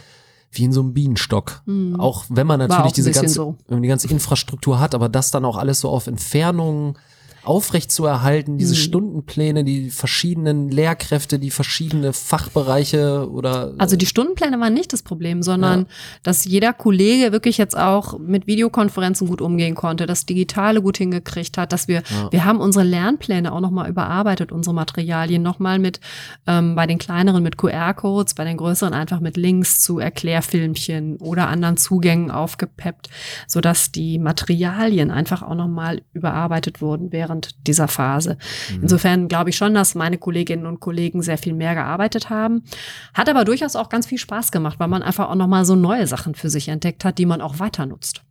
wie 0.49 0.63
in 0.63 0.71
so 0.71 0.81
einem 0.81 0.95
Bienenstock. 0.95 1.61
Hm. 1.65 1.99
Auch 1.99 2.25
wenn 2.29 2.47
man 2.47 2.57
natürlich 2.57 2.93
diese 2.93 3.11
ganze, 3.11 3.35
so. 3.35 3.57
wenn 3.67 3.75
man 3.75 3.83
die 3.83 3.89
ganze 3.89 4.09
Infrastruktur 4.09 4.79
hat, 4.79 4.95
aber 4.95 5.09
das 5.09 5.29
dann 5.29 5.45
auch 5.45 5.57
alles 5.57 5.81
so 5.81 5.89
auf 5.89 6.07
Entfernung 6.07 6.97
aufrecht 7.45 7.91
zu 7.91 8.05
erhalten, 8.05 8.57
diese 8.57 8.73
Mhm. 8.73 8.79
Stundenpläne, 8.79 9.63
die 9.63 9.89
verschiedenen 9.89 10.69
Lehrkräfte, 10.69 11.39
die 11.39 11.51
verschiedene 11.51 12.13
Fachbereiche 12.13 13.29
oder 13.29 13.73
Also 13.77 13.95
die 13.95 14.05
Stundenpläne 14.05 14.59
waren 14.59 14.73
nicht 14.73 14.93
das 14.93 15.03
Problem, 15.03 15.41
sondern 15.43 15.87
dass 16.23 16.45
jeder 16.45 16.73
Kollege 16.73 17.31
wirklich 17.31 17.57
jetzt 17.57 17.77
auch 17.77 18.17
mit 18.19 18.47
Videokonferenzen 18.47 19.27
gut 19.27 19.41
umgehen 19.41 19.75
konnte, 19.75 20.05
das 20.05 20.25
Digitale 20.25 20.81
gut 20.81 20.97
hingekriegt 20.97 21.57
hat, 21.57 21.71
dass 21.73 21.87
wir, 21.87 22.03
Ja. 22.09 22.31
wir 22.31 22.45
haben 22.45 22.59
unsere 22.59 22.85
Lernpläne 22.85 23.51
auch 23.51 23.59
nochmal 23.61 23.89
überarbeitet, 23.89 24.51
unsere 24.51 24.73
Materialien 24.73 25.41
nochmal 25.41 25.79
mit, 25.79 25.99
ähm, 26.47 26.75
bei 26.75 26.87
den 26.87 26.97
kleineren 26.97 27.43
mit 27.43 27.57
QR-Codes, 27.57 28.33
bei 28.35 28.43
den 28.45 28.57
größeren 28.57 28.93
einfach 28.93 29.19
mit 29.19 29.37
Links 29.37 29.81
zu 29.83 29.99
Erklärfilmchen 29.99 31.17
oder 31.17 31.47
anderen 31.47 31.77
Zugängen 31.77 32.31
aufgepeppt, 32.31 33.09
sodass 33.47 33.91
die 33.91 34.19
Materialien 34.19 35.11
einfach 35.11 35.41
auch 35.41 35.55
nochmal 35.55 36.01
überarbeitet 36.13 36.81
wurden 36.81 37.11
während 37.11 37.34
dieser 37.67 37.87
Phase. 37.87 38.37
Mhm. 38.75 38.83
Insofern 38.83 39.27
glaube 39.27 39.49
ich 39.49 39.57
schon, 39.57 39.73
dass 39.73 39.95
meine 39.95 40.17
Kolleginnen 40.17 40.65
und 40.65 40.79
Kollegen 40.79 41.21
sehr 41.21 41.37
viel 41.37 41.53
mehr 41.53 41.75
gearbeitet 41.75 42.29
haben. 42.29 42.63
Hat 43.13 43.29
aber 43.29 43.45
durchaus 43.45 43.75
auch 43.75 43.89
ganz 43.89 44.07
viel 44.07 44.17
Spaß 44.17 44.51
gemacht, 44.51 44.79
weil 44.79 44.87
man 44.87 45.03
einfach 45.03 45.29
auch 45.29 45.35
nochmal 45.35 45.65
so 45.65 45.75
neue 45.75 46.07
Sachen 46.07 46.35
für 46.35 46.49
sich 46.49 46.67
entdeckt 46.69 47.05
hat, 47.05 47.17
die 47.17 47.25
man 47.25 47.41
auch 47.41 47.59
weiter 47.59 47.85
nutzt. 47.85 48.21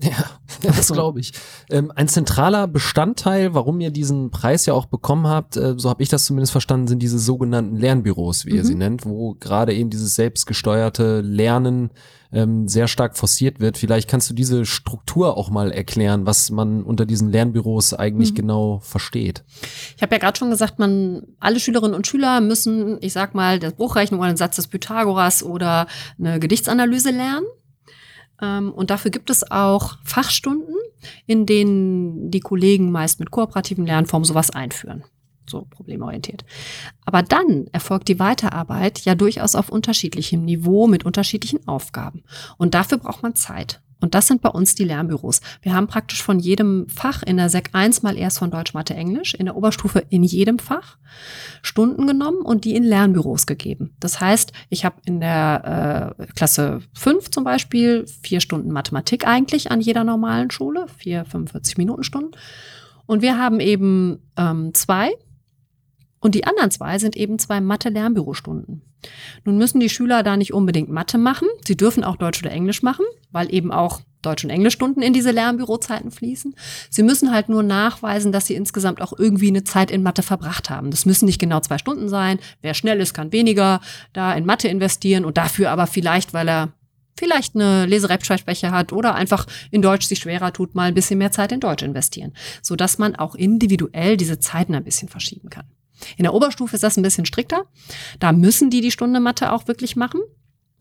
Ja, 0.00 0.10
das 0.62 0.90
glaube 0.90 1.20
ich. 1.20 1.32
Ähm, 1.70 1.92
ein 1.94 2.08
zentraler 2.08 2.66
Bestandteil, 2.66 3.52
warum 3.52 3.78
ihr 3.80 3.90
diesen 3.90 4.30
Preis 4.30 4.64
ja 4.64 4.72
auch 4.72 4.86
bekommen 4.86 5.26
habt, 5.26 5.56
äh, 5.58 5.74
so 5.76 5.90
habe 5.90 6.02
ich 6.02 6.08
das 6.08 6.24
zumindest 6.24 6.52
verstanden, 6.52 6.86
sind 6.88 7.00
diese 7.02 7.18
sogenannten 7.18 7.76
Lernbüros, 7.76 8.46
wie 8.46 8.52
ihr 8.52 8.62
Mhm. 8.62 8.66
sie 8.66 8.74
nennt, 8.74 9.04
wo 9.04 9.34
gerade 9.34 9.74
eben 9.74 9.90
dieses 9.90 10.14
selbstgesteuerte 10.14 11.20
Lernen 11.20 11.90
ähm, 12.32 12.66
sehr 12.66 12.88
stark 12.88 13.16
forciert 13.16 13.60
wird. 13.60 13.76
Vielleicht 13.78 14.08
kannst 14.08 14.30
du 14.30 14.34
diese 14.34 14.64
Struktur 14.64 15.36
auch 15.36 15.50
mal 15.50 15.70
erklären, 15.70 16.24
was 16.26 16.50
man 16.50 16.82
unter 16.82 17.04
diesen 17.06 17.30
Lernbüros 17.30 17.92
eigentlich 17.94 18.30
Mhm. 18.32 18.36
genau 18.36 18.78
versteht. 18.82 19.44
Ich 19.96 20.02
habe 20.02 20.14
ja 20.14 20.18
gerade 20.18 20.38
schon 20.38 20.50
gesagt, 20.50 20.78
man, 20.78 21.22
alle 21.40 21.60
Schülerinnen 21.60 21.94
und 21.94 22.06
Schüler 22.06 22.40
müssen, 22.40 22.98
ich 23.00 23.12
sag 23.12 23.34
mal, 23.34 23.58
das 23.58 23.74
Bruchrechnung 23.74 24.20
oder 24.20 24.30
den 24.32 24.36
Satz 24.36 24.56
des 24.56 24.66
Pythagoras 24.68 25.42
oder 25.42 25.86
eine 26.18 26.40
Gedichtsanalyse 26.40 27.10
lernen. 27.10 27.46
Ähm, 28.40 28.72
Und 28.72 28.90
dafür 28.90 29.10
gibt 29.10 29.30
es 29.30 29.48
auch 29.50 29.98
Fachstunden, 30.02 30.74
in 31.26 31.46
denen 31.46 32.30
die 32.30 32.40
Kollegen 32.40 32.90
meist 32.90 33.20
mit 33.20 33.30
kooperativen 33.30 33.86
Lernformen 33.86 34.24
sowas 34.24 34.50
einführen. 34.50 35.04
So 35.52 35.66
problemorientiert. 35.68 36.46
Aber 37.04 37.22
dann 37.22 37.66
erfolgt 37.72 38.08
die 38.08 38.18
Weiterarbeit 38.18 39.00
ja 39.04 39.14
durchaus 39.14 39.54
auf 39.54 39.68
unterschiedlichem 39.68 40.46
Niveau 40.46 40.86
mit 40.86 41.04
unterschiedlichen 41.04 41.68
Aufgaben. 41.68 42.24
Und 42.56 42.72
dafür 42.72 42.96
braucht 42.96 43.22
man 43.22 43.34
Zeit. 43.34 43.82
Und 44.00 44.14
das 44.14 44.28
sind 44.28 44.40
bei 44.40 44.48
uns 44.48 44.74
die 44.74 44.84
Lernbüros. 44.84 45.42
Wir 45.60 45.74
haben 45.74 45.88
praktisch 45.88 46.22
von 46.22 46.38
jedem 46.38 46.88
Fach 46.88 47.22
in 47.22 47.36
der 47.36 47.50
Sek 47.50 47.68
1 47.74 48.02
mal 48.02 48.16
erst 48.16 48.38
von 48.38 48.50
Deutsch, 48.50 48.72
Mathe, 48.72 48.94
Englisch, 48.94 49.34
in 49.34 49.44
der 49.44 49.56
Oberstufe 49.56 50.04
in 50.08 50.24
jedem 50.24 50.58
Fach 50.58 50.96
Stunden 51.60 52.06
genommen 52.06 52.40
und 52.40 52.64
die 52.64 52.74
in 52.74 52.82
Lernbüros 52.82 53.46
gegeben. 53.46 53.94
Das 54.00 54.22
heißt, 54.22 54.54
ich 54.70 54.86
habe 54.86 54.96
in 55.04 55.20
der 55.20 56.16
äh, 56.18 56.26
Klasse 56.32 56.80
5 56.94 57.30
zum 57.30 57.44
Beispiel 57.44 58.06
vier 58.22 58.40
Stunden 58.40 58.72
Mathematik 58.72 59.26
eigentlich 59.28 59.70
an 59.70 59.82
jeder 59.82 60.02
normalen 60.02 60.50
Schule, 60.50 60.86
vier 60.96 61.26
45 61.26 61.76
Minuten 61.76 62.04
Stunden. 62.04 62.32
Und 63.04 63.20
wir 63.20 63.36
haben 63.38 63.60
eben 63.60 64.20
ähm, 64.38 64.72
zwei 64.72 65.12
und 66.22 66.36
die 66.36 66.44
anderen 66.44 66.70
zwei 66.70 67.00
sind 67.00 67.16
eben 67.16 67.40
zwei 67.40 67.60
Mathe-Lernbürostunden. 67.60 68.80
Nun 69.44 69.58
müssen 69.58 69.80
die 69.80 69.88
Schüler 69.88 70.22
da 70.22 70.36
nicht 70.36 70.54
unbedingt 70.54 70.88
Mathe 70.88 71.18
machen. 71.18 71.48
Sie 71.66 71.76
dürfen 71.76 72.04
auch 72.04 72.14
Deutsch 72.14 72.40
oder 72.40 72.52
Englisch 72.52 72.82
machen, 72.82 73.04
weil 73.32 73.52
eben 73.52 73.72
auch 73.72 74.02
Deutsch- 74.22 74.44
und 74.44 74.50
Englischstunden 74.50 75.02
in 75.02 75.12
diese 75.12 75.32
Lernbürozeiten 75.32 76.12
fließen. 76.12 76.54
Sie 76.90 77.02
müssen 77.02 77.32
halt 77.32 77.48
nur 77.48 77.64
nachweisen, 77.64 78.30
dass 78.30 78.46
sie 78.46 78.54
insgesamt 78.54 79.02
auch 79.02 79.12
irgendwie 79.18 79.48
eine 79.48 79.64
Zeit 79.64 79.90
in 79.90 80.04
Mathe 80.04 80.22
verbracht 80.22 80.70
haben. 80.70 80.92
Das 80.92 81.06
müssen 81.06 81.26
nicht 81.26 81.40
genau 81.40 81.58
zwei 81.58 81.78
Stunden 81.78 82.08
sein. 82.08 82.38
Wer 82.60 82.74
schnell 82.74 83.00
ist, 83.00 83.14
kann 83.14 83.32
weniger 83.32 83.80
da 84.12 84.32
in 84.32 84.46
Mathe 84.46 84.68
investieren 84.68 85.24
und 85.24 85.38
dafür 85.38 85.72
aber 85.72 85.88
vielleicht, 85.88 86.34
weil 86.34 86.48
er 86.48 86.72
vielleicht 87.18 87.56
eine 87.56 87.84
Leserechtschreibschwäche 87.86 88.70
hat 88.70 88.92
oder 88.92 89.16
einfach 89.16 89.48
in 89.72 89.82
Deutsch 89.82 90.06
sich 90.06 90.20
schwerer 90.20 90.52
tut, 90.52 90.76
mal 90.76 90.84
ein 90.84 90.94
bisschen 90.94 91.18
mehr 91.18 91.32
Zeit 91.32 91.50
in 91.50 91.58
Deutsch 91.58 91.82
investieren, 91.82 92.32
sodass 92.62 92.98
man 92.98 93.16
auch 93.16 93.34
individuell 93.34 94.16
diese 94.16 94.38
Zeiten 94.38 94.76
ein 94.76 94.84
bisschen 94.84 95.08
verschieben 95.08 95.50
kann. 95.50 95.66
In 96.16 96.24
der 96.24 96.34
Oberstufe 96.34 96.74
ist 96.74 96.82
das 96.82 96.96
ein 96.96 97.02
bisschen 97.02 97.26
strikter. 97.26 97.64
Da 98.18 98.32
müssen 98.32 98.70
die 98.70 98.80
die 98.80 98.90
Stunde 98.90 99.20
Mathe 99.20 99.52
auch 99.52 99.68
wirklich 99.68 99.96
machen. 99.96 100.20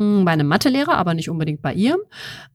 Hm, 0.02 0.26
bei 0.26 0.32
einem 0.32 0.48
Mathelehrer, 0.48 0.98
aber 0.98 1.14
nicht 1.14 1.30
unbedingt 1.30 1.62
bei 1.62 1.76
ihrem. 1.76 2.00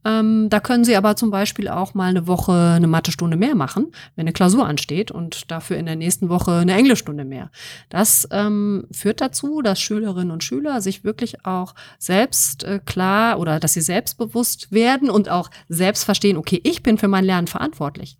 Ähm, 0.05 0.49
da 0.51 0.59
können 0.59 0.85
Sie 0.85 0.97
aber 0.97 1.15
zum 1.15 1.31
Beispiel 1.31 1.69
auch 1.69 1.95
mal 1.95 2.11
eine 2.11 2.27
Woche 2.27 2.53
eine 2.53 2.89
Mathestunde 2.89 3.37
mehr 3.37 3.55
machen, 3.55 3.93
wenn 4.17 4.25
eine 4.25 4.33
Klausur 4.33 4.67
ansteht 4.67 5.13
und 5.13 5.49
dafür 5.49 5.77
in 5.77 5.87
der 5.87 5.95
nächsten 5.95 6.29
Woche 6.29 6.53
eine 6.53 6.75
Englischstunde 6.75 7.25
mehr. 7.25 7.53
Das 7.89 8.27
ähm, 8.33 8.89
führt 8.91 9.21
dazu, 9.21 9.63
dass 9.63 9.81
Schülerinnen 9.81 10.33
und 10.33 10.43
Schüler 10.43 10.81
sich 10.81 11.05
wirklich 11.05 11.47
auch 11.47 11.77
selbst 12.01 12.65
äh, 12.65 12.81
klar 12.85 13.39
oder 13.39 13.61
dass 13.61 13.75
sie 13.75 13.81
selbstbewusst 13.81 14.73
werden 14.73 15.09
und 15.09 15.29
auch 15.29 15.49
selbst 15.69 16.03
verstehen, 16.03 16.37
okay, 16.37 16.61
ich 16.65 16.83
bin 16.83 16.99
für 16.99 17.09
mein 17.09 17.25
Lernen 17.25 17.47
verantwortlich. 17.47 18.19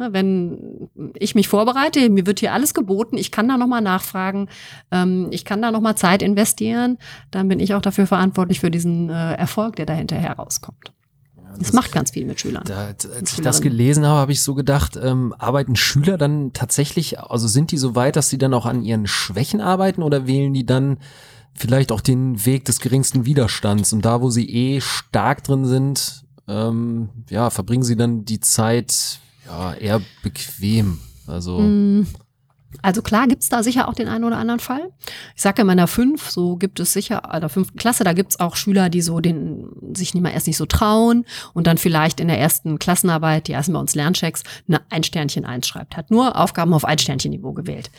Ne, 0.00 0.14
wenn 0.14 0.88
ich 1.18 1.34
mich 1.34 1.46
vorbereite, 1.46 2.08
mir 2.08 2.24
wird 2.24 2.40
hier 2.40 2.54
alles 2.54 2.72
geboten, 2.72 3.18
ich 3.18 3.30
kann 3.30 3.46
da 3.48 3.58
nochmal 3.58 3.82
nachfragen, 3.82 4.48
ähm, 4.90 5.28
ich 5.30 5.44
kann 5.44 5.60
da 5.60 5.70
nochmal 5.70 5.94
Zeit 5.94 6.22
investieren, 6.22 6.96
dann 7.30 7.48
bin 7.48 7.60
ich 7.60 7.74
auch 7.74 7.82
dafür 7.82 8.06
verantwortlich 8.06 8.60
für 8.60 8.70
diesen 8.70 9.10
äh, 9.10 9.34
Erfolg, 9.34 9.76
der 9.76 9.84
dahinter 9.84 10.16
herauskommt. 10.16 10.94
Das, 11.50 11.58
das, 11.58 11.72
macht 11.74 11.92
ganz 11.92 12.12
viel 12.12 12.24
mit 12.24 12.40
Schülern. 12.40 12.64
Da, 12.64 12.86
als 12.86 13.04
ich 13.34 13.42
das 13.42 13.60
gelesen 13.60 14.06
habe, 14.06 14.20
habe 14.20 14.32
ich 14.32 14.42
so 14.42 14.54
gedacht, 14.54 14.98
ähm, 15.02 15.34
arbeiten 15.38 15.76
Schüler 15.76 16.16
dann 16.16 16.54
tatsächlich, 16.54 17.20
also 17.20 17.46
sind 17.46 17.70
die 17.70 17.76
so 17.76 17.94
weit, 17.94 18.16
dass 18.16 18.30
sie 18.30 18.38
dann 18.38 18.54
auch 18.54 18.64
an 18.64 18.82
ihren 18.82 19.06
Schwächen 19.06 19.60
arbeiten 19.60 20.02
oder 20.02 20.26
wählen 20.26 20.54
die 20.54 20.64
dann 20.64 20.96
vielleicht 21.52 21.92
auch 21.92 22.00
den 22.00 22.46
Weg 22.46 22.64
des 22.64 22.80
geringsten 22.80 23.26
Widerstands 23.26 23.92
und 23.92 24.02
da, 24.06 24.22
wo 24.22 24.30
sie 24.30 24.48
eh 24.48 24.80
stark 24.80 25.44
drin 25.44 25.66
sind, 25.66 26.24
ähm, 26.48 27.10
ja, 27.28 27.50
verbringen 27.50 27.82
sie 27.82 27.96
dann 27.96 28.24
die 28.24 28.40
Zeit 28.40 29.20
ja, 29.50 29.74
eher 29.74 30.02
bequem. 30.22 30.98
Also. 31.26 31.58
Mm. 31.60 32.06
Also 32.82 33.02
klar 33.02 33.26
gibt's 33.26 33.48
da 33.48 33.64
sicher 33.64 33.88
auch 33.88 33.94
den 33.94 34.06
einen 34.06 34.22
oder 34.22 34.38
anderen 34.38 34.60
Fall. 34.60 34.92
Ich 35.34 35.42
sage 35.42 35.62
in 35.62 35.66
meiner 35.66 35.88
fünf, 35.88 36.30
so 36.30 36.54
gibt 36.54 36.78
es 36.78 36.92
sicher, 36.92 37.22
in 37.34 37.40
der 37.40 37.48
fünften 37.48 37.76
Klasse, 37.76 38.04
da 38.04 38.12
gibt's 38.12 38.38
auch 38.38 38.54
Schüler, 38.54 38.88
die 38.88 39.02
so 39.02 39.18
den 39.18 39.66
sich 39.92 40.14
nicht 40.14 40.22
mal 40.22 40.30
erst 40.30 40.46
nicht 40.46 40.56
so 40.56 40.66
trauen 40.66 41.26
und 41.52 41.66
dann 41.66 41.78
vielleicht 41.78 42.20
in 42.20 42.28
der 42.28 42.38
ersten 42.38 42.78
Klassenarbeit, 42.78 43.48
die 43.48 43.52
ersten 43.52 43.72
bei 43.72 43.80
uns 43.80 43.96
Lernchecks, 43.96 44.44
eine 44.68 44.80
Ein-Sternchen 44.88 45.44
einschreibt. 45.44 45.96
Hat 45.96 46.12
nur 46.12 46.36
Aufgaben 46.36 46.72
auf 46.72 46.84
Ein-Sternchen-Niveau 46.84 47.52
gewählt. 47.52 47.90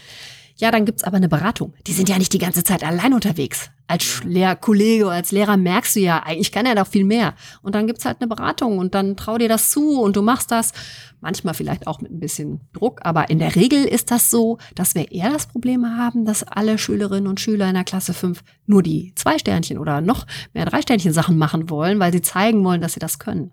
Ja, 0.61 0.69
dann 0.69 0.85
gibt's 0.85 1.03
aber 1.03 1.17
eine 1.17 1.27
Beratung. 1.27 1.73
Die 1.87 1.91
sind 1.91 2.07
ja 2.07 2.19
nicht 2.19 2.33
die 2.33 2.37
ganze 2.37 2.63
Zeit 2.63 2.83
allein 2.83 3.15
unterwegs 3.15 3.71
als 3.87 4.23
Lehrkollege 4.23 5.05
oder 5.05 5.15
als 5.15 5.31
Lehrer 5.31 5.57
merkst 5.57 5.95
du 5.95 5.99
ja, 5.99 6.23
eigentlich 6.23 6.51
kann 6.51 6.67
er 6.67 6.75
doch 6.75 6.87
viel 6.87 7.03
mehr. 7.03 7.33
Und 7.61 7.75
dann 7.75 7.87
gibt's 7.87 8.05
halt 8.05 8.21
eine 8.21 8.29
Beratung 8.29 8.77
und 8.77 8.93
dann 8.93 9.17
trau 9.17 9.39
dir 9.39 9.49
das 9.49 9.71
zu 9.71 9.99
und 9.99 10.15
du 10.15 10.21
machst 10.21 10.51
das. 10.51 10.71
Manchmal 11.19 11.55
vielleicht 11.55 11.87
auch 11.87 11.99
mit 11.99 12.11
ein 12.11 12.19
bisschen 12.19 12.61
Druck, 12.73 13.01
aber 13.03 13.29
in 13.29 13.39
der 13.39 13.55
Regel 13.55 13.83
ist 13.83 14.09
das 14.09 14.29
so, 14.29 14.59
dass 14.75 14.95
wir 14.95 15.11
eher 15.11 15.29
das 15.29 15.47
Problem 15.47 15.97
haben, 15.97 16.25
dass 16.25 16.43
alle 16.43 16.77
Schülerinnen 16.77 17.27
und 17.27 17.39
Schüler 17.39 17.67
in 17.67 17.73
der 17.73 17.83
Klasse 17.83 18.13
5 18.13 18.41
nur 18.65 18.81
die 18.81 19.13
zwei 19.15 19.37
Sternchen 19.39 19.77
oder 19.77 19.99
noch 19.99 20.25
mehr 20.53 20.65
drei 20.65 20.81
Sternchen 20.81 21.11
Sachen 21.11 21.37
machen 21.37 21.69
wollen, 21.69 21.99
weil 21.99 22.13
sie 22.13 22.21
zeigen 22.21 22.63
wollen, 22.63 22.81
dass 22.81 22.93
sie 22.93 22.99
das 22.99 23.19
können. 23.19 23.51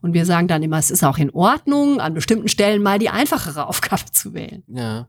Und 0.00 0.14
wir 0.14 0.26
sagen 0.26 0.48
dann 0.48 0.62
immer, 0.62 0.78
es 0.78 0.90
ist 0.90 1.04
auch 1.04 1.18
in 1.18 1.30
Ordnung, 1.30 2.00
an 2.00 2.14
bestimmten 2.14 2.48
Stellen 2.48 2.82
mal 2.82 2.98
die 2.98 3.08
einfachere 3.08 3.66
Aufgabe 3.68 4.04
zu 4.12 4.34
wählen. 4.34 4.62
Ja. 4.68 5.08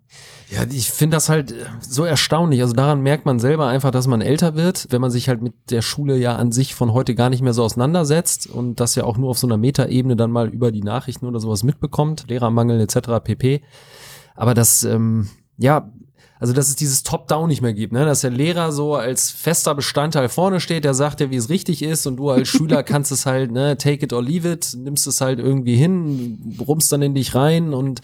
Ja, 0.49 0.63
ich 0.69 0.89
finde 0.89 1.17
das 1.17 1.29
halt 1.29 1.53
so 1.81 2.05
erstaunlich. 2.05 2.61
Also 2.61 2.73
daran 2.73 3.01
merkt 3.01 3.25
man 3.25 3.39
selber 3.39 3.67
einfach, 3.67 3.91
dass 3.91 4.07
man 4.07 4.21
älter 4.21 4.55
wird, 4.55 4.87
wenn 4.89 5.01
man 5.01 5.11
sich 5.11 5.29
halt 5.29 5.41
mit 5.41 5.53
der 5.69 5.81
Schule 5.81 6.17
ja 6.17 6.35
an 6.35 6.51
sich 6.51 6.73
von 6.73 6.93
heute 6.93 7.15
gar 7.15 7.29
nicht 7.29 7.41
mehr 7.41 7.53
so 7.53 7.63
auseinandersetzt 7.63 8.47
und 8.47 8.79
das 8.79 8.95
ja 8.95 9.03
auch 9.03 9.17
nur 9.17 9.29
auf 9.29 9.37
so 9.37 9.47
einer 9.47 9.57
Metaebene 9.57 10.15
dann 10.15 10.31
mal 10.31 10.47
über 10.47 10.71
die 10.71 10.83
Nachrichten 10.83 11.25
oder 11.25 11.39
sowas 11.39 11.63
mitbekommt, 11.63 12.25
Lehrermangel 12.29 12.79
etc. 12.79 13.23
pp. 13.23 13.61
Aber 14.35 14.53
das, 14.53 14.83
ähm, 14.83 15.29
ja, 15.57 15.91
also 16.39 16.53
dass 16.53 16.69
es 16.69 16.75
dieses 16.75 17.03
Top-Down 17.03 17.47
nicht 17.47 17.61
mehr 17.61 17.73
gibt, 17.73 17.93
ne? 17.93 18.05
dass 18.05 18.21
der 18.21 18.31
Lehrer 18.31 18.71
so 18.71 18.95
als 18.95 19.31
fester 19.31 19.73
Bestandteil 19.75 20.29
vorne 20.29 20.59
steht, 20.59 20.83
der 20.83 20.93
sagt 20.93 21.19
dir, 21.19 21.31
wie 21.31 21.35
es 21.35 21.49
richtig 21.49 21.81
ist 21.81 22.05
und 22.05 22.17
du 22.17 22.29
als 22.29 22.47
Schüler 22.47 22.83
kannst 22.83 23.11
es 23.11 23.25
halt, 23.25 23.51
ne, 23.51 23.77
take 23.77 24.05
it 24.05 24.13
or 24.13 24.21
leave 24.21 24.51
it, 24.51 24.75
nimmst 24.77 25.07
es 25.07 25.21
halt 25.21 25.39
irgendwie 25.39 25.75
hin, 25.75 26.55
brummst 26.57 26.91
dann 26.91 27.01
in 27.01 27.15
dich 27.15 27.35
rein 27.35 27.73
und 27.73 28.01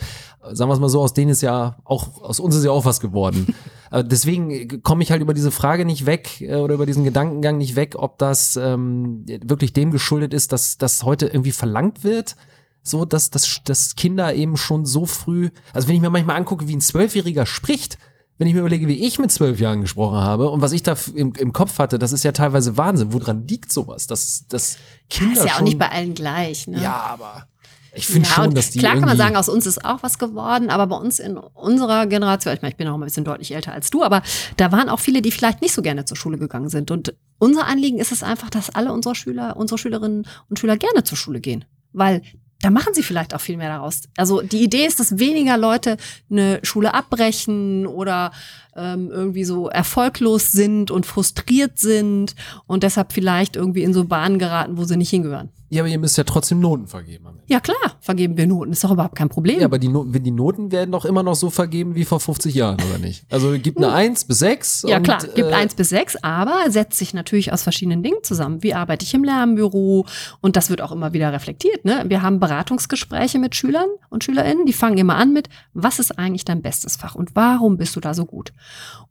sagen 0.52 0.70
wir 0.70 0.74
es 0.74 0.80
mal 0.80 0.90
so, 0.90 1.02
aus 1.02 1.14
denen 1.14 1.32
ist 1.32 1.42
ja 1.42 1.78
auch, 1.86 2.22
aus 2.22 2.40
uns 2.40 2.56
ist 2.56 2.66
ja 2.66 2.72
auch 2.72 2.86
was 2.86 3.00
geworden. 3.00 3.56
deswegen 4.04 4.82
komme 4.82 5.04
ich 5.04 5.12
halt 5.12 5.22
über 5.22 5.34
diese 5.34 5.52
Frage 5.52 5.86
nicht 5.86 6.06
weg 6.06 6.42
äh, 6.42 6.56
oder 6.56 6.74
über 6.74 6.86
diesen 6.86 7.04
Gedankengang 7.04 7.58
nicht 7.58 7.76
weg, 7.76 7.96
ob 7.98 8.18
das 8.18 8.58
ähm, 8.58 9.26
wirklich 9.44 9.74
dem 9.74 9.92
geschuldet 9.92 10.34
ist, 10.34 10.52
dass 10.52 10.78
das 10.78 11.04
heute 11.04 11.28
irgendwie 11.28 11.52
verlangt 11.52 12.04
wird 12.04 12.36
so, 12.84 13.06
dass, 13.06 13.30
dass, 13.30 13.62
dass 13.64 13.96
Kinder 13.96 14.34
eben 14.36 14.58
schon 14.58 14.86
so 14.86 15.06
früh, 15.06 15.50
also 15.72 15.88
wenn 15.88 15.96
ich 15.96 16.02
mir 16.02 16.10
manchmal 16.10 16.36
angucke, 16.36 16.68
wie 16.68 16.76
ein 16.76 16.82
Zwölfjähriger 16.82 17.46
spricht, 17.46 17.98
wenn 18.38 18.48
ich 18.48 18.54
mir 18.54 18.62
überlege, 18.62 18.88
wie 18.88 19.06
ich 19.06 19.20
mit 19.20 19.32
zwölf 19.32 19.60
Jahren 19.60 19.82
gesprochen 19.82 20.18
habe 20.18 20.50
und 20.50 20.62
was 20.62 20.72
ich 20.72 20.84
da 20.84 20.96
im, 21.16 21.34
im 21.34 21.54
Kopf 21.54 21.78
hatte, 21.80 22.00
das 22.00 22.12
ist 22.12 22.24
ja 22.24 22.32
teilweise 22.32 22.78
Wahnsinn. 22.78 23.14
Woran 23.14 23.48
liegt 23.48 23.72
sowas? 23.72 24.08
Dass, 24.08 24.48
dass 24.48 24.78
Kinder. 25.10 25.36
Das 25.36 25.46
ist 25.46 25.50
ja 25.52 25.58
auch 25.58 25.62
nicht 25.62 25.78
bei 25.78 25.90
allen 25.90 26.14
gleich, 26.14 26.68
ne? 26.68 26.82
Ja, 26.82 26.96
aber. 26.96 27.48
Ich 27.96 28.08
finde 28.08 28.28
ja, 28.28 28.34
schon, 28.34 28.56
dass 28.56 28.72
die. 28.72 28.80
Klar 28.80 28.96
kann 28.96 29.06
man 29.06 29.18
sagen, 29.18 29.36
aus 29.36 29.50
uns 29.50 29.68
ist 29.68 29.86
auch 29.86 30.02
was 30.02 30.18
geworden, 30.18 30.72
aber 30.72 30.88
bei 30.88 30.96
uns 30.96 31.20
in 31.20 31.38
unserer 31.38 32.08
Generation, 32.08 32.54
ich 32.56 32.64
meine, 32.64 32.72
ich 32.72 32.78
bin 32.78 32.88
auch 32.88 32.96
ein 32.96 33.02
bisschen 33.02 33.24
deutlich 33.24 33.54
älter 33.54 33.72
als 33.72 33.92
du, 33.92 34.04
aber 34.04 34.24
da 34.58 34.72
waren 34.72 34.90
auch 34.90 35.00
viele, 35.00 35.22
die 35.22 35.32
vielleicht 35.32 35.62
nicht 35.62 35.76
so 35.76 35.84
gerne 35.84 36.06
zur 36.06 36.18
Schule 36.18 36.40
gegangen 36.40 36.70
sind. 36.70 36.90
Und 36.90 37.14
unser 37.38 37.68
Anliegen 37.68 38.00
ist 38.00 38.12
es 38.12 38.24
einfach, 38.24 38.50
dass 38.50 38.72
alle 38.72 38.92
unsere 38.92 39.14
Schüler, 39.14 39.58
unsere 39.58 39.78
Schülerinnen 39.78 40.26
und 40.50 40.58
Schüler 40.58 40.78
gerne 40.78 41.04
zur 41.04 41.18
Schule 41.18 41.40
gehen. 41.40 41.66
Weil 41.92 42.24
da 42.64 42.70
machen 42.70 42.94
sie 42.94 43.04
vielleicht 43.04 43.36
auch 43.36 43.42
viel 43.42 43.58
mehr 43.58 43.68
daraus. 43.68 44.04
Also 44.16 44.42
die 44.42 44.64
Idee 44.64 44.86
ist, 44.86 45.00
dass 45.00 45.20
weniger 45.20 45.58
Leute 45.58 45.98
eine 46.32 46.62
Schule 46.64 46.94
abbrechen 46.94 47.86
oder 47.86 48.32
ähm, 48.74 49.12
irgendwie 49.12 49.44
so 49.44 49.68
erfolglos 49.68 50.54
sind 50.54 50.90
und 50.90 51.06
frustriert 51.06 51.78
sind 51.78 52.36
und 52.66 52.84
deshalb 52.84 53.12
vielleicht 53.12 53.58
irgendwie 53.58 53.84
in 53.84 53.94
so 53.94 54.06
Bahnen 54.06 54.40
geraten, 54.40 54.78
wo 54.78 54.86
sie 54.86 54.96
nicht 54.96 55.10
hingehören. 55.10 55.50
Ja, 55.74 55.82
aber 55.82 55.90
ihr 55.90 55.98
müsst 55.98 56.18
ja 56.20 56.24
trotzdem 56.24 56.60
Noten 56.60 56.86
vergeben. 56.86 57.26
Ja 57.48 57.60
klar, 57.60 57.98
vergeben 58.00 58.38
wir 58.38 58.46
Noten, 58.46 58.72
ist 58.72 58.84
doch 58.84 58.92
überhaupt 58.92 59.16
kein 59.16 59.30
Problem. 59.30 59.60
Ja, 59.60 59.66
aber 59.66 59.80
die, 59.80 59.88
Noten, 59.88 60.24
die 60.24 60.32
Noten 60.32 60.72
werden 60.72 60.92
doch 60.92 61.04
immer 61.04 61.24
noch 61.24 61.34
so 61.34 61.50
vergeben 61.50 61.96
wie 61.96 62.06
vor 62.06 62.20
50 62.20 62.54
Jahren, 62.54 62.78
oder 62.88 63.00
nicht? 63.00 63.26
Also 63.32 63.58
gibt 63.60 63.80
eine 63.80 63.92
1 63.92 64.22
hm. 64.22 64.28
bis 64.28 64.40
6. 64.40 64.86
Ja 64.88 64.98
und, 64.98 65.04
klar, 65.04 65.20
gibt 65.34 65.50
äh, 65.50 65.54
1 65.54 65.74
bis 65.74 65.90
6, 65.90 66.18
aber 66.18 66.70
setzt 66.70 67.00
sich 67.00 67.16
natürlich 67.16 67.52
aus 67.52 67.64
verschiedenen 67.64 68.04
Dingen 68.04 68.20
zusammen. 68.22 68.62
Wie 68.62 68.76
arbeite 68.76 69.04
ich 69.04 69.16
im 69.16 69.24
Lernbüro? 69.24 70.06
Und 70.42 70.56
das 70.56 70.70
wird 70.70 70.82
auch 70.82 70.92
immer 70.92 71.14
wieder 71.14 71.34
reflektiert. 71.34 71.86
Ne? 71.86 72.04
Wir 72.08 72.22
haben 72.22 72.40
Beratungsgespräche 72.40 73.40
mit 73.40 73.56
Schülern 73.56 73.90
und 74.10 74.24
Schülerinnen, 74.24 74.68
die 74.68 74.74
fangen 74.74 75.00
immer 75.00 75.16
an 75.16 75.34
mit, 75.34 75.50
was 75.74 75.98
ist 75.98 76.20
eigentlich 76.20 76.46
dein 76.46 76.62
bestes 76.62 76.98
Fach 76.98 77.16
und 77.16 77.36
warum 77.36 77.78
bist 77.78 77.96
du 77.96 78.00
da 78.00 78.14
so 78.14 78.26
gut? 78.26 78.54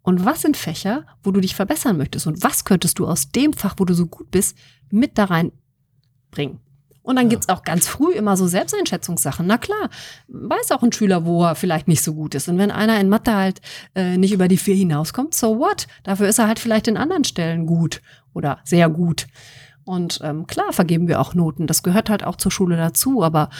Und 0.02 0.24
was 0.24 0.42
sind 0.42 0.56
Fächer, 0.56 1.06
wo 1.24 1.32
du 1.32 1.40
dich 1.40 1.56
verbessern 1.56 1.96
möchtest? 1.96 2.28
Und 2.28 2.42
was 2.44 2.64
könntest 2.64 3.00
du 3.00 3.06
aus 3.06 3.30
dem 3.30 3.52
Fach, 3.52 3.74
wo 3.78 3.84
du 3.84 3.94
so 3.94 4.06
gut 4.06 4.30
bist, 4.30 4.56
mit 4.90 5.18
da 5.18 5.24
reinbringen? 6.32 6.60
Und 7.04 7.16
dann 7.16 7.26
ja. 7.26 7.30
gibt's 7.30 7.48
auch 7.48 7.64
ganz 7.64 7.88
früh 7.88 8.12
immer 8.12 8.36
so 8.36 8.46
Selbsteinschätzungssachen. 8.46 9.44
Na 9.44 9.58
klar, 9.58 9.90
weiß 10.28 10.70
auch 10.70 10.84
ein 10.84 10.92
Schüler, 10.92 11.24
wo 11.24 11.44
er 11.44 11.56
vielleicht 11.56 11.88
nicht 11.88 12.02
so 12.02 12.14
gut 12.14 12.36
ist. 12.36 12.48
Und 12.48 12.58
wenn 12.58 12.70
einer 12.70 13.00
in 13.00 13.08
Mathe 13.08 13.34
halt 13.34 13.60
äh, 13.96 14.16
nicht 14.16 14.32
über 14.32 14.46
die 14.46 14.56
vier 14.56 14.76
hinauskommt, 14.76 15.34
so 15.34 15.58
what? 15.58 15.88
Dafür 16.04 16.28
ist 16.28 16.38
er 16.38 16.46
halt 16.46 16.60
vielleicht 16.60 16.86
in 16.86 16.96
anderen 16.96 17.24
Stellen 17.24 17.66
gut 17.66 18.02
oder 18.34 18.60
sehr 18.64 18.88
gut. 18.88 19.26
Und 19.84 20.20
ähm, 20.22 20.46
klar 20.46 20.72
vergeben 20.72 21.08
wir 21.08 21.20
auch 21.20 21.34
Noten. 21.34 21.66
Das 21.66 21.82
gehört 21.82 22.08
halt 22.08 22.22
auch 22.22 22.36
zur 22.36 22.52
Schule 22.52 22.76
dazu. 22.76 23.24
Aber 23.24 23.50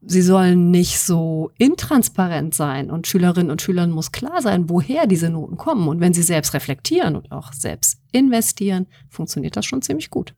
sie 0.00 0.22
sollen 0.22 0.70
nicht 0.70 1.00
so 1.00 1.50
intransparent 1.58 2.54
sein 2.54 2.92
und 2.92 3.08
Schülerinnen 3.08 3.50
und 3.50 3.60
Schülern 3.60 3.90
muss 3.90 4.12
klar 4.12 4.40
sein, 4.40 4.70
woher 4.70 5.08
diese 5.08 5.30
Noten 5.30 5.56
kommen. 5.56 5.88
Und 5.88 5.98
wenn 5.98 6.14
sie 6.14 6.22
selbst 6.22 6.54
reflektieren 6.54 7.16
und 7.16 7.32
auch 7.32 7.52
selbst 7.52 8.00
investieren, 8.12 8.86
funktioniert 9.08 9.56
das 9.56 9.66
schon 9.66 9.82
ziemlich 9.82 10.10
gut. 10.10 10.34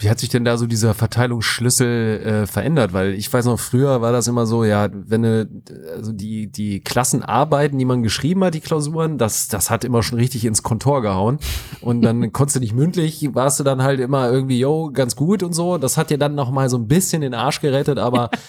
Wie 0.00 0.08
hat 0.08 0.20
sich 0.20 0.28
denn 0.28 0.44
da 0.44 0.56
so 0.56 0.66
dieser 0.66 0.94
Verteilungsschlüssel 0.94 2.20
äh, 2.20 2.46
verändert? 2.46 2.92
Weil 2.92 3.14
ich 3.14 3.32
weiß 3.32 3.46
noch, 3.46 3.58
früher 3.58 4.00
war 4.00 4.12
das 4.12 4.28
immer 4.28 4.46
so, 4.46 4.64
ja, 4.64 4.88
wenn 4.92 5.22
du, 5.22 5.48
also 5.94 6.12
die, 6.12 6.46
die 6.46 6.78
Klassenarbeiten, 6.80 7.76
die 7.78 7.84
man 7.84 8.04
geschrieben 8.04 8.44
hat, 8.44 8.54
die 8.54 8.60
Klausuren, 8.60 9.18
das, 9.18 9.48
das 9.48 9.70
hat 9.70 9.82
immer 9.82 10.04
schon 10.04 10.18
richtig 10.18 10.44
ins 10.44 10.62
Kontor 10.62 11.02
gehauen. 11.02 11.40
Und 11.80 12.02
dann 12.02 12.32
konntest 12.32 12.56
du 12.56 12.60
nicht 12.60 12.74
mündlich, 12.74 13.28
warst 13.34 13.58
du 13.58 13.64
dann 13.64 13.82
halt 13.82 13.98
immer 13.98 14.30
irgendwie, 14.30 14.60
yo, 14.60 14.90
ganz 14.92 15.16
gut 15.16 15.42
und 15.42 15.52
so. 15.52 15.78
Das 15.78 15.96
hat 15.96 16.10
dir 16.10 16.18
dann 16.18 16.36
noch 16.36 16.52
mal 16.52 16.70
so 16.70 16.78
ein 16.78 16.86
bisschen 16.86 17.20
den 17.22 17.34
Arsch 17.34 17.60
gerettet, 17.60 17.98
aber 17.98 18.30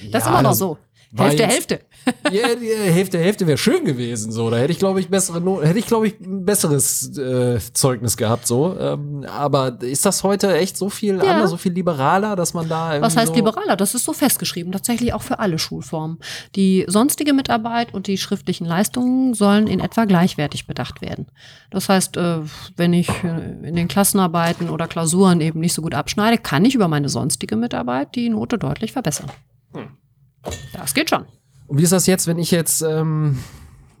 Das 0.00 0.12
ja, 0.12 0.18
ist 0.18 0.26
immer 0.26 0.42
noch 0.42 0.54
so. 0.54 0.78
Hälfte, 1.16 1.46
Hälfte. 1.46 1.80
Ja, 2.32 2.46
Hälfte, 2.46 3.18
Hälfte 3.18 3.46
wäre 3.46 3.58
schön 3.58 3.84
gewesen. 3.84 4.32
So, 4.32 4.48
da 4.48 4.56
hätte 4.56 4.72
ich 4.72 4.78
glaube 4.78 5.00
ich 5.00 5.08
bessere, 5.08 5.62
hätte 5.62 5.78
ich 5.78 5.86
glaube 5.86 6.06
ich 6.06 6.18
ein 6.20 6.44
besseres 6.46 7.16
äh, 7.18 7.58
Zeugnis 7.74 8.16
gehabt. 8.16 8.46
So, 8.46 8.76
ähm, 8.78 9.26
aber 9.28 9.82
ist 9.82 10.06
das 10.06 10.22
heute 10.24 10.56
echt 10.56 10.76
so 10.76 10.88
viel 10.88 11.16
ja. 11.16 11.24
anders, 11.24 11.50
so 11.50 11.56
viel 11.56 11.72
liberaler, 11.72 12.36
dass 12.36 12.54
man 12.54 12.68
da 12.68 13.00
Was 13.02 13.16
heißt 13.16 13.28
so 13.28 13.34
liberaler? 13.34 13.76
Das 13.76 13.94
ist 13.94 14.04
so 14.04 14.12
festgeschrieben, 14.12 14.72
tatsächlich 14.72 15.12
auch 15.12 15.22
für 15.22 15.40
alle 15.40 15.58
Schulformen. 15.58 16.20
Die 16.56 16.84
sonstige 16.88 17.34
Mitarbeit 17.34 17.92
und 17.92 18.06
die 18.06 18.16
schriftlichen 18.16 18.64
Leistungen 18.64 19.34
sollen 19.34 19.66
in 19.66 19.80
etwa 19.80 20.04
gleichwertig 20.06 20.66
bedacht 20.66 21.02
werden. 21.02 21.26
Das 21.70 21.88
heißt, 21.88 22.16
äh, 22.16 22.38
wenn 22.76 22.92
ich 22.92 23.08
äh, 23.24 23.68
in 23.68 23.76
den 23.76 23.88
Klassenarbeiten 23.88 24.70
oder 24.70 24.88
Klausuren 24.88 25.40
eben 25.40 25.60
nicht 25.60 25.74
so 25.74 25.82
gut 25.82 25.94
abschneide, 25.94 26.38
kann 26.38 26.64
ich 26.64 26.74
über 26.74 26.88
meine 26.88 27.08
sonstige 27.08 27.56
Mitarbeit 27.56 28.14
die 28.14 28.30
Note 28.30 28.58
deutlich 28.58 28.92
verbessern. 28.92 29.30
Hm. 29.74 29.90
Das 30.72 30.94
geht 30.94 31.10
schon. 31.10 31.24
Und 31.66 31.78
wie 31.78 31.82
ist 31.82 31.92
das 31.92 32.06
jetzt, 32.06 32.26
wenn 32.26 32.38
ich 32.38 32.50
jetzt 32.50 32.82
ähm, 32.82 33.38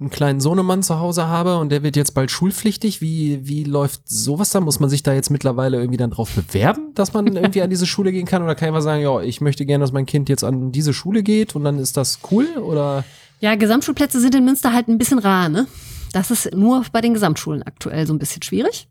einen 0.00 0.10
kleinen 0.10 0.40
Sohnemann 0.40 0.82
zu 0.82 0.98
Hause 0.98 1.28
habe 1.28 1.58
und 1.58 1.70
der 1.70 1.82
wird 1.82 1.94
jetzt 1.94 2.14
bald 2.14 2.30
schulpflichtig, 2.30 3.00
wie, 3.00 3.46
wie 3.46 3.64
läuft 3.64 4.08
sowas 4.08 4.50
dann? 4.50 4.64
Muss 4.64 4.80
man 4.80 4.88
sich 4.88 5.02
da 5.02 5.12
jetzt 5.12 5.30
mittlerweile 5.30 5.76
irgendwie 5.76 5.98
dann 5.98 6.10
drauf 6.10 6.30
bewerben, 6.34 6.94
dass 6.94 7.12
man 7.12 7.26
irgendwie 7.36 7.62
an 7.62 7.70
diese 7.70 7.86
Schule 7.86 8.10
gehen 8.10 8.26
kann? 8.26 8.42
Oder 8.42 8.54
kann 8.54 8.68
ich 8.68 8.72
mal 8.72 8.80
sagen, 8.80 9.02
ja, 9.02 9.20
ich 9.20 9.40
möchte 9.40 9.66
gerne, 9.66 9.82
dass 9.82 9.92
mein 9.92 10.06
Kind 10.06 10.28
jetzt 10.28 10.42
an 10.42 10.72
diese 10.72 10.94
Schule 10.94 11.22
geht 11.22 11.54
und 11.54 11.64
dann 11.64 11.78
ist 11.78 11.96
das 11.96 12.20
cool? 12.30 12.46
Oder? 12.56 13.04
Ja, 13.40 13.54
Gesamtschulplätze 13.54 14.20
sind 14.20 14.34
in 14.34 14.44
Münster 14.44 14.72
halt 14.72 14.88
ein 14.88 14.98
bisschen 14.98 15.18
rar, 15.18 15.48
ne? 15.48 15.66
Das 16.12 16.30
ist 16.30 16.54
nur 16.54 16.84
bei 16.92 17.00
den 17.00 17.14
Gesamtschulen 17.14 17.62
aktuell 17.62 18.06
so 18.06 18.12
ein 18.12 18.18
bisschen 18.18 18.42
schwierig. 18.42 18.88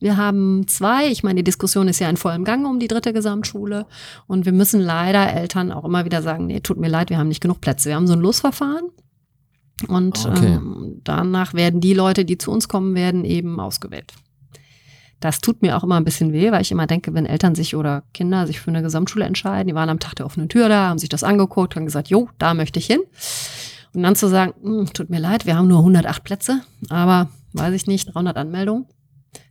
Wir 0.00 0.16
haben 0.16 0.66
zwei, 0.68 1.06
ich 1.08 1.22
meine, 1.22 1.36
die 1.36 1.44
Diskussion 1.44 1.88
ist 1.88 1.98
ja 2.00 2.08
in 2.10 2.16
vollem 2.16 2.44
Gang 2.44 2.66
um 2.66 2.78
die 2.78 2.88
dritte 2.88 3.12
Gesamtschule 3.12 3.86
und 4.26 4.44
wir 4.44 4.52
müssen 4.52 4.80
leider 4.80 5.32
Eltern 5.32 5.72
auch 5.72 5.84
immer 5.84 6.04
wieder 6.04 6.20
sagen, 6.22 6.46
nee, 6.46 6.60
tut 6.60 6.78
mir 6.78 6.88
leid, 6.88 7.10
wir 7.10 7.18
haben 7.18 7.28
nicht 7.28 7.40
genug 7.40 7.60
Plätze. 7.60 7.88
Wir 7.88 7.96
haben 7.96 8.06
so 8.06 8.12
ein 8.14 8.20
Losverfahren 8.20 8.90
und 9.88 10.26
Okay. 10.26 10.54
ähm, 10.54 11.00
danach 11.04 11.54
werden 11.54 11.80
die 11.80 11.94
Leute, 11.94 12.24
die 12.24 12.38
zu 12.38 12.50
uns 12.50 12.68
kommen 12.68 12.94
werden, 12.94 13.24
eben 13.24 13.58
ausgewählt. 13.60 14.12
Das 15.20 15.40
tut 15.40 15.62
mir 15.62 15.76
auch 15.76 15.84
immer 15.84 15.96
ein 15.96 16.04
bisschen 16.04 16.32
weh, 16.34 16.52
weil 16.52 16.60
ich 16.60 16.70
immer 16.70 16.86
denke, 16.86 17.14
wenn 17.14 17.24
Eltern 17.24 17.54
sich 17.54 17.74
oder 17.76 18.02
Kinder 18.12 18.46
sich 18.46 18.60
für 18.60 18.68
eine 18.70 18.82
Gesamtschule 18.82 19.24
entscheiden, 19.24 19.68
die 19.68 19.74
waren 19.74 19.88
am 19.88 19.98
Tag 20.00 20.16
der 20.16 20.26
offenen 20.26 20.48
Tür 20.50 20.68
da, 20.68 20.88
haben 20.88 20.98
sich 20.98 21.08
das 21.08 21.24
angeguckt, 21.24 21.76
haben 21.76 21.86
gesagt, 21.86 22.08
jo, 22.08 22.28
da 22.38 22.52
möchte 22.52 22.78
ich 22.78 22.86
hin. 22.86 23.00
Und 23.94 24.02
dann 24.02 24.16
zu 24.16 24.28
sagen, 24.28 24.52
"Hm, 24.62 24.92
tut 24.92 25.08
mir 25.08 25.20
leid, 25.20 25.46
wir 25.46 25.56
haben 25.56 25.68
nur 25.68 25.82
108 25.82 26.24
Plätze, 26.24 26.60
aber 26.90 27.28
weiß 27.54 27.72
ich 27.74 27.86
nicht, 27.86 28.12
300 28.14 28.36
Anmeldungen, 28.36 28.86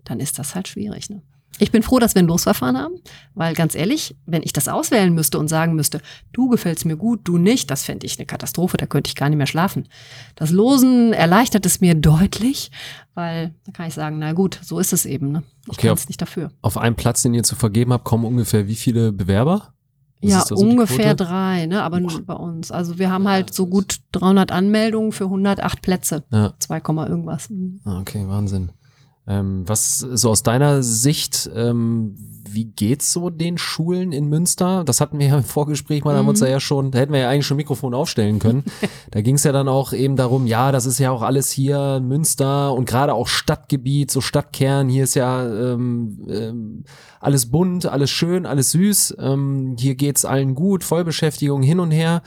dann 0.04 0.20
ist 0.20 0.40
das 0.40 0.56
halt 0.56 0.68
schwierig. 0.68 1.10
Ne? 1.10 1.22
Ich 1.60 1.72
bin 1.72 1.84
froh, 1.84 2.00
dass 2.00 2.16
wir 2.16 2.24
ein 2.24 2.28
Losverfahren 2.28 2.78
haben, 2.78 2.96
weil 3.36 3.54
ganz 3.54 3.76
ehrlich, 3.76 4.16
wenn 4.26 4.42
ich 4.42 4.54
das 4.54 4.68
auswählen 4.68 5.14
müsste 5.14 5.38
und 5.38 5.48
sagen 5.48 5.76
müsste, 5.76 6.02
du 6.32 6.50
gefällst 6.50 6.86
mir 6.86 6.98
gut, 6.98 7.22
du 7.26 7.38
nicht, 7.38 7.70
das 7.70 7.84
fände 7.84 8.08
ich 8.08 8.18
eine 8.18 8.26
Katastrophe, 8.26 8.78
da 8.78 8.88
könnte 8.88 9.10
ich 9.10 9.16
gar 9.16 9.30
nicht 9.30 9.38
mehr 9.38 9.46
schlafen. 9.48 9.88
Das 10.36 10.50
Losen 10.50 11.14
erleichtert 11.14 11.66
es 11.66 11.80
mir 11.80 11.94
deutlich, 11.96 12.72
weil 13.14 13.54
da 13.66 13.72
kann 13.72 13.88
ich 13.88 13.94
sagen, 13.94 14.18
na 14.18 14.34
gut, 14.34 14.60
so 14.64 14.80
ist 14.80 14.94
es 14.94 15.06
eben. 15.06 15.32
Ne? 15.32 15.44
Ich 15.66 15.74
Okay, 15.78 15.88
kann 15.88 15.98
es 15.98 16.08
nicht 16.08 16.22
dafür. 16.22 16.52
Auf 16.62 16.78
einen 16.78 16.96
Platz, 16.96 17.22
den 17.22 17.36
ihr 17.36 17.44
zu 17.44 17.56
vergeben 17.56 17.94
habt, 17.94 18.04
kommen 18.04 18.26
ungefähr 18.26 18.68
wie 18.68 18.76
viele 18.76 19.12
Bewerber? 19.12 19.74
Was 20.22 20.32
ja, 20.32 20.46
so 20.46 20.56
ungefähr 20.56 21.16
drei, 21.16 21.66
ne? 21.66 21.84
aber 21.84 22.00
nur 22.00 22.22
bei 22.22 22.34
uns. 22.34 22.72
Also 22.72 22.98
wir 22.98 23.12
haben 23.12 23.28
halt 23.28 23.54
so 23.54 23.68
gut 23.68 23.98
300 24.14 24.54
Anmeldungen 24.54 25.12
für 25.12 25.26
108 25.26 25.82
Plätze. 25.82 26.24
Ja. 26.32 26.54
2, 26.58 26.80
Komma 26.80 27.08
irgendwas. 27.08 27.50
Mhm. 27.50 27.82
Ah, 27.84 28.00
Okay, 28.00 28.26
Wahnsinn. 28.26 28.72
Ähm, 29.26 29.64
was 29.68 30.00
so 30.00 30.30
aus 30.30 30.44
deiner 30.44 30.84
Sicht, 30.84 31.50
ähm, 31.56 32.16
wie 32.50 32.66
geht's 32.66 33.14
so 33.14 33.30
den 33.30 33.58
Schulen 33.58 34.12
in 34.12 34.28
Münster? 34.28 34.84
Das 34.84 35.00
hatten 35.00 35.18
wir 35.18 35.28
ja 35.28 35.38
im 35.38 35.46
Vorgespräch 35.46 36.04
mal, 36.04 36.12
da 36.12 36.20
haben 36.20 36.28
uns 36.28 36.42
Mhm. 36.42 36.46
da 36.46 36.52
ja 36.52 36.60
schon, 36.60 36.92
da 36.92 37.00
hätten 37.00 37.14
wir 37.14 37.22
ja 37.22 37.30
eigentlich 37.30 37.48
schon 37.48 37.56
Mikrofon 37.58 37.94
aufstellen 37.94 38.40
können. 38.40 38.64
da 39.12 39.22
ging 39.22 39.36
es 39.36 39.46
ja 39.46 39.54
dann 39.54 39.70
auch 39.70 39.94
eben 39.94 40.18
darum, 40.18 40.46
ja, 40.46 40.74
das 40.74 40.86
ist 40.86 41.00
ja 41.00 41.10
auch 41.10 41.22
alles 41.22 41.50
hier 41.52 42.02
Münster 42.02 42.74
und 42.74 42.86
gerade 42.86 43.14
auch 43.14 43.28
Stadtgebiet, 43.28 44.12
so 44.12 44.20
Stadtkern, 44.20 44.90
hier 44.90 45.06
ist 45.06 45.16
ja 45.16 45.46
ähm, 45.46 46.26
ähm, 46.30 46.84
alles 47.22 47.50
bunt, 47.50 47.86
alles 47.86 48.10
schön, 48.10 48.46
alles 48.46 48.72
süß, 48.72 49.16
ähm, 49.20 49.78
hier 49.80 49.96
geht's 49.96 50.26
allen 50.26 50.54
gut, 50.54 50.84
Vollbeschäftigung 50.84 51.64
hin 51.64 51.80
und 51.80 51.92
her. 51.92 52.22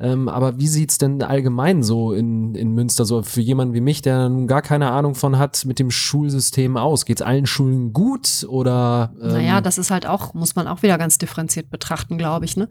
Ähm, 0.00 0.28
aber 0.28 0.58
wie 0.58 0.68
sieht's 0.68 0.98
denn 0.98 1.22
allgemein 1.22 1.82
so 1.82 2.12
in, 2.12 2.54
in 2.54 2.72
Münster 2.72 3.04
so 3.04 3.22
für 3.22 3.40
jemanden 3.40 3.74
wie 3.74 3.80
mich, 3.80 4.00
der 4.00 4.28
nun 4.28 4.46
gar 4.46 4.62
keine 4.62 4.90
Ahnung 4.90 5.14
von 5.14 5.38
hat, 5.38 5.64
mit 5.64 5.78
dem 5.78 5.90
Schulsystem 5.90 6.76
aus? 6.76 7.04
Geht's 7.04 7.22
allen 7.22 7.46
Schulen 7.46 7.92
gut 7.92 8.46
oder? 8.48 9.12
Ähm, 9.20 9.28
Naja, 9.28 9.60
das 9.60 9.76
ist 9.78 9.90
halt 9.90 10.06
auch, 10.06 10.34
muss 10.34 10.54
man 10.54 10.68
auch 10.68 10.82
wieder 10.82 10.98
ganz 10.98 11.18
differenziert 11.18 11.70
betrachten, 11.70 12.16
glaube 12.18 12.44
ich. 12.44 12.56
Ne? 12.56 12.68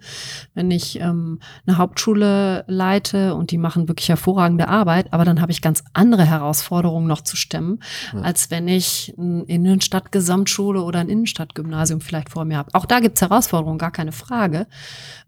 Wenn 0.53 0.71
ich 0.71 0.99
ähm, 0.99 1.39
eine 1.65 1.77
Hauptschule 1.77 2.63
leite 2.67 3.35
und 3.35 3.51
die 3.51 3.57
machen 3.57 3.87
wirklich 3.87 4.09
hervorragende 4.09 4.67
Arbeit, 4.67 5.11
aber 5.13 5.25
dann 5.25 5.41
habe 5.41 5.51
ich 5.51 5.61
ganz 5.61 5.83
andere 5.93 6.25
Herausforderungen 6.25 7.07
noch 7.07 7.21
zu 7.21 7.35
stemmen, 7.35 7.79
Ja. 8.13 8.21
als 8.21 8.51
wenn 8.51 8.67
ich 8.67 9.13
eine 9.17 9.43
Innenstadt-Gesamtschule 9.43 10.81
oder 10.81 10.99
ein 10.99 11.09
Innenstadtgymnasium 11.09 12.01
vielleicht 12.01 12.29
vor 12.29 12.45
mir 12.45 12.57
habe. 12.57 12.69
Auch 12.73 12.85
da 12.85 12.99
gibt's 12.99 13.21
Herausforderungen, 13.21 13.77
gar 13.77 13.91
keine 13.91 14.11
Frage. 14.11 14.67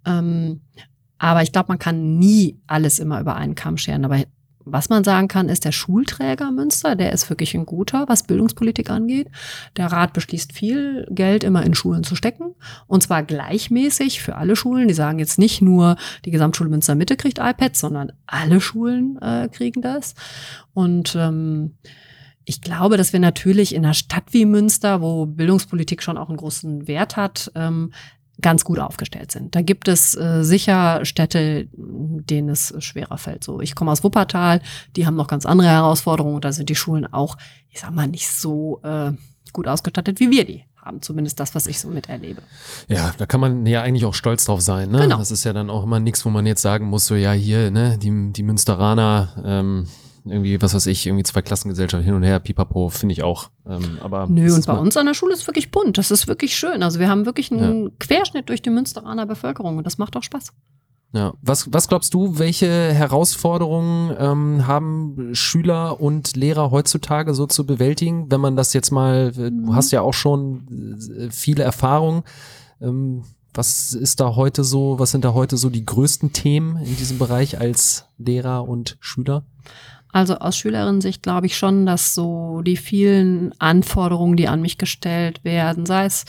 Ähm, 0.05 0.61
aber 1.19 1.43
ich 1.43 1.51
glaube, 1.51 1.67
man 1.69 1.79
kann 1.79 2.17
nie 2.17 2.59
alles 2.65 2.97
immer 2.97 3.19
über 3.19 3.35
einen 3.35 3.55
Kamm 3.55 3.77
scheren. 3.77 4.05
Aber 4.05 4.23
was 4.65 4.89
man 4.89 5.03
sagen 5.03 5.27
kann, 5.27 5.49
ist 5.49 5.65
der 5.65 5.71
Schulträger 5.71 6.51
Münster, 6.51 6.95
der 6.95 7.11
ist 7.11 7.29
wirklich 7.29 7.53
ein 7.55 7.65
guter, 7.65 8.07
was 8.07 8.23
Bildungspolitik 8.23 8.89
angeht. 8.89 9.27
Der 9.77 9.87
Rat 9.87 10.13
beschließt 10.13 10.53
viel 10.53 11.07
Geld 11.09 11.43
immer 11.43 11.63
in 11.63 11.73
Schulen 11.73 12.03
zu 12.03 12.15
stecken. 12.15 12.55
Und 12.87 13.03
zwar 13.03 13.23
gleichmäßig 13.23 14.21
für 14.21 14.35
alle 14.35 14.55
Schulen. 14.55 14.87
Die 14.87 14.93
sagen 14.93 15.19
jetzt 15.19 15.39
nicht 15.39 15.61
nur, 15.61 15.97
die 16.25 16.31
Gesamtschule 16.31 16.69
Münster 16.69 16.95
Mitte 16.95 17.17
kriegt 17.17 17.39
iPads, 17.39 17.79
sondern 17.79 18.11
alle 18.25 18.61
Schulen 18.61 19.17
äh, 19.21 19.49
kriegen 19.49 19.81
das. 19.81 20.15
Und 20.73 21.15
ähm, 21.17 21.75
ich 22.45 22.61
glaube, 22.61 22.97
dass 22.97 23.13
wir 23.13 23.19
natürlich 23.19 23.75
in 23.75 23.85
einer 23.85 23.93
Stadt 23.93 24.25
wie 24.31 24.45
Münster, 24.45 25.01
wo 25.01 25.25
Bildungspolitik 25.25 26.01
schon 26.01 26.17
auch 26.17 26.29
einen 26.29 26.37
großen 26.37 26.87
Wert 26.87 27.15
hat, 27.15 27.51
ähm, 27.55 27.91
ganz 28.41 28.63
gut 28.63 28.79
aufgestellt 28.79 29.31
sind. 29.31 29.55
Da 29.55 29.61
gibt 29.61 29.87
es 29.87 30.15
äh, 30.15 30.43
sicher 30.43 31.05
Städte, 31.05 31.67
denen 31.73 32.49
es 32.49 32.73
schwerer 32.79 33.17
fällt. 33.17 33.43
So, 33.43 33.61
ich 33.61 33.75
komme 33.75 33.91
aus 33.91 34.03
Wuppertal, 34.03 34.61
die 34.95 35.05
haben 35.05 35.15
noch 35.15 35.27
ganz 35.27 35.45
andere 35.45 35.69
Herausforderungen 35.69 36.35
und 36.35 36.45
da 36.45 36.51
sind 36.51 36.69
die 36.69 36.75
Schulen 36.75 37.11
auch, 37.11 37.37
ich 37.69 37.79
sag 37.79 37.93
mal, 37.93 38.07
nicht 38.07 38.29
so 38.29 38.81
äh, 38.83 39.11
gut 39.53 39.67
ausgestattet, 39.67 40.19
wie 40.19 40.31
wir 40.31 40.45
die 40.45 40.63
haben. 40.77 41.01
Zumindest 41.01 41.39
das, 41.39 41.55
was 41.55 41.67
ich 41.67 41.79
so 41.79 41.89
miterlebe. 41.89 42.41
Ja, 42.87 43.13
da 43.17 43.25
kann 43.25 43.39
man 43.39 43.65
ja 43.65 43.81
eigentlich 43.81 44.05
auch 44.05 44.13
stolz 44.13 44.45
drauf 44.45 44.61
sein. 44.61 44.89
Ne? 44.89 44.99
Genau. 44.99 45.17
Das 45.17 45.31
ist 45.31 45.43
ja 45.43 45.53
dann 45.53 45.69
auch 45.69 45.83
immer 45.83 45.99
nichts, 45.99 46.25
wo 46.25 46.29
man 46.29 46.45
jetzt 46.45 46.61
sagen 46.61 46.85
muss, 46.85 47.05
so 47.05 47.15
ja 47.15 47.31
hier, 47.31 47.71
ne, 47.71 47.97
die, 47.97 48.31
die 48.31 48.43
Münsteraner, 48.43 49.41
ähm, 49.43 49.87
irgendwie, 50.25 50.61
was 50.61 50.73
weiß 50.73 50.85
ich, 50.87 51.05
irgendwie 51.07 51.23
zwei 51.23 51.41
Klassengesellschaft 51.41 52.03
hin 52.03 52.13
und 52.13 52.23
her, 52.23 52.39
pipapo, 52.39 52.89
finde 52.89 53.13
ich 53.13 53.23
auch. 53.23 53.49
Ähm, 53.67 53.97
aber 54.01 54.27
Nö, 54.27 54.53
und 54.53 54.65
bei 54.65 54.77
uns 54.77 54.97
an 54.97 55.05
der 55.05 55.13
Schule 55.13 55.33
ist 55.33 55.47
wirklich 55.47 55.71
bunt. 55.71 55.97
Das 55.97 56.11
ist 56.11 56.27
wirklich 56.27 56.55
schön. 56.55 56.83
Also 56.83 56.99
wir 56.99 57.09
haben 57.09 57.25
wirklich 57.25 57.51
einen 57.51 57.97
Querschnitt 57.99 58.49
durch 58.49 58.61
die 58.61 58.69
Münsteraner 58.69 59.25
Bevölkerung 59.25 59.77
und 59.77 59.85
das 59.85 59.97
macht 59.97 60.15
auch 60.15 60.23
Spaß. 60.23 60.53
Ja. 61.11 61.33
Was, 61.41 61.73
was 61.73 61.87
glaubst 61.87 62.13
du, 62.13 62.37
welche 62.37 62.93
Herausforderungen 62.93 64.15
ähm, 64.19 64.67
haben 64.67 65.29
Schüler 65.33 65.99
und 65.99 66.35
Lehrer 66.35 66.69
heutzutage 66.69 67.33
so 67.33 67.47
zu 67.47 67.65
bewältigen, 67.65 68.29
wenn 68.29 68.41
man 68.41 68.55
das 68.55 68.73
jetzt 68.73 68.91
mal, 68.91 69.29
äh, 69.29 69.33
du 69.33 69.51
Mhm. 69.51 69.75
hast 69.75 69.91
ja 69.91 70.01
auch 70.01 70.13
schon 70.13 70.97
äh, 71.17 71.29
viele 71.31 71.63
Erfahrungen. 71.63 72.23
Ähm, 72.79 73.23
was 73.55 73.93
ist 73.93 74.19
da 74.19 74.35
heute 74.35 74.63
so, 74.63 74.99
was 74.99 75.09
sind 75.09 75.25
da 75.25 75.33
heute 75.33 75.57
so 75.57 75.71
die 75.71 75.83
größten 75.83 76.31
Themen 76.33 76.77
in 76.77 76.95
diesem 76.95 77.17
Bereich 77.17 77.59
als 77.59 78.05
Lehrer 78.19 78.67
und 78.69 78.97
Schüler? 78.99 79.43
Also 80.11 80.35
aus 80.39 80.57
Schülerinnen-Sicht 80.57 81.21
glaube 81.21 81.45
ich 81.45 81.57
schon, 81.57 81.85
dass 81.85 82.15
so 82.15 82.61
die 82.61 82.77
vielen 82.77 83.53
Anforderungen, 83.59 84.37
die 84.37 84.47
an 84.47 84.61
mich 84.61 84.77
gestellt 84.77 85.43
werden, 85.43 85.85
sei 85.85 86.05
es 86.05 86.25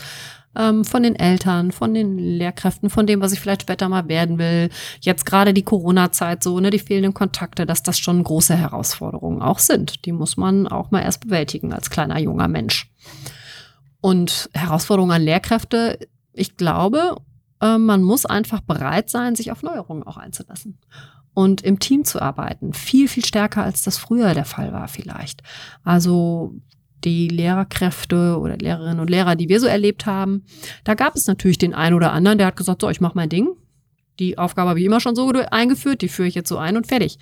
ähm, 0.55 0.85
von 0.85 1.01
den 1.01 1.15
Eltern, 1.15 1.71
von 1.71 1.93
den 1.93 2.17
Lehrkräften, 2.17 2.89
von 2.89 3.07
dem, 3.07 3.21
was 3.21 3.31
ich 3.31 3.39
vielleicht 3.39 3.63
später 3.63 3.89
mal 3.89 4.07
werden 4.07 4.37
will, 4.37 4.69
jetzt 4.99 5.25
gerade 5.25 5.53
die 5.53 5.63
Corona-Zeit 5.63 6.43
so, 6.43 6.59
ne, 6.59 6.69
die 6.69 6.79
fehlenden 6.79 7.13
Kontakte, 7.13 7.65
dass 7.65 7.81
das 7.81 7.97
schon 7.97 8.23
große 8.23 8.55
Herausforderungen 8.55 9.41
auch 9.41 9.59
sind. 9.59 10.05
Die 10.05 10.11
muss 10.11 10.37
man 10.37 10.67
auch 10.67 10.91
mal 10.91 11.01
erst 11.01 11.21
bewältigen 11.21 11.73
als 11.73 11.89
kleiner 11.89 12.19
junger 12.19 12.47
Mensch. 12.47 12.91
Und 13.99 14.49
Herausforderungen 14.53 15.13
an 15.13 15.23
Lehrkräfte, 15.23 15.99
ich 16.33 16.57
glaube, 16.57 17.15
äh, 17.61 17.77
man 17.77 18.03
muss 18.03 18.25
einfach 18.25 18.61
bereit 18.61 19.09
sein, 19.09 19.35
sich 19.35 19.51
auf 19.51 19.63
Neuerungen 19.63 20.03
auch 20.03 20.17
einzulassen 20.17 20.77
und 21.41 21.61
im 21.61 21.79
Team 21.79 22.05
zu 22.05 22.21
arbeiten. 22.21 22.73
Viel, 22.73 23.07
viel 23.07 23.25
stärker, 23.25 23.63
als 23.63 23.81
das 23.81 23.97
früher 23.97 24.33
der 24.35 24.45
Fall 24.45 24.71
war 24.71 24.87
vielleicht. 24.87 25.41
Also 25.83 26.53
die 27.03 27.27
Lehrerkräfte 27.29 28.37
oder 28.39 28.57
Lehrerinnen 28.57 28.99
und 28.99 29.09
Lehrer, 29.09 29.35
die 29.35 29.49
wir 29.49 29.59
so 29.59 29.65
erlebt 29.65 30.05
haben, 30.05 30.43
da 30.83 30.93
gab 30.93 31.15
es 31.15 31.25
natürlich 31.25 31.57
den 31.57 31.73
einen 31.73 31.95
oder 31.95 32.11
anderen, 32.13 32.37
der 32.37 32.47
hat 32.47 32.57
gesagt, 32.57 32.81
so, 32.81 32.89
ich 32.89 33.01
mache 33.01 33.15
mein 33.15 33.29
Ding. 33.29 33.49
Die 34.19 34.37
Aufgabe 34.37 34.69
habe 34.69 34.79
ich 34.79 34.85
immer 34.85 34.99
schon 34.99 35.15
so 35.15 35.31
eingeführt, 35.49 36.03
die 36.03 36.09
führe 36.09 36.27
ich 36.27 36.35
jetzt 36.35 36.49
so 36.49 36.57
ein 36.57 36.77
und 36.77 36.85
fertig. 36.85 37.17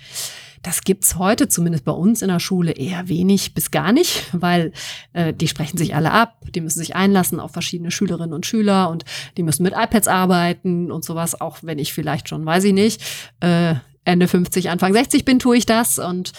Das 0.62 0.82
gibt's 0.82 1.16
heute, 1.16 1.48
zumindest 1.48 1.86
bei 1.86 1.92
uns 1.92 2.20
in 2.20 2.28
der 2.28 2.40
Schule, 2.40 2.72
eher 2.72 3.08
wenig 3.08 3.54
bis 3.54 3.70
gar 3.70 3.92
nicht, 3.92 4.28
weil 4.32 4.72
äh, 5.14 5.32
die 5.32 5.48
sprechen 5.48 5.78
sich 5.78 5.94
alle 5.94 6.10
ab, 6.10 6.44
die 6.54 6.60
müssen 6.60 6.80
sich 6.80 6.94
einlassen 6.94 7.40
auf 7.40 7.52
verschiedene 7.52 7.90
Schülerinnen 7.90 8.34
und 8.34 8.44
Schüler 8.44 8.90
und 8.90 9.06
die 9.38 9.42
müssen 9.42 9.62
mit 9.62 9.72
iPads 9.72 10.08
arbeiten 10.08 10.92
und 10.92 11.06
sowas, 11.06 11.40
auch 11.40 11.60
wenn 11.62 11.78
ich 11.78 11.94
vielleicht 11.94 12.28
schon, 12.28 12.44
weiß 12.44 12.64
ich 12.64 12.74
nicht, 12.74 13.00
äh, 13.40 13.76
Ende 14.04 14.28
50, 14.28 14.70
Anfang 14.70 14.92
60 14.92 15.24
bin, 15.24 15.38
tue 15.38 15.56
ich 15.56 15.66
das. 15.66 15.98
Und 15.98 16.32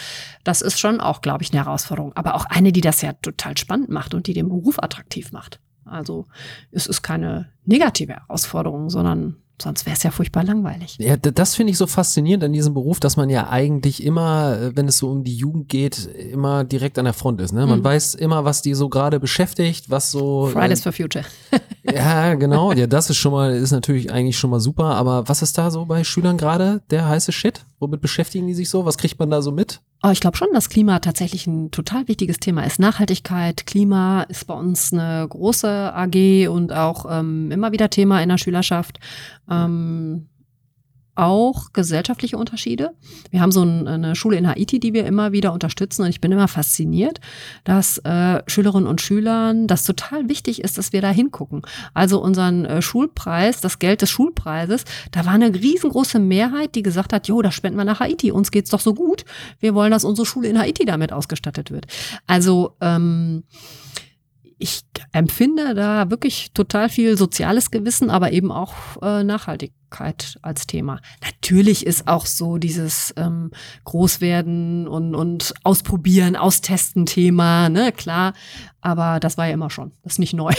das 0.43 0.61
ist 0.61 0.79
schon 0.79 0.99
auch, 0.99 1.21
glaube 1.21 1.43
ich, 1.43 1.51
eine 1.53 1.63
Herausforderung. 1.63 2.11
Aber 2.15 2.35
auch 2.35 2.45
eine, 2.45 2.71
die 2.71 2.81
das 2.81 3.01
ja 3.01 3.13
total 3.13 3.57
spannend 3.57 3.89
macht 3.89 4.13
und 4.13 4.27
die 4.27 4.33
den 4.33 4.49
Beruf 4.49 4.79
attraktiv 4.81 5.31
macht. 5.31 5.59
Also 5.85 6.25
es 6.71 6.87
ist 6.87 7.01
keine 7.01 7.49
negative 7.65 8.13
Herausforderung, 8.13 8.89
sondern 8.89 9.37
sonst 9.61 9.85
wäre 9.85 9.95
es 9.95 10.01
ja 10.01 10.09
furchtbar 10.09 10.43
langweilig. 10.43 10.95
Ja, 10.99 11.17
das 11.17 11.53
finde 11.55 11.71
ich 11.71 11.77
so 11.77 11.85
faszinierend 11.85 12.43
an 12.43 12.51
diesem 12.53 12.73
Beruf, 12.73 12.99
dass 12.99 13.15
man 13.15 13.29
ja 13.29 13.47
eigentlich 13.49 14.03
immer, 14.03 14.57
äh, 14.59 14.75
wenn 14.75 14.87
es 14.87 14.97
so 14.97 15.09
um 15.11 15.23
die 15.23 15.35
Jugend 15.35 15.69
geht, 15.69 16.05
immer 16.07 16.63
direkt 16.63 16.97
an 16.97 17.05
der 17.05 17.13
Front 17.13 17.41
ist. 17.41 17.51
Ne? 17.51 17.67
Man 17.67 17.79
Mhm. 17.79 17.83
weiß 17.83 18.15
immer, 18.15 18.43
was 18.43 18.63
die 18.63 18.73
so 18.73 18.89
gerade 18.89 19.19
beschäftigt, 19.19 19.89
was 19.91 20.09
so. 20.09 20.47
Fridays 20.47 20.81
for 20.81 20.91
Future. 20.91 21.25
Ja, 21.93 22.35
genau. 22.35 22.71
Ja, 22.73 22.87
das 22.87 23.09
ist 23.09 23.17
schon 23.17 23.31
mal, 23.31 23.53
ist 23.53 23.71
natürlich 23.71 24.11
eigentlich 24.11 24.37
schon 24.37 24.49
mal 24.49 24.59
super. 24.59 24.95
Aber 24.95 25.27
was 25.27 25.41
ist 25.41 25.57
da 25.57 25.71
so 25.71 25.85
bei 25.85 26.03
Schülern 26.03 26.37
gerade 26.37 26.81
der 26.89 27.07
heiße 27.07 27.31
Shit? 27.31 27.65
Womit 27.79 28.01
beschäftigen 28.01 28.47
die 28.47 28.53
sich 28.53 28.69
so? 28.69 28.85
Was 28.85 28.97
kriegt 28.97 29.19
man 29.19 29.29
da 29.29 29.41
so 29.41 29.51
mit? 29.51 29.81
Aber 30.01 30.13
ich 30.13 30.19
glaube 30.19 30.35
schon, 30.35 30.47
dass 30.53 30.69
Klima 30.69 30.99
tatsächlich 30.99 31.45
ein 31.45 31.69
total 31.69 32.07
wichtiges 32.07 32.37
Thema 32.37 32.63
ist. 32.63 32.79
Nachhaltigkeit, 32.79 33.67
Klima 33.67 34.23
ist 34.23 34.47
bei 34.47 34.55
uns 34.55 34.91
eine 34.91 35.27
große 35.29 35.93
AG 35.93 36.47
und 36.49 36.73
auch 36.73 37.05
ähm, 37.07 37.51
immer 37.51 37.71
wieder 37.71 37.89
Thema 37.89 38.21
in 38.21 38.29
der 38.29 38.39
Schülerschaft. 38.39 38.99
Ähm, 39.49 40.27
auch 41.15 41.73
gesellschaftliche 41.73 42.37
Unterschiede. 42.37 42.91
Wir 43.29 43.41
haben 43.41 43.51
so 43.51 43.61
eine 43.61 44.15
Schule 44.15 44.37
in 44.37 44.47
Haiti, 44.47 44.79
die 44.79 44.93
wir 44.93 45.05
immer 45.05 45.31
wieder 45.31 45.53
unterstützen 45.53 46.03
und 46.03 46.09
ich 46.09 46.21
bin 46.21 46.31
immer 46.31 46.47
fasziniert, 46.47 47.19
dass 47.63 47.97
äh, 47.99 48.41
Schülerinnen 48.47 48.87
und 48.87 49.01
Schülern 49.01 49.67
das 49.67 49.83
total 49.83 50.29
wichtig 50.29 50.63
ist, 50.63 50.77
dass 50.77 50.93
wir 50.93 51.01
da 51.01 51.09
hingucken. 51.09 51.61
Also 51.93 52.21
unseren 52.21 52.65
äh, 52.65 52.81
Schulpreis, 52.81 53.61
das 53.61 53.79
Geld 53.79 54.01
des 54.01 54.09
Schulpreises, 54.09 54.85
da 55.11 55.25
war 55.25 55.33
eine 55.33 55.53
riesengroße 55.53 56.19
Mehrheit, 56.19 56.75
die 56.75 56.83
gesagt 56.83 57.13
hat, 57.13 57.27
jo, 57.27 57.41
das 57.41 57.53
spenden 57.53 57.77
wir 57.77 57.85
nach 57.85 57.99
Haiti, 57.99 58.31
uns 58.31 58.51
geht's 58.51 58.69
doch 58.69 58.79
so 58.79 58.93
gut, 58.93 59.25
wir 59.59 59.75
wollen, 59.75 59.91
dass 59.91 60.05
unsere 60.05 60.25
Schule 60.25 60.47
in 60.47 60.59
Haiti 60.59 60.85
damit 60.85 61.11
ausgestattet 61.11 61.71
wird. 61.71 61.87
Also 62.27 62.75
ähm, 62.81 63.43
ich 64.61 64.83
empfinde 65.11 65.73
da 65.73 66.09
wirklich 66.09 66.51
total 66.53 66.87
viel 66.87 67.17
soziales 67.17 67.71
Gewissen, 67.71 68.09
aber 68.09 68.31
eben 68.31 68.51
auch 68.51 68.73
äh, 69.01 69.23
Nachhaltigkeit 69.23 70.37
als 70.41 70.67
Thema. 70.67 71.01
Natürlich 71.23 71.85
ist 71.85 72.07
auch 72.07 72.25
so 72.25 72.57
dieses 72.57 73.13
ähm, 73.17 73.51
Großwerden 73.85 74.87
und, 74.87 75.15
und 75.15 75.53
Ausprobieren, 75.63 76.35
Austesten 76.35 77.05
Thema, 77.05 77.69
ne, 77.69 77.91
klar. 77.91 78.33
Aber 78.81 79.19
das 79.19 79.37
war 79.37 79.47
ja 79.47 79.53
immer 79.53 79.69
schon. 79.69 79.91
Das 80.03 80.13
ist 80.13 80.19
nicht 80.19 80.33
neu. 80.33 80.53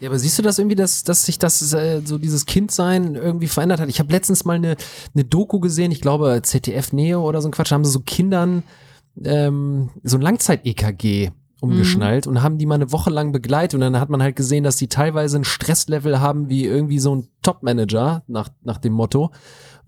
Ja, 0.00 0.10
aber 0.10 0.18
siehst 0.18 0.38
du 0.38 0.42
das 0.42 0.58
irgendwie, 0.58 0.76
dass, 0.76 1.04
dass 1.04 1.24
sich 1.24 1.38
das 1.38 1.72
äh, 1.72 2.02
so 2.04 2.18
dieses 2.18 2.44
Kindsein 2.44 3.14
irgendwie 3.14 3.46
verändert 3.46 3.80
hat? 3.80 3.88
Ich 3.88 4.00
habe 4.00 4.12
letztens 4.12 4.44
mal 4.44 4.56
eine, 4.56 4.76
eine 5.14 5.24
Doku 5.24 5.60
gesehen, 5.60 5.92
ich 5.92 6.00
glaube 6.00 6.40
ZDF 6.42 6.92
Neo 6.92 7.26
oder 7.26 7.40
so 7.40 7.48
ein 7.48 7.52
Quatsch, 7.52 7.70
da 7.70 7.76
haben 7.76 7.84
sie 7.84 7.92
so 7.92 8.00
Kindern 8.00 8.62
ähm, 9.24 9.90
so 10.02 10.18
ein 10.18 10.22
Langzeit-EKG 10.22 11.30
umgeschnallt 11.70 12.26
mhm. 12.26 12.32
und 12.32 12.42
haben 12.42 12.58
die 12.58 12.66
mal 12.66 12.76
eine 12.76 12.92
Woche 12.92 13.10
lang 13.10 13.32
begleitet 13.32 13.74
und 13.74 13.80
dann 13.80 14.00
hat 14.00 14.10
man 14.10 14.22
halt 14.22 14.36
gesehen, 14.36 14.64
dass 14.64 14.76
die 14.76 14.88
teilweise 14.88 15.38
ein 15.38 15.44
Stresslevel 15.44 16.20
haben 16.20 16.48
wie 16.48 16.64
irgendwie 16.64 16.98
so 16.98 17.14
ein 17.14 17.28
Top-Manager 17.42 18.22
nach, 18.26 18.48
nach 18.62 18.78
dem 18.78 18.92
Motto, 18.92 19.30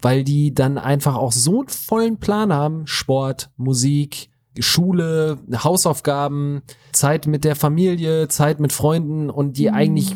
weil 0.00 0.24
die 0.24 0.54
dann 0.54 0.78
einfach 0.78 1.16
auch 1.16 1.32
so 1.32 1.60
einen 1.60 1.68
vollen 1.68 2.18
Plan 2.18 2.52
haben, 2.52 2.86
Sport, 2.86 3.50
Musik, 3.56 4.30
Schule, 4.58 5.38
Hausaufgaben, 5.52 6.62
Zeit 6.92 7.26
mit 7.26 7.44
der 7.44 7.56
Familie, 7.56 8.28
Zeit 8.28 8.60
mit 8.60 8.72
Freunden 8.72 9.30
und 9.30 9.56
die 9.56 9.68
mhm. 9.68 9.74
eigentlich, 9.74 10.14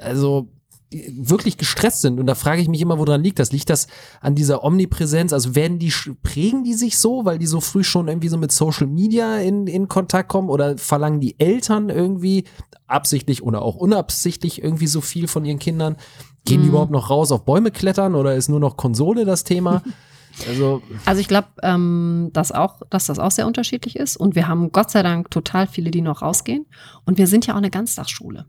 also 0.00 0.48
wirklich 0.92 1.56
gestresst 1.56 2.02
sind. 2.02 2.20
Und 2.20 2.26
da 2.26 2.34
frage 2.34 2.60
ich 2.62 2.68
mich 2.68 2.80
immer, 2.80 2.98
woran 2.98 3.22
liegt 3.22 3.38
das? 3.38 3.52
Liegt 3.52 3.70
das 3.70 3.86
an 4.20 4.34
dieser 4.34 4.64
Omnipräsenz? 4.64 5.32
Also 5.32 5.54
werden 5.54 5.78
die, 5.78 5.92
prägen 6.22 6.64
die 6.64 6.74
sich 6.74 6.98
so, 6.98 7.24
weil 7.24 7.38
die 7.38 7.46
so 7.46 7.60
früh 7.60 7.84
schon 7.84 8.08
irgendwie 8.08 8.28
so 8.28 8.36
mit 8.36 8.52
Social 8.52 8.86
Media 8.86 9.38
in, 9.38 9.66
in 9.66 9.88
Kontakt 9.88 10.28
kommen? 10.28 10.48
Oder 10.48 10.78
verlangen 10.78 11.20
die 11.20 11.38
Eltern 11.38 11.88
irgendwie 11.88 12.44
absichtlich 12.86 13.42
oder 13.42 13.62
auch 13.62 13.76
unabsichtlich 13.76 14.62
irgendwie 14.62 14.86
so 14.86 15.00
viel 15.00 15.28
von 15.28 15.44
ihren 15.44 15.58
Kindern? 15.58 15.96
Gehen 16.44 16.60
die 16.60 16.64
mhm. 16.64 16.70
überhaupt 16.70 16.92
noch 16.92 17.10
raus 17.10 17.32
auf 17.32 17.44
Bäume 17.44 17.70
klettern 17.70 18.14
oder 18.14 18.34
ist 18.34 18.48
nur 18.48 18.60
noch 18.60 18.76
Konsole 18.76 19.24
das 19.24 19.44
Thema? 19.44 19.82
Also, 20.48 20.82
also 21.04 21.20
ich 21.20 21.28
glaube, 21.28 21.48
ähm, 21.62 22.30
dass 22.32 22.52
auch, 22.52 22.80
dass 22.90 23.06
das 23.06 23.18
auch 23.18 23.30
sehr 23.30 23.46
unterschiedlich 23.46 23.96
ist. 23.96 24.16
Und 24.16 24.34
wir 24.34 24.48
haben 24.48 24.72
Gott 24.72 24.90
sei 24.90 25.02
Dank 25.02 25.30
total 25.30 25.66
viele, 25.66 25.90
die 25.90 26.00
noch 26.00 26.22
rausgehen. 26.22 26.66
Und 27.04 27.18
wir 27.18 27.26
sind 27.26 27.46
ja 27.46 27.54
auch 27.54 27.58
eine 27.58 27.70
Ganztagsschule. 27.70 28.46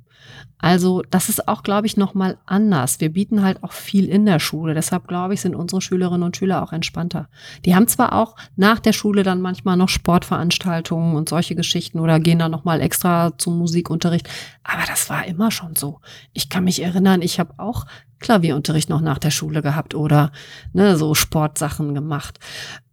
Also 0.57 1.01
das 1.09 1.27
ist 1.27 1.49
auch, 1.49 1.61
glaube 1.61 1.87
ich, 1.87 1.97
noch 1.97 2.13
mal 2.13 2.37
anders. 2.45 3.01
Wir 3.01 3.09
bieten 3.09 3.43
halt 3.43 3.61
auch 3.63 3.73
viel 3.73 4.07
in 4.07 4.25
der 4.25 4.39
Schule. 4.39 4.73
Deshalb, 4.73 5.07
glaube 5.09 5.33
ich, 5.33 5.41
sind 5.41 5.55
unsere 5.55 5.81
Schülerinnen 5.81 6.23
und 6.23 6.37
Schüler 6.37 6.63
auch 6.63 6.71
entspannter. 6.71 7.27
Die 7.65 7.75
haben 7.75 7.87
zwar 7.87 8.13
auch 8.13 8.37
nach 8.55 8.79
der 8.79 8.93
Schule 8.93 9.23
dann 9.23 9.41
manchmal 9.41 9.75
noch 9.75 9.89
Sportveranstaltungen 9.89 11.15
und 11.15 11.27
solche 11.27 11.55
Geschichten 11.55 11.99
oder 11.99 12.21
gehen 12.21 12.39
dann 12.39 12.51
noch 12.51 12.63
mal 12.63 12.79
extra 12.79 13.37
zum 13.37 13.57
Musikunterricht. 13.57 14.29
Aber 14.63 14.83
das 14.87 15.09
war 15.09 15.25
immer 15.25 15.51
schon 15.51 15.75
so. 15.75 15.99
Ich 16.31 16.47
kann 16.47 16.63
mich 16.63 16.81
erinnern, 16.81 17.21
ich 17.21 17.41
habe 17.41 17.55
auch 17.57 17.85
Klavierunterricht 18.19 18.89
noch 18.89 19.01
nach 19.01 19.19
der 19.19 19.31
Schule 19.31 19.61
gehabt 19.61 19.95
oder 19.95 20.31
ne, 20.71 20.95
so 20.95 21.13
Sportsachen 21.13 21.93
gemacht. 21.93 22.39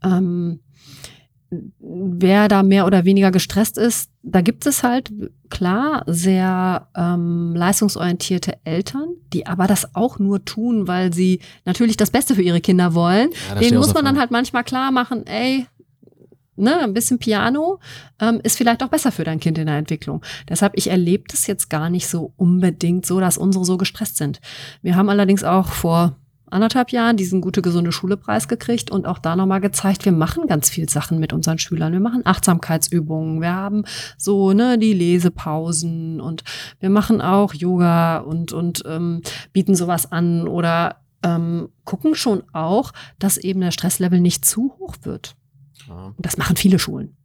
Ähm, 0.02 0.58
wer 1.80 2.48
da 2.48 2.62
mehr 2.62 2.86
oder 2.86 3.04
weniger 3.04 3.30
gestresst 3.30 3.76
ist, 3.76 4.10
da 4.22 4.40
gibt 4.40 4.66
es 4.66 4.82
halt 4.82 5.12
klar 5.48 6.04
sehr 6.06 6.88
ähm, 6.94 7.54
leistungsorientierte 7.56 8.54
Eltern, 8.64 9.08
die 9.32 9.46
aber 9.46 9.66
das 9.66 9.94
auch 9.94 10.18
nur 10.18 10.44
tun, 10.44 10.86
weil 10.86 11.12
sie 11.12 11.40
natürlich 11.64 11.96
das 11.96 12.10
Beste 12.10 12.34
für 12.34 12.42
ihre 12.42 12.60
Kinder 12.60 12.94
wollen. 12.94 13.30
Ja, 13.48 13.60
Denen 13.60 13.78
muss 13.78 13.94
man 13.94 14.04
dann 14.04 14.18
halt 14.18 14.30
manchmal 14.30 14.62
klar 14.62 14.92
machen, 14.92 15.26
ey, 15.26 15.66
ne, 16.60 16.78
ein 16.80 16.94
bisschen 16.94 17.18
Piano 17.18 17.80
ähm, 18.20 18.40
ist 18.42 18.56
vielleicht 18.56 18.82
auch 18.82 18.88
besser 18.88 19.10
für 19.10 19.24
dein 19.24 19.40
Kind 19.40 19.58
in 19.58 19.66
der 19.66 19.76
Entwicklung. 19.76 20.22
Deshalb, 20.48 20.72
ich 20.76 20.88
erlebe 20.88 21.24
das 21.28 21.46
jetzt 21.46 21.68
gar 21.70 21.90
nicht 21.90 22.06
so 22.06 22.32
unbedingt 22.36 23.06
so, 23.06 23.18
dass 23.18 23.38
unsere 23.38 23.64
so 23.64 23.76
gestresst 23.76 24.18
sind. 24.18 24.40
Wir 24.82 24.94
haben 24.94 25.08
allerdings 25.08 25.42
auch 25.42 25.68
vor 25.68 26.16
anderthalb 26.50 26.90
Jahren 26.90 27.16
diesen 27.16 27.40
gute 27.40 27.62
gesunde 27.62 27.92
Schule 27.92 28.16
Preis 28.16 28.48
gekriegt 28.48 28.90
und 28.90 29.06
auch 29.06 29.18
da 29.18 29.36
nochmal 29.36 29.60
gezeigt, 29.60 30.04
wir 30.04 30.12
machen 30.12 30.46
ganz 30.46 30.68
viel 30.68 30.88
Sachen 30.88 31.18
mit 31.18 31.32
unseren 31.32 31.58
Schülern. 31.58 31.92
Wir 31.92 32.00
machen 32.00 32.22
Achtsamkeitsübungen, 32.24 33.40
wir 33.40 33.54
haben 33.54 33.84
so 34.16 34.52
ne 34.52 34.78
die 34.78 34.92
Lesepausen 34.92 36.20
und 36.20 36.44
wir 36.78 36.90
machen 36.90 37.20
auch 37.20 37.54
Yoga 37.54 38.18
und 38.18 38.52
und 38.52 38.82
ähm, 38.86 39.22
bieten 39.52 39.74
sowas 39.74 40.10
an 40.10 40.48
oder 40.48 40.96
ähm, 41.22 41.68
gucken 41.84 42.14
schon 42.14 42.42
auch, 42.52 42.92
dass 43.18 43.36
eben 43.36 43.60
der 43.60 43.70
Stresslevel 43.70 44.20
nicht 44.20 44.44
zu 44.44 44.74
hoch 44.78 44.96
wird. 45.02 45.36
Ja. 45.88 46.12
Und 46.16 46.26
das 46.26 46.36
machen 46.36 46.56
viele 46.56 46.78
Schulen. 46.78 47.16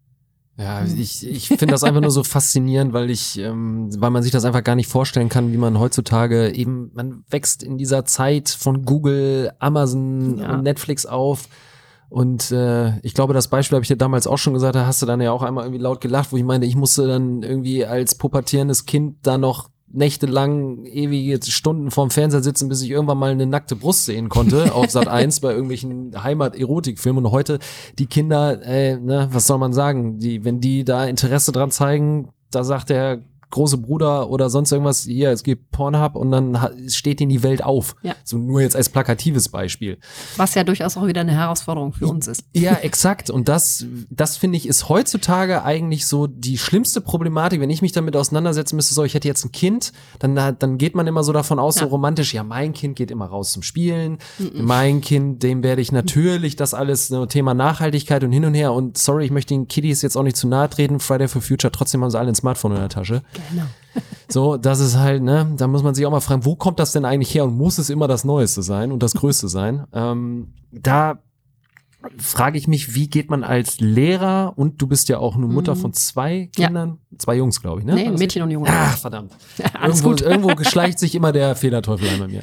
Ja, 0.58 0.86
ich, 0.86 1.28
ich 1.28 1.48
finde 1.50 1.68
das 1.68 1.84
einfach 1.84 2.00
nur 2.00 2.12
so 2.12 2.24
faszinierend, 2.24 2.94
weil 2.94 3.10
ich, 3.10 3.38
ähm, 3.38 3.90
weil 4.00 4.10
man 4.10 4.24
sich 4.24 4.32
das 4.32 4.46
einfach 4.46 4.64
gar 4.64 4.76
nicht 4.76 4.90
vorstellen 4.90 5.28
kann, 5.28 5.52
wie 5.52 5.58
man 5.58 5.80
heutzutage 5.80 6.52
eben, 6.52 6.92
man 6.94 7.26
wächst 7.30 7.62
in 7.62 7.78
dieser 7.78 8.06
Zeit 8.06 8.50
von 8.50 8.84
Google, 8.84 9.52
Amazon 9.60 10.40
ja. 10.40 10.54
und 10.54 10.64
Netflix 10.64 11.06
auf. 11.06 11.50
Und 12.08 12.52
äh, 12.52 12.98
ich 13.00 13.14
glaube, 13.14 13.34
das 13.34 13.50
Beispiel 13.50 13.76
habe 13.76 13.84
ich 13.84 13.90
dir 13.90 13.98
damals 13.98 14.28
auch 14.28 14.38
schon 14.38 14.54
gesagt, 14.54 14.76
da 14.76 14.86
hast 14.86 15.02
du 15.02 15.06
dann 15.06 15.20
ja 15.20 15.34
auch 15.34 15.44
einmal 15.44 15.66
irgendwie 15.66 15.82
laut 15.82 16.00
gelacht, 16.00 16.32
wo 16.32 16.38
ich 16.38 16.44
meine, 16.44 16.66
ich 16.66 16.78
musste 16.78 17.06
dann 17.06 17.44
irgendwie 17.44 17.86
als 17.86 18.16
pubertierendes 18.16 18.86
Kind 18.86 19.18
da 19.24 19.38
noch 19.38 19.70
nächtelang 19.96 20.86
ewige 20.86 21.40
Stunden 21.46 21.92
vorm 21.92 22.10
Fernseher 22.10 22.44
sitzen, 22.44 22.70
bis 22.70 22.82
ich 22.82 22.92
irgendwann 22.92 23.18
mal 23.18 23.32
eine 23.32 23.46
nackte 23.46 23.76
Brust 23.76 24.06
sehen 24.06 24.30
konnte 24.30 24.74
auf 24.76 24.92
Sat 24.92 25.08
1 25.08 25.40
bei 25.40 25.52
irgendwelchen 25.52 26.22
Heimat-Erotikfilmen. 26.22 27.26
Und 27.26 27.32
heute 27.32 27.60
die 27.98 28.08
Kinder, 28.08 28.62
äh, 28.64 28.98
ne, 28.98 29.30
was 29.32 29.48
soll 29.48 29.58
man 29.58 29.74
sagen, 29.74 30.20
die, 30.20 30.44
wenn 30.44 30.60
die 30.60 30.84
da 30.84 31.06
Interesse 31.06 31.52
dran 31.52 31.72
zeigen, 31.72 32.30
da 32.52 32.64
sagt 32.64 32.90
der 32.90 33.22
große 33.56 33.78
Bruder 33.78 34.30
oder 34.30 34.50
sonst 34.50 34.74
irgendwas, 34.74 35.04
hier, 35.04 35.32
es 35.32 35.42
gibt 35.42 35.72
Pornhub 35.72 36.16
und 36.16 36.30
dann 36.30 36.60
steht 36.90 37.22
ihnen 37.22 37.30
die 37.30 37.42
Welt 37.42 37.64
auf. 37.64 37.96
Ja. 38.04 38.14
So 38.26 38.38
nur 38.38 38.60
jetzt 38.60 38.76
als 38.76 38.90
plakatives 38.90 39.48
Beispiel. 39.48 39.98
Was 40.36 40.56
ja 40.56 40.66
durchaus 40.66 40.98
auch 40.98 41.08
wieder 41.08 41.22
eine 41.22 41.32
Herausforderung 41.32 41.94
für 41.94 42.08
uns 42.08 42.28
ist. 42.28 42.44
Ja, 42.54 42.74
exakt. 42.74 43.30
Und 43.30 43.48
das, 43.48 43.86
das 44.10 44.36
finde 44.36 44.58
ich, 44.58 44.68
ist 44.68 44.90
heutzutage 44.90 45.64
eigentlich 45.64 46.06
so 46.06 46.28
die 46.28 46.58
schlimmste 46.58 47.00
Problematik, 47.00 47.62
wenn 47.62 47.70
ich 47.70 47.82
mich 47.82 47.94
damit 47.94 48.18
auseinandersetzen 48.18 48.76
müsste, 48.76 48.94
so, 48.94 49.06
ich 49.06 49.14
hätte 49.14 49.30
jetzt 49.30 49.46
ein 49.46 49.54
Kind, 49.54 49.94
dann, 50.20 50.36
dann 50.36 50.78
geht 50.78 50.94
man 50.94 51.08
immer 51.08 51.24
so 51.24 51.32
davon 51.32 51.58
aus, 51.58 51.76
ja. 51.76 51.84
so 51.84 51.88
romantisch, 51.88 52.34
ja, 52.34 52.44
mein 52.44 52.74
Kind 52.74 52.98
geht 52.98 53.10
immer 53.10 53.28
raus 53.28 53.54
zum 53.54 53.64
Spielen, 53.64 54.18
mhm. 54.38 54.52
mein 54.66 55.00
Kind, 55.00 55.44
dem 55.44 55.64
werde 55.64 55.82
ich 55.82 55.94
natürlich 55.94 56.58
das 56.58 56.74
alles, 56.74 57.08
so 57.08 57.26
Thema 57.26 57.54
Nachhaltigkeit 57.54 58.22
und 58.26 58.34
hin 58.34 58.44
und 58.44 58.54
her 58.54 58.74
und 58.74 58.98
sorry, 58.98 59.24
ich 59.24 59.32
möchte 59.32 59.54
den 59.54 59.70
Kiddies 59.70 60.02
jetzt 60.02 60.18
auch 60.18 60.24
nicht 60.24 60.36
zu 60.36 60.50
nahe 60.50 60.70
treten, 60.70 61.00
Friday 61.00 61.30
for 61.30 61.42
Future, 61.42 61.72
trotzdem 61.72 62.04
haben 62.04 62.12
sie 62.12 62.20
alle 62.20 62.30
ein 62.30 62.36
Smartphone 62.36 62.74
in 62.74 62.80
der 62.80 62.90
Tasche. 62.90 63.22
Genau. 63.52 63.66
So, 64.28 64.58
das 64.58 64.80
ist 64.80 64.98
halt, 64.98 65.22
ne, 65.22 65.54
da 65.56 65.68
muss 65.68 65.84
man 65.84 65.94
sich 65.94 66.06
auch 66.06 66.12
mal 66.12 66.20
fragen, 66.20 66.46
wo 66.46 66.56
kommt 66.56 66.80
das 66.80 66.92
denn 66.92 67.06
eigentlich 67.06 67.34
her 67.34 67.46
und 67.46 67.56
muss 67.56 67.78
es 67.78 67.92
immer 67.92 68.08
das 68.08 68.26
Neueste 68.26 68.64
sein 68.64 68.92
und 68.92 69.04
das 69.04 69.14
Größte 69.14 69.48
sein? 69.48 69.86
Ähm, 69.94 70.54
da 70.72 71.20
frage 72.18 72.58
ich 72.58 72.68
mich, 72.68 72.96
wie 72.96 73.10
geht 73.10 73.30
man 73.30 73.44
als 73.44 73.80
Lehrer 73.80 74.54
und 74.56 74.82
du 74.82 74.88
bist 74.88 75.10
ja 75.10 75.20
auch 75.20 75.36
eine 75.36 75.48
Mutter 75.48 75.76
mhm. 75.76 75.80
von 75.80 75.94
zwei 75.94 76.50
Kindern, 76.56 77.00
ja. 77.12 77.18
zwei 77.18 77.36
Jungs, 77.36 77.62
glaube 77.62 77.82
ich, 77.82 77.86
ne? 77.86 77.96
Nee, 77.96 78.10
Mädchen 78.10 78.44
und 78.44 78.52
Junge. 78.52 78.68
Ach, 78.70 78.98
verdammt. 78.98 79.32
irgendwo, 79.82 80.12
irgendwo 80.12 80.56
geschleicht 80.56 81.00
sich 81.00 81.16
immer 81.16 81.32
der 81.32 81.56
Fehlerteufel 81.56 82.10
ein 82.10 82.20
bei 82.20 82.28
mir. 82.28 82.42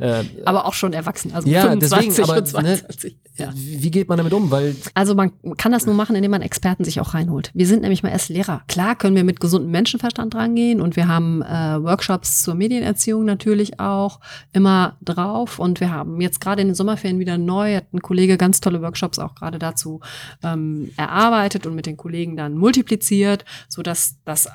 Äh, 0.00 0.24
aber 0.46 0.64
auch 0.64 0.72
schon 0.72 0.94
erwachsen, 0.94 1.32
also 1.34 1.46
ja, 1.46 1.62
25 1.62 2.08
deswegen, 2.08 2.30
aber, 2.30 2.44
22. 2.44 3.12
Ne, 3.12 3.44
ja. 3.44 3.52
Wie 3.54 3.90
geht 3.90 4.08
man 4.08 4.16
damit 4.16 4.32
um? 4.32 4.50
Weil 4.50 4.74
also 4.94 5.14
man 5.14 5.32
kann 5.58 5.72
das 5.72 5.84
nur 5.84 5.94
machen, 5.94 6.16
indem 6.16 6.30
man 6.30 6.40
Experten 6.40 6.84
sich 6.84 7.00
auch 7.00 7.12
reinholt. 7.12 7.50
Wir 7.52 7.66
sind 7.66 7.82
nämlich 7.82 8.02
mal 8.02 8.08
erst 8.08 8.30
Lehrer. 8.30 8.62
Klar 8.66 8.96
können 8.96 9.14
wir 9.14 9.24
mit 9.24 9.40
gesundem 9.40 9.70
Menschenverstand 9.70 10.34
rangehen 10.34 10.80
und 10.80 10.96
wir 10.96 11.06
haben 11.06 11.42
äh, 11.42 11.82
Workshops 11.82 12.42
zur 12.42 12.54
Medienerziehung 12.54 13.26
natürlich 13.26 13.78
auch 13.78 14.20
immer 14.52 14.96
drauf 15.02 15.58
und 15.58 15.80
wir 15.80 15.90
haben 15.90 16.20
jetzt 16.22 16.40
gerade 16.40 16.62
in 16.62 16.68
den 16.68 16.74
Sommerferien 16.74 17.18
wieder 17.18 17.36
neu, 17.36 17.76
hat 17.76 17.92
ein 17.92 18.00
Kollege 18.00 18.38
ganz 18.38 18.60
tolle 18.60 18.80
Workshops 18.80 19.18
auch 19.18 19.34
gerade 19.34 19.58
dazu 19.58 20.00
ähm, 20.42 20.92
erarbeitet 20.96 21.66
und 21.66 21.74
mit 21.74 21.84
den 21.84 21.98
Kollegen 21.98 22.36
dann 22.36 22.54
multipliziert, 22.54 23.44
so 23.68 23.82
dass 23.82 24.16
das 24.24 24.48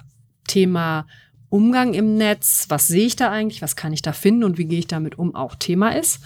Thema 0.47 1.05
Umgang 1.49 1.93
im 1.93 2.15
Netz, 2.17 2.65
was 2.69 2.87
sehe 2.87 3.05
ich 3.05 3.15
da 3.15 3.31
eigentlich, 3.31 3.61
was 3.61 3.75
kann 3.75 3.93
ich 3.93 4.01
da 4.01 4.13
finden 4.13 4.43
und 4.43 4.57
wie 4.57 4.65
gehe 4.65 4.79
ich 4.79 4.87
damit 4.87 5.17
um, 5.17 5.35
auch 5.35 5.55
Thema 5.55 5.95
ist. 5.95 6.19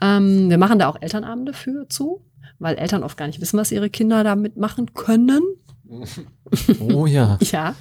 Ähm, 0.00 0.50
wir 0.50 0.58
machen 0.58 0.78
da 0.78 0.88
auch 0.88 1.00
Elternabende 1.00 1.52
für 1.52 1.88
zu, 1.88 2.24
weil 2.58 2.76
Eltern 2.76 3.02
oft 3.02 3.16
gar 3.16 3.26
nicht 3.26 3.40
wissen, 3.40 3.58
was 3.58 3.72
ihre 3.72 3.90
Kinder 3.90 4.24
damit 4.24 4.56
machen 4.56 4.94
können. 4.94 5.40
Oh 6.80 7.06
ja. 7.06 7.38
Ja. 7.52 7.74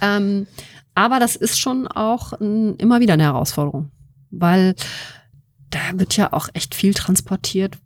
Ähm, 0.00 0.46
aber 0.94 1.20
das 1.20 1.36
ist 1.36 1.60
schon 1.60 1.86
auch 1.86 2.32
ein, 2.32 2.74
immer 2.76 3.00
wieder 3.00 3.14
eine 3.14 3.24
Herausforderung, 3.24 3.90
weil 4.30 4.74
da 5.70 5.78
wird 5.94 6.16
ja 6.16 6.32
auch 6.32 6.48
echt 6.54 6.74
viel 6.74 6.94
transportiert, 6.94 7.78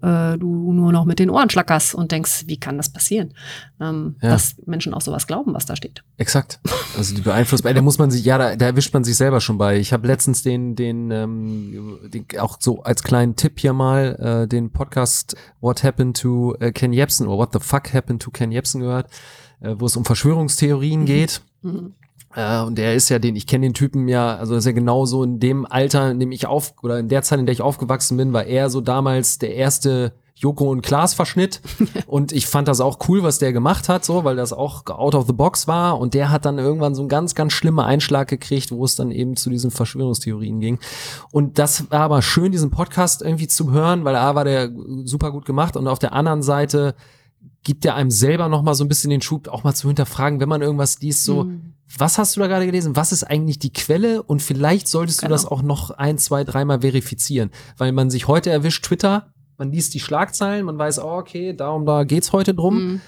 wo 0.00 0.06
äh, 0.06 0.38
du 0.38 0.72
nur 0.72 0.92
noch 0.92 1.04
mit 1.04 1.18
den 1.18 1.30
Ohren 1.30 1.50
schlackerst 1.50 1.94
und 1.94 2.12
denkst, 2.12 2.44
wie 2.46 2.58
kann 2.58 2.76
das 2.76 2.92
passieren? 2.92 3.34
Ähm, 3.80 4.16
Ja. 4.22 4.30
Dass 4.30 4.56
Menschen 4.66 4.94
auch 4.94 5.00
sowas 5.00 5.26
glauben, 5.26 5.54
was 5.54 5.66
da 5.66 5.76
steht. 5.76 6.02
Exakt. 6.16 6.60
Also 6.96 7.14
die 7.14 7.22
beeinflusst, 7.22 7.64
da 7.64 7.82
muss 7.82 7.98
man 7.98 8.10
sich, 8.10 8.24
ja, 8.24 8.38
da, 8.38 8.56
da 8.56 8.66
erwischt 8.66 8.92
man 8.94 9.04
sich 9.04 9.16
selber 9.16 9.40
schon 9.40 9.58
bei. 9.58 9.78
Ich 9.78 9.92
habe 9.92 10.06
letztens 10.06 10.42
den, 10.42 10.76
den, 10.76 11.10
ähm, 11.10 11.98
den, 12.12 12.26
auch 12.38 12.56
so 12.60 12.82
als 12.82 13.02
kleinen 13.02 13.36
Tipp 13.36 13.58
hier 13.58 13.72
mal, 13.72 14.42
äh, 14.44 14.48
den 14.48 14.70
Podcast 14.70 15.36
What 15.60 15.82
Happened 15.82 16.20
to 16.20 16.54
äh, 16.60 16.72
Ken 16.72 16.92
Jebsen 16.92 17.26
oder 17.26 17.38
What 17.38 17.52
the 17.52 17.60
Fuck 17.60 17.92
Happened 17.92 18.22
to 18.22 18.30
Ken 18.30 18.52
Jebsen 18.52 18.80
gehört, 18.80 19.08
äh, 19.60 19.74
wo 19.78 19.86
es 19.86 19.96
um 19.96 20.04
Verschwörungstheorien 20.04 21.04
geht. 21.04 21.42
Mhm. 21.62 21.94
Äh, 22.34 22.62
und 22.62 22.76
der 22.76 22.94
ist 22.94 23.08
ja 23.08 23.18
den, 23.18 23.36
ich 23.36 23.46
kenne 23.46 23.66
den 23.66 23.74
Typen 23.74 24.08
ja, 24.08 24.36
also 24.36 24.54
ist 24.54 24.66
ja 24.66 24.72
genauso 24.72 25.22
in 25.22 25.40
dem 25.40 25.66
Alter, 25.66 26.10
in 26.10 26.20
dem 26.20 26.32
ich 26.32 26.46
auf, 26.46 26.74
oder 26.82 26.98
in 26.98 27.08
der 27.08 27.22
Zeit, 27.22 27.38
in 27.38 27.46
der 27.46 27.52
ich 27.52 27.62
aufgewachsen 27.62 28.16
bin, 28.16 28.32
war 28.32 28.44
er 28.44 28.70
so 28.70 28.80
damals 28.80 29.38
der 29.38 29.54
erste 29.54 30.12
Joko 30.42 30.70
und 30.70 30.82
Klaas 30.82 31.14
Verschnitt. 31.14 31.60
und 32.06 32.32
ich 32.32 32.46
fand 32.46 32.68
das 32.68 32.80
auch 32.80 32.98
cool, 33.08 33.22
was 33.22 33.38
der 33.38 33.52
gemacht 33.52 33.88
hat, 33.88 34.04
so, 34.04 34.24
weil 34.24 34.36
das 34.36 34.52
auch 34.52 34.84
out 34.86 35.14
of 35.14 35.26
the 35.26 35.32
box 35.32 35.68
war. 35.68 35.98
Und 35.98 36.14
der 36.14 36.30
hat 36.30 36.44
dann 36.44 36.58
irgendwann 36.58 36.94
so 36.94 37.02
einen 37.02 37.08
ganz, 37.08 37.34
ganz 37.34 37.52
schlimmen 37.52 37.80
Einschlag 37.80 38.28
gekriegt, 38.28 38.72
wo 38.72 38.84
es 38.84 38.96
dann 38.96 39.12
eben 39.12 39.36
zu 39.36 39.50
diesen 39.50 39.70
Verschwörungstheorien 39.70 40.60
ging. 40.60 40.78
Und 41.30 41.58
das 41.58 41.90
war 41.90 42.00
aber 42.00 42.22
schön, 42.22 42.50
diesen 42.50 42.70
Podcast 42.70 43.22
irgendwie 43.22 43.48
zu 43.48 43.70
hören, 43.70 44.04
weil 44.04 44.16
A 44.16 44.34
war 44.34 44.44
der 44.44 44.70
super 45.04 45.30
gut 45.30 45.44
gemacht 45.44 45.76
und 45.76 45.86
auf 45.86 46.00
der 46.00 46.12
anderen 46.12 46.42
Seite 46.42 46.94
gibt 47.64 47.84
der 47.84 47.94
einem 47.94 48.10
selber 48.10 48.48
noch 48.48 48.62
mal 48.62 48.74
so 48.74 48.84
ein 48.84 48.88
bisschen 48.88 49.10
den 49.10 49.22
Schub, 49.22 49.48
auch 49.48 49.62
mal 49.64 49.74
zu 49.74 49.86
hinterfragen, 49.88 50.40
wenn 50.40 50.48
man 50.48 50.62
irgendwas 50.62 51.00
liest, 51.00 51.24
so, 51.24 51.44
Mhm. 51.44 51.74
was 51.96 52.18
hast 52.18 52.34
du 52.36 52.40
da 52.40 52.46
gerade 52.48 52.66
gelesen? 52.66 52.96
Was 52.96 53.12
ist 53.12 53.22
eigentlich 53.24 53.58
die 53.60 53.72
Quelle? 53.72 54.22
Und 54.22 54.42
vielleicht 54.42 54.88
solltest 54.88 55.20
Genau. 55.20 55.28
du 55.28 55.32
das 55.34 55.46
auch 55.46 55.62
noch 55.62 55.90
ein, 55.90 56.18
zwei, 56.18 56.42
dreimal 56.44 56.80
verifizieren, 56.80 57.50
weil 57.78 57.92
man 57.92 58.10
sich 58.10 58.26
heute 58.26 58.50
erwischt, 58.50 58.84
Twitter, 58.84 59.28
man 59.58 59.70
liest 59.70 59.94
die 59.94 60.00
Schlagzeilen, 60.00 60.64
man 60.66 60.76
weiß, 60.78 60.98
oh, 61.00 61.18
okay, 61.18 61.54
darum, 61.54 61.86
da 61.86 62.02
geht's 62.04 62.32
heute 62.32 62.52
drum. 62.54 62.74
Mhm. 62.94 63.00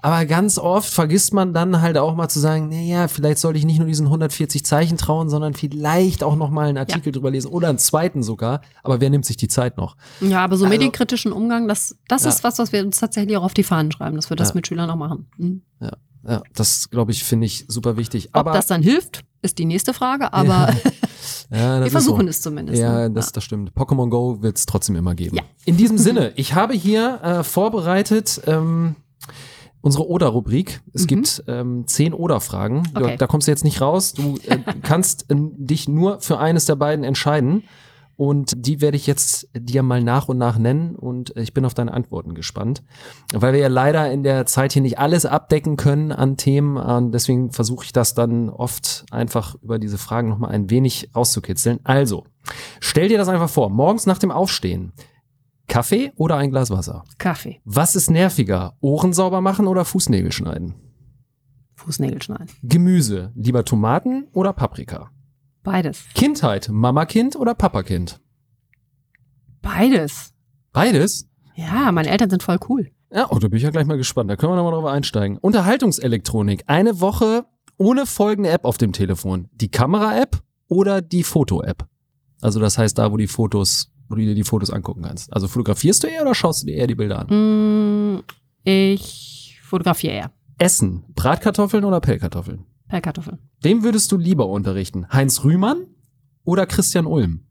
Aber 0.00 0.24
ganz 0.26 0.58
oft 0.58 0.88
vergisst 0.92 1.32
man 1.34 1.52
dann 1.52 1.80
halt 1.80 1.98
auch 1.98 2.14
mal 2.14 2.28
zu 2.28 2.38
sagen, 2.38 2.68
naja, 2.68 3.08
vielleicht 3.08 3.38
sollte 3.38 3.58
ich 3.58 3.64
nicht 3.64 3.78
nur 3.78 3.88
diesen 3.88 4.06
140 4.06 4.64
Zeichen 4.64 4.96
trauen, 4.96 5.28
sondern 5.28 5.54
vielleicht 5.54 6.22
auch 6.22 6.36
noch 6.36 6.50
mal 6.50 6.68
einen 6.68 6.78
Artikel 6.78 7.10
drüber 7.12 7.30
lesen 7.30 7.48
oder 7.50 7.68
einen 7.68 7.78
zweiten 7.78 8.22
sogar. 8.22 8.60
Aber 8.84 9.00
wer 9.00 9.10
nimmt 9.10 9.26
sich 9.26 9.36
die 9.36 9.48
Zeit 9.48 9.76
noch? 9.76 9.96
Ja, 10.20 10.44
aber 10.44 10.56
so 10.56 10.64
Also- 10.66 10.74
medienkritischen 10.74 11.32
Umgang, 11.32 11.66
das, 11.66 11.96
das 12.06 12.22
Ja. 12.24 12.28
ist 12.30 12.44
was, 12.44 12.58
was 12.58 12.72
wir 12.72 12.84
uns 12.84 12.98
tatsächlich 13.00 13.36
auch 13.36 13.42
auf 13.42 13.54
die 13.54 13.64
Fahnen 13.64 13.90
schreiben, 13.90 14.14
dass 14.16 14.30
wir 14.30 14.36
das 14.36 14.50
Ja. 14.50 14.54
mit 14.54 14.66
Schülern 14.68 14.88
auch 14.90 14.96
machen. 14.96 15.26
Mhm. 15.36 15.62
Ja, 16.28 16.42
das 16.54 16.90
glaube 16.90 17.12
ich, 17.12 17.22
finde 17.24 17.46
ich 17.46 17.64
super 17.68 17.96
wichtig. 17.96 18.28
Ob 18.32 18.40
Aber 18.40 18.52
das 18.52 18.66
dann 18.66 18.82
hilft, 18.82 19.24
ist 19.40 19.56
die 19.58 19.64
nächste 19.64 19.94
Frage, 19.94 20.32
aber 20.32 20.68
ja, 21.50 21.80
wir 21.84 21.90
versuchen 21.90 22.22
so. 22.26 22.28
es 22.30 22.42
zumindest. 22.42 22.80
Ja, 22.80 23.08
ne? 23.08 23.10
das, 23.10 23.32
das 23.32 23.44
stimmt. 23.44 23.72
Pokémon 23.72 24.10
Go 24.10 24.42
wird 24.42 24.58
es 24.58 24.66
trotzdem 24.66 24.96
immer 24.96 25.14
geben. 25.14 25.36
Ja. 25.36 25.42
In 25.64 25.76
diesem 25.76 25.96
Sinne, 25.96 26.32
ich 26.36 26.54
habe 26.54 26.74
hier 26.74 27.20
äh, 27.22 27.42
vorbereitet 27.44 28.42
ähm, 28.46 28.96
unsere 29.88 30.06
Oder-Rubrik. 30.06 30.82
Es 30.92 31.02
Mhm. 31.02 31.06
gibt 31.06 31.44
ähm, 31.48 31.84
zehn 31.86 32.12
Oder-Fragen. 32.12 32.82
Okay. 32.94 33.16
Da 33.16 33.26
kommst 33.26 33.46
du 33.48 33.50
jetzt 33.52 33.64
nicht 33.64 33.80
raus. 33.80 34.12
Du 34.12 34.36
äh, 34.46 34.58
kannst 34.82 35.30
äh, 35.30 35.34
dich 35.38 35.88
nur 35.88 36.20
für 36.20 36.38
eines 36.38 36.66
der 36.66 36.76
beiden 36.76 37.04
entscheiden. 37.04 37.64
Und 38.16 38.66
die 38.66 38.80
werde 38.80 38.96
ich 38.96 39.06
jetzt 39.06 39.48
dir 39.56 39.82
mal 39.84 40.02
nach 40.02 40.28
und 40.28 40.36
nach 40.38 40.58
nennen. 40.58 40.94
Und 40.96 41.34
äh, 41.36 41.40
ich 41.42 41.54
bin 41.54 41.64
auf 41.64 41.72
deine 41.72 41.94
Antworten 41.94 42.34
gespannt. 42.34 42.82
Weil 43.32 43.52
wir 43.54 43.60
ja 43.60 43.68
leider 43.68 44.10
in 44.12 44.22
der 44.24 44.44
Zeit 44.44 44.72
hier 44.74 44.82
nicht 44.82 44.98
alles 44.98 45.24
abdecken 45.24 45.76
können 45.76 46.12
an 46.12 46.36
Themen. 46.36 46.76
Und 46.76 47.12
deswegen 47.12 47.50
versuche 47.52 47.84
ich 47.86 47.92
das 47.92 48.12
dann 48.14 48.50
oft 48.50 49.06
einfach 49.10 49.54
über 49.62 49.78
diese 49.78 49.96
Fragen 49.98 50.28
nochmal 50.28 50.50
ein 50.50 50.68
wenig 50.68 51.10
rauszukitzeln. 51.16 51.78
Also, 51.84 52.24
stell 52.80 53.08
dir 53.08 53.16
das 53.18 53.28
einfach 53.28 53.48
vor. 53.48 53.70
Morgens 53.70 54.04
nach 54.04 54.18
dem 54.18 54.32
Aufstehen. 54.32 54.92
Kaffee 55.68 56.12
oder 56.16 56.36
ein 56.36 56.50
Glas 56.50 56.70
Wasser? 56.70 57.04
Kaffee, 57.18 57.60
Was 57.64 57.94
ist 57.94 58.10
nerviger? 58.10 58.74
Ohren 58.80 59.12
sauber 59.12 59.40
machen 59.40 59.66
oder 59.66 59.84
Fußnägel 59.84 60.32
schneiden? 60.32 60.74
Fußnägel 61.76 62.22
schneiden. 62.22 62.48
Gemüse. 62.62 63.32
Lieber 63.36 63.64
Tomaten 63.64 64.26
oder 64.32 64.52
Paprika? 64.52 65.10
Beides. 65.62 66.04
Kindheit. 66.14 66.68
Mama-Kind 66.70 67.36
oder 67.36 67.54
Papa-Kind? 67.54 68.20
Beides. 69.62 70.32
Beides? 70.72 71.28
Ja, 71.54 71.92
meine 71.92 72.08
Eltern 72.10 72.30
sind 72.30 72.42
voll 72.42 72.58
cool. 72.68 72.90
Ja, 73.12 73.26
oh, 73.30 73.38
da 73.38 73.48
bin 73.48 73.56
ich 73.56 73.62
ja 73.62 73.70
gleich 73.70 73.86
mal 73.86 73.96
gespannt. 73.96 74.30
Da 74.30 74.36
können 74.36 74.52
wir 74.52 74.56
nochmal 74.56 74.72
drauf 74.72 74.86
einsteigen. 74.86 75.38
Unterhaltungselektronik. 75.38 76.64
Eine 76.66 77.00
Woche 77.00 77.44
ohne 77.76 78.06
folgende 78.06 78.50
App 78.50 78.64
auf 78.64 78.78
dem 78.78 78.92
Telefon. 78.92 79.48
Die 79.52 79.70
Kamera-App 79.70 80.42
oder 80.68 81.00
die 81.00 81.22
Foto-App? 81.22 81.86
Also 82.40 82.60
das 82.60 82.78
heißt 82.78 82.98
da, 82.98 83.10
wo 83.12 83.16
die 83.16 83.26
Fotos, 83.26 83.92
wo 84.08 84.14
du 84.14 84.22
dir 84.22 84.34
die 84.34 84.44
Fotos 84.44 84.70
angucken 84.70 85.02
kannst. 85.02 85.32
Also 85.32 85.48
fotografierst 85.48 86.02
du 86.02 86.06
eher 86.08 86.22
oder 86.22 86.34
schaust 86.34 86.62
du 86.62 86.66
dir 86.66 86.76
eher 86.76 86.86
die 86.86 86.94
Bilder 86.94 87.18
an? 87.28 88.14
Mm, 88.16 88.22
Ich 88.64 89.58
fotografiere 89.62 90.12
eher. 90.14 90.30
Essen. 90.58 91.04
Bratkartoffeln 91.14 91.84
oder 91.84 92.00
Pellkartoffeln? 92.00 92.64
Per 92.88 93.00
Kartoffeln. 93.00 93.38
Wem 93.60 93.82
würdest 93.84 94.10
du 94.12 94.16
lieber 94.16 94.46
unterrichten? 94.48 95.06
Heinz 95.12 95.44
Rühmann 95.44 95.86
oder 96.44 96.66
Christian 96.66 97.06
Ulm? 97.06 97.44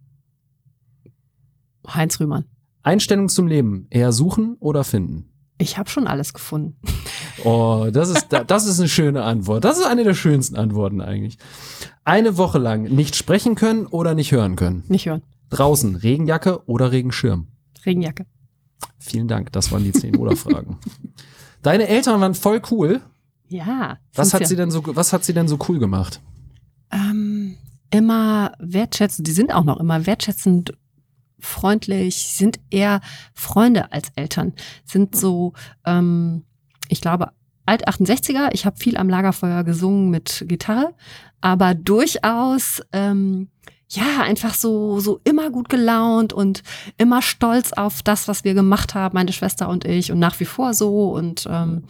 Heinz 1.87 2.19
Rühmann. 2.19 2.45
Einstellung 2.83 3.29
zum 3.29 3.47
Leben. 3.47 3.87
Eher 3.89 4.11
suchen 4.11 4.55
oder 4.59 4.83
finden? 4.83 5.29
Ich 5.59 5.77
habe 5.77 5.89
schon 5.89 6.05
alles 6.07 6.33
gefunden. 6.33 6.77
Oh, 7.43 7.87
das 7.91 8.09
ist, 8.09 8.27
das 8.47 8.65
ist 8.65 8.79
eine 8.79 8.89
schöne 8.89 9.23
Antwort. 9.23 9.63
Das 9.63 9.77
ist 9.79 9.85
eine 9.85 10.03
der 10.03 10.13
schönsten 10.13 10.55
Antworten 10.55 11.01
eigentlich. 11.01 11.37
Eine 12.03 12.37
Woche 12.37 12.57
lang 12.59 12.83
nicht 12.83 13.15
sprechen 13.15 13.55
können 13.55 13.85
oder 13.87 14.13
nicht 14.15 14.31
hören 14.31 14.55
können. 14.55 14.83
Nicht 14.87 15.07
hören. 15.07 15.23
Draußen 15.49 15.95
Regenjacke 15.95 16.67
oder 16.67 16.91
Regenschirm. 16.91 17.47
Regenjacke. 17.85 18.25
Vielen 18.99 19.27
Dank, 19.27 19.51
das 19.51 19.71
waren 19.71 19.83
die 19.83 19.91
zehn 19.91 20.15
Oder-Fragen. 20.15 20.77
Deine 21.61 21.87
Eltern 21.87 22.21
waren 22.21 22.35
voll 22.35 22.61
cool. 22.71 23.01
Ja. 23.47 23.97
Was 24.13 24.33
hat 24.33 24.41
ja. 24.41 24.47
sie 24.47 24.55
denn 24.55 24.71
so, 24.71 24.83
was 24.85 25.13
hat 25.13 25.23
sie 25.23 25.33
denn 25.33 25.47
so 25.47 25.57
cool 25.67 25.79
gemacht? 25.79 26.21
Ähm, 26.91 27.57
immer 27.89 28.51
wertschätzend. 28.59 29.27
Die 29.27 29.31
sind 29.31 29.53
auch 29.53 29.63
noch 29.63 29.79
immer 29.79 30.05
wertschätzend, 30.05 30.73
freundlich, 31.39 32.15
sind 32.15 32.59
eher 32.69 33.01
Freunde 33.33 33.91
als 33.91 34.09
Eltern. 34.15 34.53
Sind 34.85 35.15
so, 35.15 35.53
ähm, 35.85 36.43
ich 36.89 37.01
glaube, 37.01 37.31
alt 37.65 37.87
68er. 37.87 38.49
Ich 38.53 38.65
habe 38.65 38.77
viel 38.77 38.97
am 38.97 39.09
Lagerfeuer 39.09 39.63
gesungen 39.63 40.09
mit 40.09 40.45
Gitarre, 40.47 40.93
aber 41.41 41.75
durchaus 41.75 42.81
ähm, 42.91 43.49
ja 43.89 44.21
einfach 44.21 44.53
so 44.53 44.99
so 44.99 45.21
immer 45.23 45.49
gut 45.49 45.69
gelaunt 45.69 46.33
und 46.33 46.63
immer 46.97 47.21
stolz 47.21 47.73
auf 47.73 48.01
das, 48.03 48.27
was 48.27 48.43
wir 48.43 48.53
gemacht 48.53 48.95
haben, 48.95 49.15
meine 49.15 49.33
Schwester 49.33 49.69
und 49.69 49.85
ich 49.85 50.11
und 50.11 50.19
nach 50.19 50.39
wie 50.39 50.45
vor 50.45 50.73
so 50.73 51.11
und 51.11 51.47
ähm, 51.49 51.83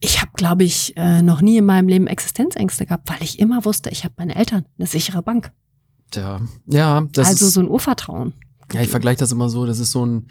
ich 0.00 0.20
habe, 0.20 0.30
glaube 0.34 0.64
ich, 0.64 0.96
äh, 0.96 1.22
noch 1.22 1.40
nie 1.40 1.56
in 1.56 1.66
meinem 1.66 1.88
Leben 1.88 2.06
Existenzängste 2.06 2.86
gehabt, 2.86 3.10
weil 3.10 3.22
ich 3.22 3.38
immer 3.38 3.64
wusste, 3.64 3.90
ich 3.90 4.04
habe 4.04 4.14
meine 4.16 4.36
Eltern, 4.36 4.64
eine 4.78 4.86
sichere 4.86 5.22
Bank. 5.22 5.52
Tja, 6.10 6.40
ja, 6.66 7.04
das 7.12 7.28
also 7.28 7.46
ist, 7.46 7.54
so 7.54 7.60
ein 7.60 7.68
Urvertrauen. 7.68 8.32
ja, 8.72 8.80
ich 8.80 8.88
vergleiche 8.88 9.18
das 9.18 9.32
immer 9.32 9.48
so, 9.48 9.66
das 9.66 9.78
ist 9.78 9.90
so 9.90 10.06
ein, 10.06 10.28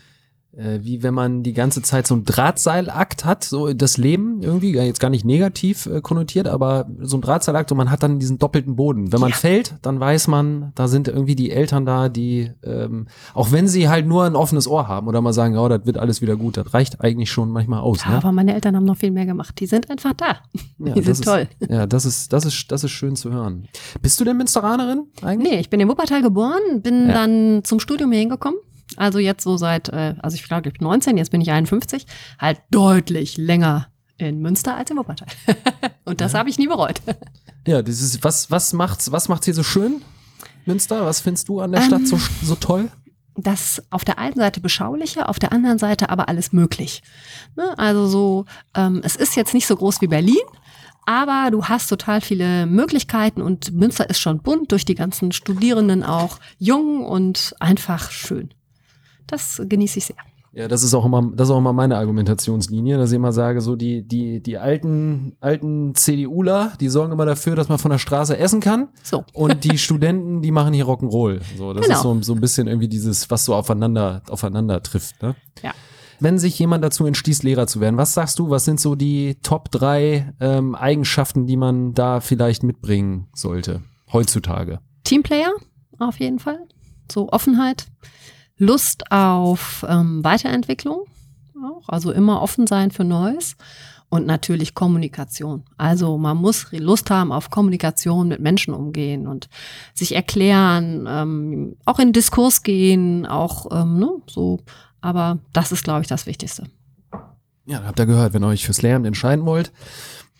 äh, 0.58 0.80
wie 0.82 1.04
wenn 1.04 1.14
man 1.14 1.44
die 1.44 1.54
ganze 1.54 1.82
Zeit 1.82 2.08
so 2.08 2.16
ein 2.16 2.26
Drahtseilakt 2.26 3.26
hat, 3.26 3.44
so 3.44 3.72
das 3.74 3.98
Leben 3.98 4.42
irgendwie, 4.42 4.74
ja, 4.74 4.84
jetzt 4.84 5.00
gar 5.00 5.10
nicht 5.10 5.24
negativ 5.24 5.86
äh, 5.86 6.02
konnotiert, 6.02 6.48
aber 6.48 6.88
so 7.02 7.18
ein 7.18 7.22
Drahtseilakt 7.22 7.72
und 7.72 7.78
man 7.78 7.92
hat 7.92 8.02
dann 8.04 8.18
diesen 8.20 8.40
doppelten 8.40 8.76
Boden. 8.76 9.12
Wenn 9.14 9.20
man 9.20 9.30
Ja. 9.30 9.36
fällt, 9.36 9.76
dann 9.84 10.00
weiß 10.00 10.28
man, 10.28 10.72
da 10.76 10.88
sind 10.88 11.08
irgendwie 11.08 11.36
die 11.36 11.52
Eltern 11.52 11.86
da, 11.86 12.10
die, 12.10 12.52
ähm, 12.64 13.08
auch 13.34 13.52
wenn 13.52 13.68
sie 13.68 13.88
halt 13.88 14.08
nur 14.08 14.24
ein 14.26 14.36
offenes 14.36 14.68
Ohr 14.68 14.88
haben 14.88 15.08
oder 15.08 15.22
mal 15.22 15.34
sagen, 15.34 15.54
ja, 15.56 15.70
das 15.70 15.86
wird 15.86 15.98
alles 15.98 16.22
wieder 16.22 16.36
gut, 16.36 16.58
das 16.58 16.74
reicht 16.74 17.02
eigentlich 17.02 17.32
schon 17.32 17.52
manchmal 17.52 17.82
aus. 17.82 18.04
Ja, 18.04 18.12
Ne? 18.12 18.18
aber 18.18 18.32
meine 18.32 18.54
Eltern 18.56 18.76
haben 18.76 18.86
noch 18.86 18.98
viel 18.98 19.12
mehr 19.12 19.26
gemacht. 19.26 19.60
Die 19.60 19.68
sind 19.68 19.90
einfach 19.92 20.14
da. 20.14 20.38
Ja, 20.80 20.94
die 20.94 21.02
das 21.02 21.06
sind 21.06 21.12
ist, 21.12 21.24
toll. 21.26 21.48
Ja, 21.70 21.86
das 21.86 22.06
ist, 22.06 22.34
das 22.34 22.46
ist, 22.46 22.72
das 22.72 22.84
ist 22.84 22.92
schön 22.92 23.16
zu 23.16 23.32
hören. 23.32 23.68
Bist 24.02 24.20
du 24.20 24.24
denn 24.26 24.38
Münsteranerin 24.38 25.06
eigentlich? 25.22 25.52
Nee, 25.52 25.60
ich 25.60 25.70
bin 25.70 25.80
in 25.80 25.88
Wuppertal 25.88 26.22
geboren, 26.22 26.82
bin 26.82 27.08
Ja. 27.10 27.14
dann 27.14 27.62
zum 27.64 27.80
Studium 27.80 28.12
hier 28.12 28.22
hingekommen. 28.22 28.58
Also 28.96 29.20
jetzt 29.20 29.44
so 29.44 29.58
seit, 29.58 29.90
äh, 29.90 30.16
also 30.20 30.36
ich 30.36 30.44
glaube, 30.44 30.70
ich 30.70 30.74
bin 30.78 30.88
19, 30.88 31.18
jetzt 31.18 31.32
bin 31.32 31.42
ich 31.42 31.52
51, 31.52 32.06
halt 32.40 32.60
deutlich 32.72 33.38
länger 33.38 33.88
in 34.18 34.42
Münster 34.42 34.76
als 34.76 34.90
in 34.90 34.98
Wuppertal. 34.98 35.28
Und 36.06 36.22
das 36.22 36.34
habe 36.34 36.50
ich 36.50 36.58
nie 36.58 36.68
bereut. 36.68 37.02
Ja, 37.68 37.80
ist, 37.80 38.24
was, 38.24 38.50
was 38.50 38.74
macht's, 38.74 39.12
was 39.12 39.28
macht's 39.30 39.46
hier 39.46 39.54
so 39.54 39.64
schön? 39.64 40.02
Münster, 40.66 41.06
was 41.06 41.20
findest 41.20 41.50
du 41.50 41.60
an 41.60 41.72
der 41.72 41.82
Stadt 41.82 42.00
Ähm, 42.00 42.06
so, 42.06 42.20
so 42.44 42.56
toll? 42.56 42.90
das 43.38 43.84
auf 43.92 44.04
der 44.04 44.18
einen 44.18 44.36
Seite 44.36 44.60
beschauliche, 44.60 45.30
auf 45.30 45.38
der 45.38 45.52
anderen 45.54 45.78
Seite 45.78 46.10
aber 46.10 46.28
alles 46.28 46.54
möglich. 46.54 47.04
Ne? 47.56 47.78
Also 47.78 48.08
so, 48.08 48.46
ähm, 48.74 49.02
es 49.04 49.16
ist 49.16 49.36
jetzt 49.36 49.54
nicht 49.54 49.68
so 49.68 49.76
groß 49.76 50.02
wie 50.02 50.08
Berlin, 50.08 50.36
aber 51.06 51.52
du 51.52 51.66
hast 51.66 51.88
total 51.88 52.20
viele 52.20 52.66
Möglichkeiten 52.66 53.42
und 53.42 53.72
Münster 53.74 54.10
ist 54.10 54.20
schon 54.20 54.40
bunt 54.40 54.72
durch 54.72 54.86
die 54.86 54.96
ganzen 54.96 55.32
Studierenden 55.32 56.04
auch 56.04 56.40
jung 56.58 57.06
und 57.06 57.54
einfach 57.60 58.12
schön. 58.12 58.54
Das 59.28 59.62
genieße 59.68 60.00
ich 60.00 60.06
sehr. 60.06 60.16
Ja, 60.54 60.68
das 60.68 60.82
ist 60.82 60.94
auch 60.96 61.06
immer, 61.06 61.22
das 61.36 61.50
ist 61.50 61.54
auch 61.54 61.60
immer 61.60 61.74
meine 61.74 61.98
Argumentationslinie, 61.98 62.98
dass 62.98 63.12
ich 63.12 63.16
immer 63.18 63.32
sage, 63.32 63.62
so 63.62 63.76
die, 63.76 64.02
die, 64.08 64.42
die 64.42 64.58
alten, 64.58 65.36
alten 65.40 65.94
CDUler, 65.94 66.74
die 66.80 66.88
sorgen 66.90 67.12
immer 67.14 67.26
dafür, 67.28 67.56
dass 67.56 67.70
man 67.70 67.78
von 67.78 67.92
der 67.92 68.00
Straße 68.00 68.36
essen 68.38 68.60
kann. 68.60 68.88
So. 69.04 69.24
Und 69.34 69.64
die 69.66 69.78
Studenten, 69.78 70.42
die 70.42 70.50
machen 70.52 70.74
hier 70.74 70.86
Rock'n'Roll. 70.86 71.42
So, 71.58 71.74
das 71.74 71.84
Genau. 71.86 71.96
ist 71.98 72.02
so, 72.02 72.22
so 72.24 72.34
ein 72.34 72.42
bisschen 72.42 72.68
irgendwie 72.68 72.88
dieses, 72.88 73.30
was 73.30 73.46
so 73.46 73.54
aufeinander, 73.54 74.24
aufeinander 74.30 74.82
trifft, 74.82 75.22
ne? 75.22 75.36
Ja. 75.62 75.74
Wenn 76.20 76.40
sich 76.40 76.58
jemand 76.58 76.84
dazu 76.84 77.06
entschließt, 77.06 77.44
Lehrer 77.44 77.68
zu 77.68 77.80
werden, 77.80 77.98
was 77.98 78.16
sagst 78.16 78.40
du, 78.40 78.50
was 78.50 78.66
sind 78.66 78.80
so 78.80 78.96
die 78.96 79.36
Top 79.44 79.70
drei 79.70 80.34
ähm, 80.40 80.74
Eigenschaften, 80.74 81.46
die 81.46 81.58
man 81.58 81.94
da 81.94 82.20
vielleicht 82.22 82.64
mitbringen 82.64 83.28
sollte, 83.36 83.82
heutzutage? 84.12 84.80
Teamplayer 85.04 85.52
auf 86.00 86.20
jeden 86.20 86.40
Fall. 86.40 86.58
So 87.12 87.30
Offenheit, 87.30 87.86
Lust 88.58 89.12
auf 89.12 89.86
ähm, 89.88 90.24
Weiterentwicklung, 90.24 91.02
auch, 91.56 91.90
also 91.90 92.12
immer 92.12 92.42
offen 92.42 92.68
sein 92.68 92.92
für 92.92 93.04
Neues 93.04 93.56
und 94.10 94.26
natürlich 94.26 94.74
Kommunikation. 94.74 95.64
Also 95.78 96.18
man 96.18 96.38
muss 96.38 96.68
Lust 96.72 97.10
haben 97.10 97.32
auf 97.32 97.50
Kommunikation, 97.50 98.30
mit 98.30 98.40
Menschen 98.40 98.74
umgehen 98.74 99.28
und 99.28 99.50
sich 99.94 100.16
erklären, 100.16 101.08
ähm, 101.10 101.76
auch 101.86 102.00
in 102.00 102.14
Diskurs 102.14 102.64
gehen, 102.64 103.26
auch 103.26 103.68
ähm, 103.72 104.00
ne, 104.00 104.10
so. 104.28 104.60
Aber 105.02 105.40
das 105.54 105.72
ist, 105.72 105.84
glaube 105.84 106.02
ich, 106.02 106.08
das 106.08 106.26
Wichtigste. 106.26 106.64
Ja, 107.66 107.84
habt 107.84 108.00
ihr 108.00 108.06
gehört, 108.06 108.34
wenn 108.34 108.44
ihr 108.44 108.48
euch 108.48 108.66
fürs 108.66 108.82
Lehramt 108.82 109.06
entscheiden 109.06 109.46
wollt. 109.46 109.72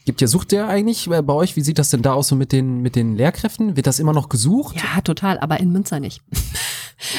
Gibt 0.06 0.22
ihr, 0.22 0.30
sucht 0.30 0.54
ihr 0.54 0.66
eigentlich 0.70 1.12
äh, 1.12 1.22
bei 1.22 1.34
euch, 1.34 1.58
wie 1.58 1.62
sieht 1.62 1.78
das 1.78 1.90
denn 1.90 2.02
da 2.02 2.14
aus 2.14 2.30
so 2.30 2.38
mit 2.38 2.54
den, 2.54 2.82
mit 2.82 2.96
den 2.96 3.18
Lehrkräften? 3.18 3.76
Wird 3.76 3.88
das 3.88 4.00
immer 4.00 4.14
noch 4.14 4.30
gesucht? 4.30 4.78
Ja, 4.78 5.02
total, 5.02 5.38
aber 5.40 5.60
in 5.60 5.74
Münster 5.74 6.00
nicht. 6.00 6.22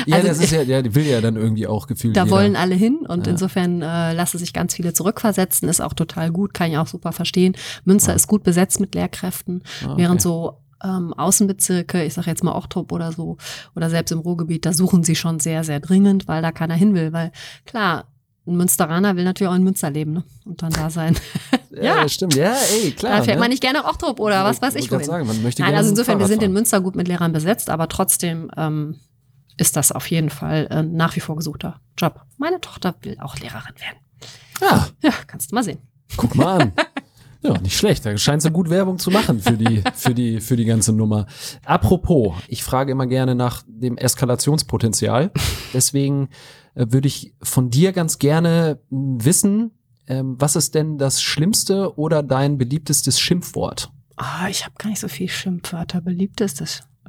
Ja, 0.06 0.16
Also, 0.16 0.28
das 0.28 0.40
ist 0.40 0.50
ja, 0.52 0.62
ja, 0.62 0.82
die 0.82 0.94
will 0.94 1.06
ja 1.06 1.20
dann 1.20 1.36
irgendwie 1.36 1.66
auch 1.66 1.86
gefühlt. 1.86 2.16
Da 2.16 2.24
jeder. 2.24 2.34
wollen 2.36 2.56
alle 2.56 2.74
hin 2.74 2.98
und 3.06 3.26
Ja. 3.26 3.32
insofern 3.32 3.80
äh, 3.82 4.12
lassen 4.12 4.38
sich 4.38 4.52
ganz 4.52 4.74
viele 4.74 4.92
zurückversetzen, 4.92 5.68
ist 5.68 5.80
auch 5.80 5.92
total 5.94 6.30
gut, 6.32 6.52
kann 6.54 6.70
ich 6.70 6.78
auch 6.78 6.86
super 6.88 7.12
verstehen. 7.12 7.54
Münster 7.84 8.10
Ja. 8.12 8.16
ist 8.16 8.26
gut 8.26 8.42
besetzt 8.42 8.80
mit 8.80 8.94
Lehrkräften, 8.94 9.62
Ah, 9.84 9.92
okay. 9.92 10.02
während 10.02 10.20
so 10.22 10.58
ähm, 10.84 11.12
Außenbezirke, 11.14 12.04
ich 12.04 12.14
sage 12.14 12.30
jetzt 12.30 12.44
mal 12.44 12.52
Ochtrup 12.52 12.92
oder 12.92 13.10
so, 13.12 13.36
oder 13.74 13.90
selbst 13.90 14.12
im 14.12 14.20
Ruhrgebiet, 14.20 14.64
da 14.64 14.72
suchen 14.72 15.02
sie 15.02 15.16
schon 15.16 15.40
sehr, 15.40 15.64
sehr 15.64 15.80
dringend, 15.80 16.28
weil 16.28 16.40
da 16.42 16.52
keiner 16.52 16.74
hin 16.74 16.94
will. 16.94 17.12
Weil 17.12 17.32
klar, 17.66 18.04
ein 18.46 18.56
Münsteraner 18.56 19.16
will 19.16 19.24
natürlich 19.24 19.50
auch 19.50 19.56
in 19.56 19.64
Münster 19.64 19.90
leben 19.90 20.12
ne? 20.12 20.24
und 20.44 20.62
dann 20.62 20.70
da 20.72 20.88
sein. 20.88 21.16
ja, 21.72 21.82
ja. 22.02 22.08
stimmt. 22.08 22.34
Ja, 22.36 22.54
ey, 22.82 22.92
klar. 22.92 23.18
da 23.18 23.22
fährt 23.24 23.36
ne? 23.38 23.40
man 23.40 23.50
nicht 23.50 23.60
gerne 23.60 23.80
nach 23.80 23.88
Ochtrup 23.90 24.20
oder 24.20 24.44
was 24.44 24.62
weiß 24.62 24.76
ich 24.76 24.88
grad 24.88 25.00
wohin. 25.00 25.06
sagen, 25.06 25.26
man 25.26 25.42
möchte 25.42 25.62
Nein, 25.62 25.74
also 25.74 25.90
insofern, 25.90 26.18
wir 26.20 26.26
sind 26.28 26.36
in 26.42 26.46
fahren. 26.48 26.52
Münster 26.54 26.80
gut 26.80 26.94
mit 26.96 27.08
Lehrern 27.08 27.32
besetzt, 27.32 27.70
aber 27.70 27.88
trotzdem 27.88 28.48
ähm, 28.56 29.00
ist 29.59 29.76
das 29.76 29.92
auf 29.92 30.11
jeden 30.11 30.30
Fall 30.30 30.66
äh, 30.70 30.82
nach 30.82 31.14
wie 31.16 31.20
vor 31.20 31.36
gesuchter 31.36 31.80
Job. 31.98 32.22
Meine 32.38 32.61
Tochter 32.61 32.94
will 33.02 33.16
auch 33.20 33.36
Lehrerin 33.36 33.74
werden. 33.78 33.98
Ja, 34.61 34.88
Ja, 35.02 35.12
kannst 35.26 35.50
du 35.50 35.54
mal 35.54 35.62
sehen. 35.64 35.78
guck 36.16 36.34
mal 36.34 36.62
an. 36.62 36.72
Ja, 37.40 37.56
nicht 37.59 37.76
schlecht. 37.76 38.04
Da 38.04 38.18
scheint 38.18 38.42
so 38.42 38.50
gut 38.50 38.68
Werbung 38.68 38.98
zu 38.98 39.12
machen 39.12 39.38
für 39.40 39.52
die, 39.56 39.84
für 39.94 40.12
die, 40.12 40.40
für 40.40 40.56
die 40.56 40.64
ganze 40.64 40.92
Nummer. 40.92 41.26
Apropos, 41.64 42.34
ich 42.48 42.64
frage 42.64 42.90
immer 42.90 43.06
gerne 43.06 43.36
nach 43.36 43.62
dem 43.68 43.96
Eskalationspotenzial. 43.96 45.30
Deswegen 45.72 46.30
äh, 46.74 46.86
würde 46.90 47.06
ich 47.06 47.34
von 47.40 47.70
dir 47.70 47.92
ganz 47.92 48.18
gerne 48.18 48.80
mh, 48.90 49.24
wissen, 49.24 49.70
ähm, 50.09 50.34
was 50.40 50.56
ist 50.56 50.74
denn 50.74 50.98
das 50.98 51.22
schlimmste 51.22 51.96
oder 51.96 52.24
dein 52.24 52.59
beliebtestes 52.59 53.20
Schimpfwort? 53.20 53.92
Ah, 54.16 54.48
ich 54.48 54.64
habe 54.64 54.74
gar 54.76 54.90
nicht 54.90 55.00
so 55.00 55.06
viel 55.06 55.28
Schimpfwörter. 55.28 56.00
Beliebt 56.00 56.40
ist 56.40 56.61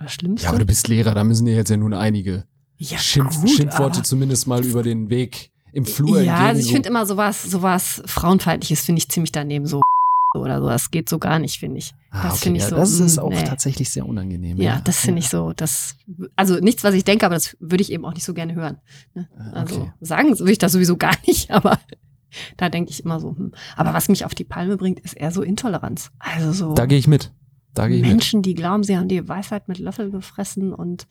das 0.03 0.13
Schlimmste. 0.13 0.45
Ja, 0.45 0.49
aber 0.49 0.59
du 0.59 0.65
bist 0.65 0.87
Lehrer, 0.87 1.13
da 1.13 1.23
müssen 1.23 1.45
dir 1.45 1.55
jetzt 1.55 1.69
ja 1.69 1.77
nun 1.77 1.93
einige 1.93 2.45
ja, 2.77 2.97
Schimpf 2.97 3.41
gut, 3.41 3.49
Schimpfworte 3.49 4.03
zumindest 4.03 4.47
mal 4.47 4.65
über 4.65 4.83
den 4.83 5.09
Weg 5.09 5.51
im 5.73 5.85
Flur 5.85 6.21
Ja, 6.21 6.47
also 6.47 6.61
ich 6.61 6.71
finde 6.71 6.89
immer 6.89 7.05
sowas, 7.05 7.43
sowas 7.43 8.01
Frauenfeindliches 8.05 8.81
finde 8.81 8.99
ich 8.99 9.09
ziemlich 9.09 9.31
daneben 9.31 9.65
so 9.65 9.81
oder 10.35 10.61
so. 10.61 10.67
Das 10.67 10.91
geht 10.91 11.09
so 11.09 11.19
gar 11.19 11.39
nicht, 11.39 11.59
finde 11.59 11.77
ich. 11.77 11.93
Ah, 12.11 12.23
das 12.23 12.33
okay, 12.33 12.43
finde 12.43 12.57
ich 12.57 12.63
ja, 12.63 12.69
so, 12.69 12.75
Das 12.75 12.99
ist 12.99 13.17
mm, 13.17 13.19
auch 13.19 13.29
nee. 13.29 13.43
tatsächlich 13.43 13.89
sehr 13.89 14.05
unangenehm. 14.05 14.57
Ja, 14.57 14.81
das 14.83 14.99
finde 14.99 15.19
ich 15.19 15.29
so. 15.29 15.53
Das, 15.53 15.95
also 16.35 16.55
nichts, 16.59 16.83
was 16.83 16.93
ich 16.93 17.03
denke, 17.03 17.25
aber 17.25 17.35
das 17.35 17.57
würde 17.59 17.81
ich 17.81 17.91
eben 17.91 18.05
auch 18.05 18.13
nicht 18.13 18.25
so 18.25 18.33
gerne 18.33 18.55
hören. 18.55 18.77
Ne? 19.15 19.27
Also 19.53 19.81
okay. 19.81 19.91
sagen 20.01 20.37
würde 20.37 20.51
ich 20.51 20.57
das 20.57 20.71
sowieso 20.71 20.97
gar 20.97 21.15
nicht, 21.27 21.51
aber 21.51 21.79
da 22.57 22.69
denke 22.69 22.91
ich 22.91 23.03
immer 23.03 23.19
so. 23.19 23.35
Hm. 23.35 23.51
Aber 23.75 23.93
was 23.93 24.07
mich 24.07 24.25
auf 24.25 24.35
die 24.35 24.43
Palme 24.43 24.77
bringt, 24.77 24.99
ist 24.99 25.13
eher 25.13 25.31
so 25.31 25.41
Intoleranz. 25.41 26.11
Also 26.19 26.51
so 26.51 26.73
Da 26.73 26.85
gehe 26.85 26.99
ich 26.99 27.07
mit. 27.07 27.31
Da 27.73 27.87
gehe 27.87 27.97
ich 27.97 28.01
mit. 28.03 28.11
Menschen, 28.11 28.41
die 28.41 28.55
glauben, 28.55 28.83
sie 28.83 28.97
haben 28.97 29.07
die 29.07 29.27
Weisheit 29.27 29.67
mit 29.67 29.79
Löffel 29.79 30.09
gefressen 30.11 30.73
und 30.73 31.07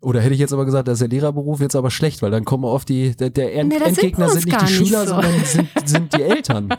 Oder 0.00 0.20
hätte 0.20 0.34
ich 0.34 0.40
jetzt 0.40 0.52
aber 0.52 0.64
gesagt, 0.64 0.88
dass 0.88 0.98
der 1.00 1.08
Lehrerberuf 1.08 1.60
jetzt 1.60 1.76
aber 1.76 1.90
schlecht, 1.90 2.22
weil 2.22 2.30
dann 2.30 2.44
kommen 2.44 2.64
oft 2.64 2.88
die, 2.88 3.16
der, 3.16 3.30
der 3.30 3.54
End 3.54 3.70
Nee, 3.70 3.78
sind 3.78 3.86
Endgegner 3.88 4.28
sind 4.28 4.44
nicht 4.44 4.46
die 4.46 4.50
gar 4.50 4.62
nicht 4.64 4.74
Schüler, 4.74 5.00
so. 5.06 5.14
sondern 5.14 5.44
sind, 5.44 5.68
sind 5.84 6.16
die 6.16 6.22
Eltern. 6.22 6.68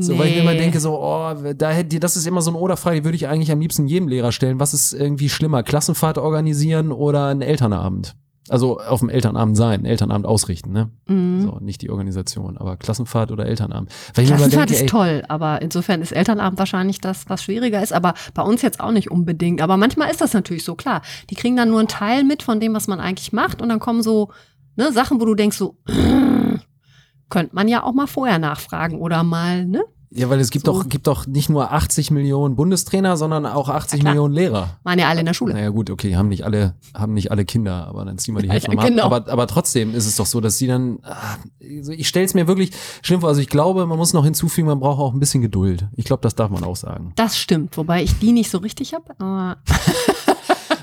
So, 0.00 0.18
weil 0.18 0.28
ich 0.28 0.34
mir 0.36 0.40
immer 0.40 0.52
Nee. 0.52 0.60
denke, 0.60 0.80
so, 0.80 0.98
oh, 0.98 1.34
da 1.54 1.70
hätte, 1.70 2.00
das 2.00 2.16
ist 2.16 2.26
immer 2.26 2.40
so 2.40 2.50
eine 2.50 2.58
Oderfrage, 2.58 3.00
die 3.00 3.04
würde 3.04 3.16
ich 3.16 3.28
eigentlich 3.28 3.52
am 3.52 3.60
liebsten 3.60 3.86
jedem 3.86 4.08
Lehrer 4.08 4.32
stellen. 4.32 4.58
Was 4.58 4.72
ist 4.72 4.94
irgendwie 4.94 5.28
schlimmer? 5.28 5.62
Klassenfahrt 5.62 6.16
organisieren 6.16 6.90
oder 6.90 7.26
einen 7.26 7.42
Elternabend? 7.42 8.16
Also 8.50 8.78
auf 8.78 9.00
dem 9.00 9.08
Elternabend 9.08 9.56
sein, 9.56 9.86
Elternabend 9.86 10.26
ausrichten, 10.26 10.72
ne? 10.72 10.90
Mhm. 11.06 11.42
So, 11.42 11.58
nicht 11.60 11.80
die 11.80 11.90
Organisation, 11.90 12.58
aber 12.58 12.76
Klassenfahrt 12.76 13.32
oder 13.32 13.46
Elternabend. 13.46 13.90
Weil 14.14 14.26
Klassenfahrt 14.26 14.68
denke, 14.68 14.74
ist 14.74 14.82
ey, 14.82 14.86
toll, 14.86 15.22
aber 15.28 15.62
insofern 15.62 16.02
ist 16.02 16.12
Elternabend 16.12 16.58
wahrscheinlich 16.58 17.00
das, 17.00 17.28
was 17.30 17.42
schwieriger 17.42 17.82
ist, 17.82 17.94
aber 17.94 18.12
bei 18.34 18.42
uns 18.42 18.60
jetzt 18.60 18.80
auch 18.80 18.90
nicht 18.90 19.10
unbedingt. 19.10 19.62
Aber 19.62 19.78
manchmal 19.78 20.10
ist 20.10 20.20
das 20.20 20.34
natürlich 20.34 20.64
so, 20.64 20.74
klar. 20.74 21.00
Die 21.30 21.34
kriegen 21.36 21.56
dann 21.56 21.70
nur 21.70 21.78
einen 21.78 21.88
Teil 21.88 22.22
mit 22.22 22.42
von 22.42 22.60
dem, 22.60 22.74
was 22.74 22.86
man 22.86 23.00
eigentlich 23.00 23.32
macht 23.32 23.62
und 23.62 23.70
dann 23.70 23.80
kommen 23.80 24.02
so 24.02 24.30
ne, 24.76 24.92
Sachen, 24.92 25.20
wo 25.20 25.24
du 25.24 25.34
denkst 25.34 25.56
so, 25.56 25.78
könnte 27.30 27.54
man 27.54 27.68
ja 27.68 27.82
auch 27.82 27.94
mal 27.94 28.06
vorher 28.06 28.38
nachfragen 28.38 28.98
oder 28.98 29.22
mal, 29.22 29.64
ne? 29.64 29.82
Ja, 30.16 30.30
weil 30.30 30.38
es 30.38 30.50
gibt 30.50 30.64
So. 30.66 30.72
doch, 30.72 30.88
gibt 30.88 31.08
doch 31.08 31.26
nicht 31.26 31.48
nur 31.48 31.72
80 31.72 32.12
Millionen 32.12 32.54
Bundestrainer, 32.54 33.16
sondern 33.16 33.46
auch 33.46 33.68
80 33.68 33.98
klar. 34.00 34.12
Millionen 34.12 34.32
Lehrer. 34.32 34.78
Waren 34.84 34.98
ja 35.00 35.08
alle 35.08 35.20
in 35.20 35.26
der 35.26 35.34
Schule. 35.34 35.54
Naja 35.54 35.70
gut, 35.70 35.90
okay, 35.90 36.14
haben 36.14 36.28
nicht 36.28 36.44
alle, 36.44 36.74
haben 36.94 37.14
nicht 37.14 37.32
alle 37.32 37.44
Kinder, 37.44 37.88
aber 37.88 38.04
dann 38.04 38.16
ziehen 38.18 38.34
wir 38.36 38.42
die 38.42 38.48
Hälfte 38.52 38.68
Ja, 38.70 38.74
nochmal 38.76 38.90
genau. 38.90 39.06
ab. 39.06 39.12
Aber, 39.12 39.32
aber 39.32 39.46
trotzdem 39.48 39.92
ist 39.92 40.06
es 40.06 40.14
doch 40.14 40.26
so, 40.26 40.40
dass 40.40 40.56
sie 40.56 40.68
dann, 40.68 40.98
ah, 41.02 41.36
also 41.78 41.90
ich 41.90 42.06
stelle 42.06 42.26
es 42.26 42.34
mir 42.34 42.46
wirklich 42.46 42.70
schlimm 43.02 43.20
vor. 43.20 43.28
Also 43.28 43.40
ich 43.40 43.48
glaube, 43.48 43.86
man 43.86 43.98
muss 43.98 44.12
noch 44.12 44.24
hinzufügen, 44.24 44.68
man 44.68 44.78
braucht 44.78 45.00
auch 45.00 45.12
ein 45.14 45.18
bisschen 45.20 45.42
Geduld. 45.42 45.88
Ich 45.96 46.04
glaube, 46.04 46.22
das 46.22 46.36
darf 46.36 46.50
man 46.50 46.62
auch 46.62 46.76
sagen. 46.76 47.12
Das 47.16 47.36
stimmt, 47.36 47.76
wobei 47.76 48.04
ich 48.04 48.16
die 48.20 48.30
nicht 48.32 48.50
so 48.50 48.58
richtig 48.58 48.94
habe. 48.94 49.14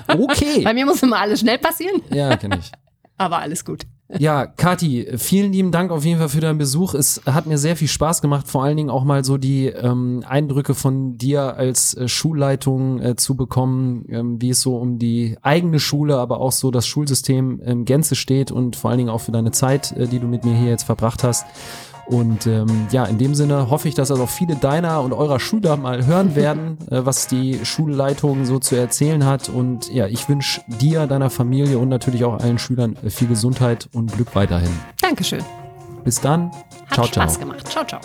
Okay. 0.08 0.60
bei 0.64 0.74
mir 0.74 0.84
muss 0.84 1.02
immer 1.02 1.18
alles 1.18 1.40
schnell 1.40 1.58
passieren, 1.58 2.02
ja, 2.10 2.36
kenne 2.36 2.58
ich. 2.58 2.70
aber 3.16 3.38
alles 3.38 3.64
gut. 3.64 3.84
Ja, 4.18 4.46
Kati, 4.46 5.06
vielen 5.16 5.52
lieben 5.52 5.72
Dank 5.72 5.90
auf 5.90 6.04
jeden 6.04 6.18
Fall 6.18 6.28
für 6.28 6.40
deinen 6.40 6.58
Besuch. 6.58 6.94
Es 6.94 7.22
hat 7.24 7.46
mir 7.46 7.56
sehr 7.56 7.76
viel 7.76 7.88
Spaß 7.88 8.20
gemacht, 8.20 8.46
vor 8.46 8.62
allen 8.62 8.76
Dingen 8.76 8.90
auch 8.90 9.04
mal 9.04 9.24
so 9.24 9.38
die 9.38 9.66
ähm, 9.66 10.22
Eindrücke 10.26 10.74
von 10.74 11.16
dir 11.16 11.56
als 11.56 11.94
äh, 11.94 12.08
Schulleitung 12.08 13.00
äh, 13.00 13.16
zu 13.16 13.36
bekommen, 13.36 14.04
ähm, 14.08 14.40
wie 14.40 14.50
es 14.50 14.60
so 14.60 14.76
um 14.76 14.98
die 14.98 15.36
eigene 15.40 15.80
Schule, 15.80 16.18
aber 16.18 16.40
auch 16.40 16.52
so 16.52 16.70
das 16.70 16.86
Schulsystem 16.86 17.60
in 17.60 17.84
Gänze 17.84 18.14
steht 18.14 18.50
und 18.50 18.76
vor 18.76 18.90
allen 18.90 18.98
Dingen 18.98 19.10
auch 19.10 19.20
für 19.20 19.32
deine 19.32 19.50
Zeit, 19.50 19.92
äh, 19.92 20.06
die 20.06 20.18
du 20.18 20.26
mit 20.26 20.44
mir 20.44 20.54
hier 20.54 20.68
jetzt 20.68 20.84
verbracht 20.84 21.24
hast. 21.24 21.46
Und 22.06 22.46
ähm, 22.46 22.88
ja, 22.90 23.04
in 23.04 23.18
dem 23.18 23.34
Sinne 23.34 23.70
hoffe 23.70 23.88
ich, 23.88 23.94
dass 23.94 24.08
das 24.08 24.18
auch 24.18 24.28
viele 24.28 24.56
deiner 24.56 25.02
und 25.02 25.12
eurer 25.12 25.38
Schüler 25.38 25.76
mal 25.76 26.04
hören 26.04 26.34
werden, 26.34 26.78
äh, 26.90 27.04
was 27.04 27.26
die 27.26 27.64
Schulleitung 27.64 28.44
so 28.44 28.58
zu 28.58 28.76
erzählen 28.76 29.24
hat. 29.24 29.48
Und 29.48 29.92
ja, 29.92 30.06
ich 30.06 30.28
wünsche 30.28 30.62
dir, 30.66 31.06
deiner 31.06 31.30
Familie 31.30 31.78
und 31.78 31.88
natürlich 31.88 32.24
auch 32.24 32.40
allen 32.40 32.58
Schülern 32.58 32.96
äh, 33.04 33.10
viel 33.10 33.28
Gesundheit 33.28 33.88
und 33.92 34.12
Glück 34.12 34.34
weiterhin. 34.34 34.70
Dankeschön. 35.00 35.44
Bis 36.04 36.20
dann. 36.20 36.50
Hat 36.86 36.94
ciao, 36.94 37.06
Spaß 37.06 37.34
ciao. 37.34 37.46
gemacht. 37.46 37.68
Ciao, 37.68 37.84
ciao. 37.86 38.00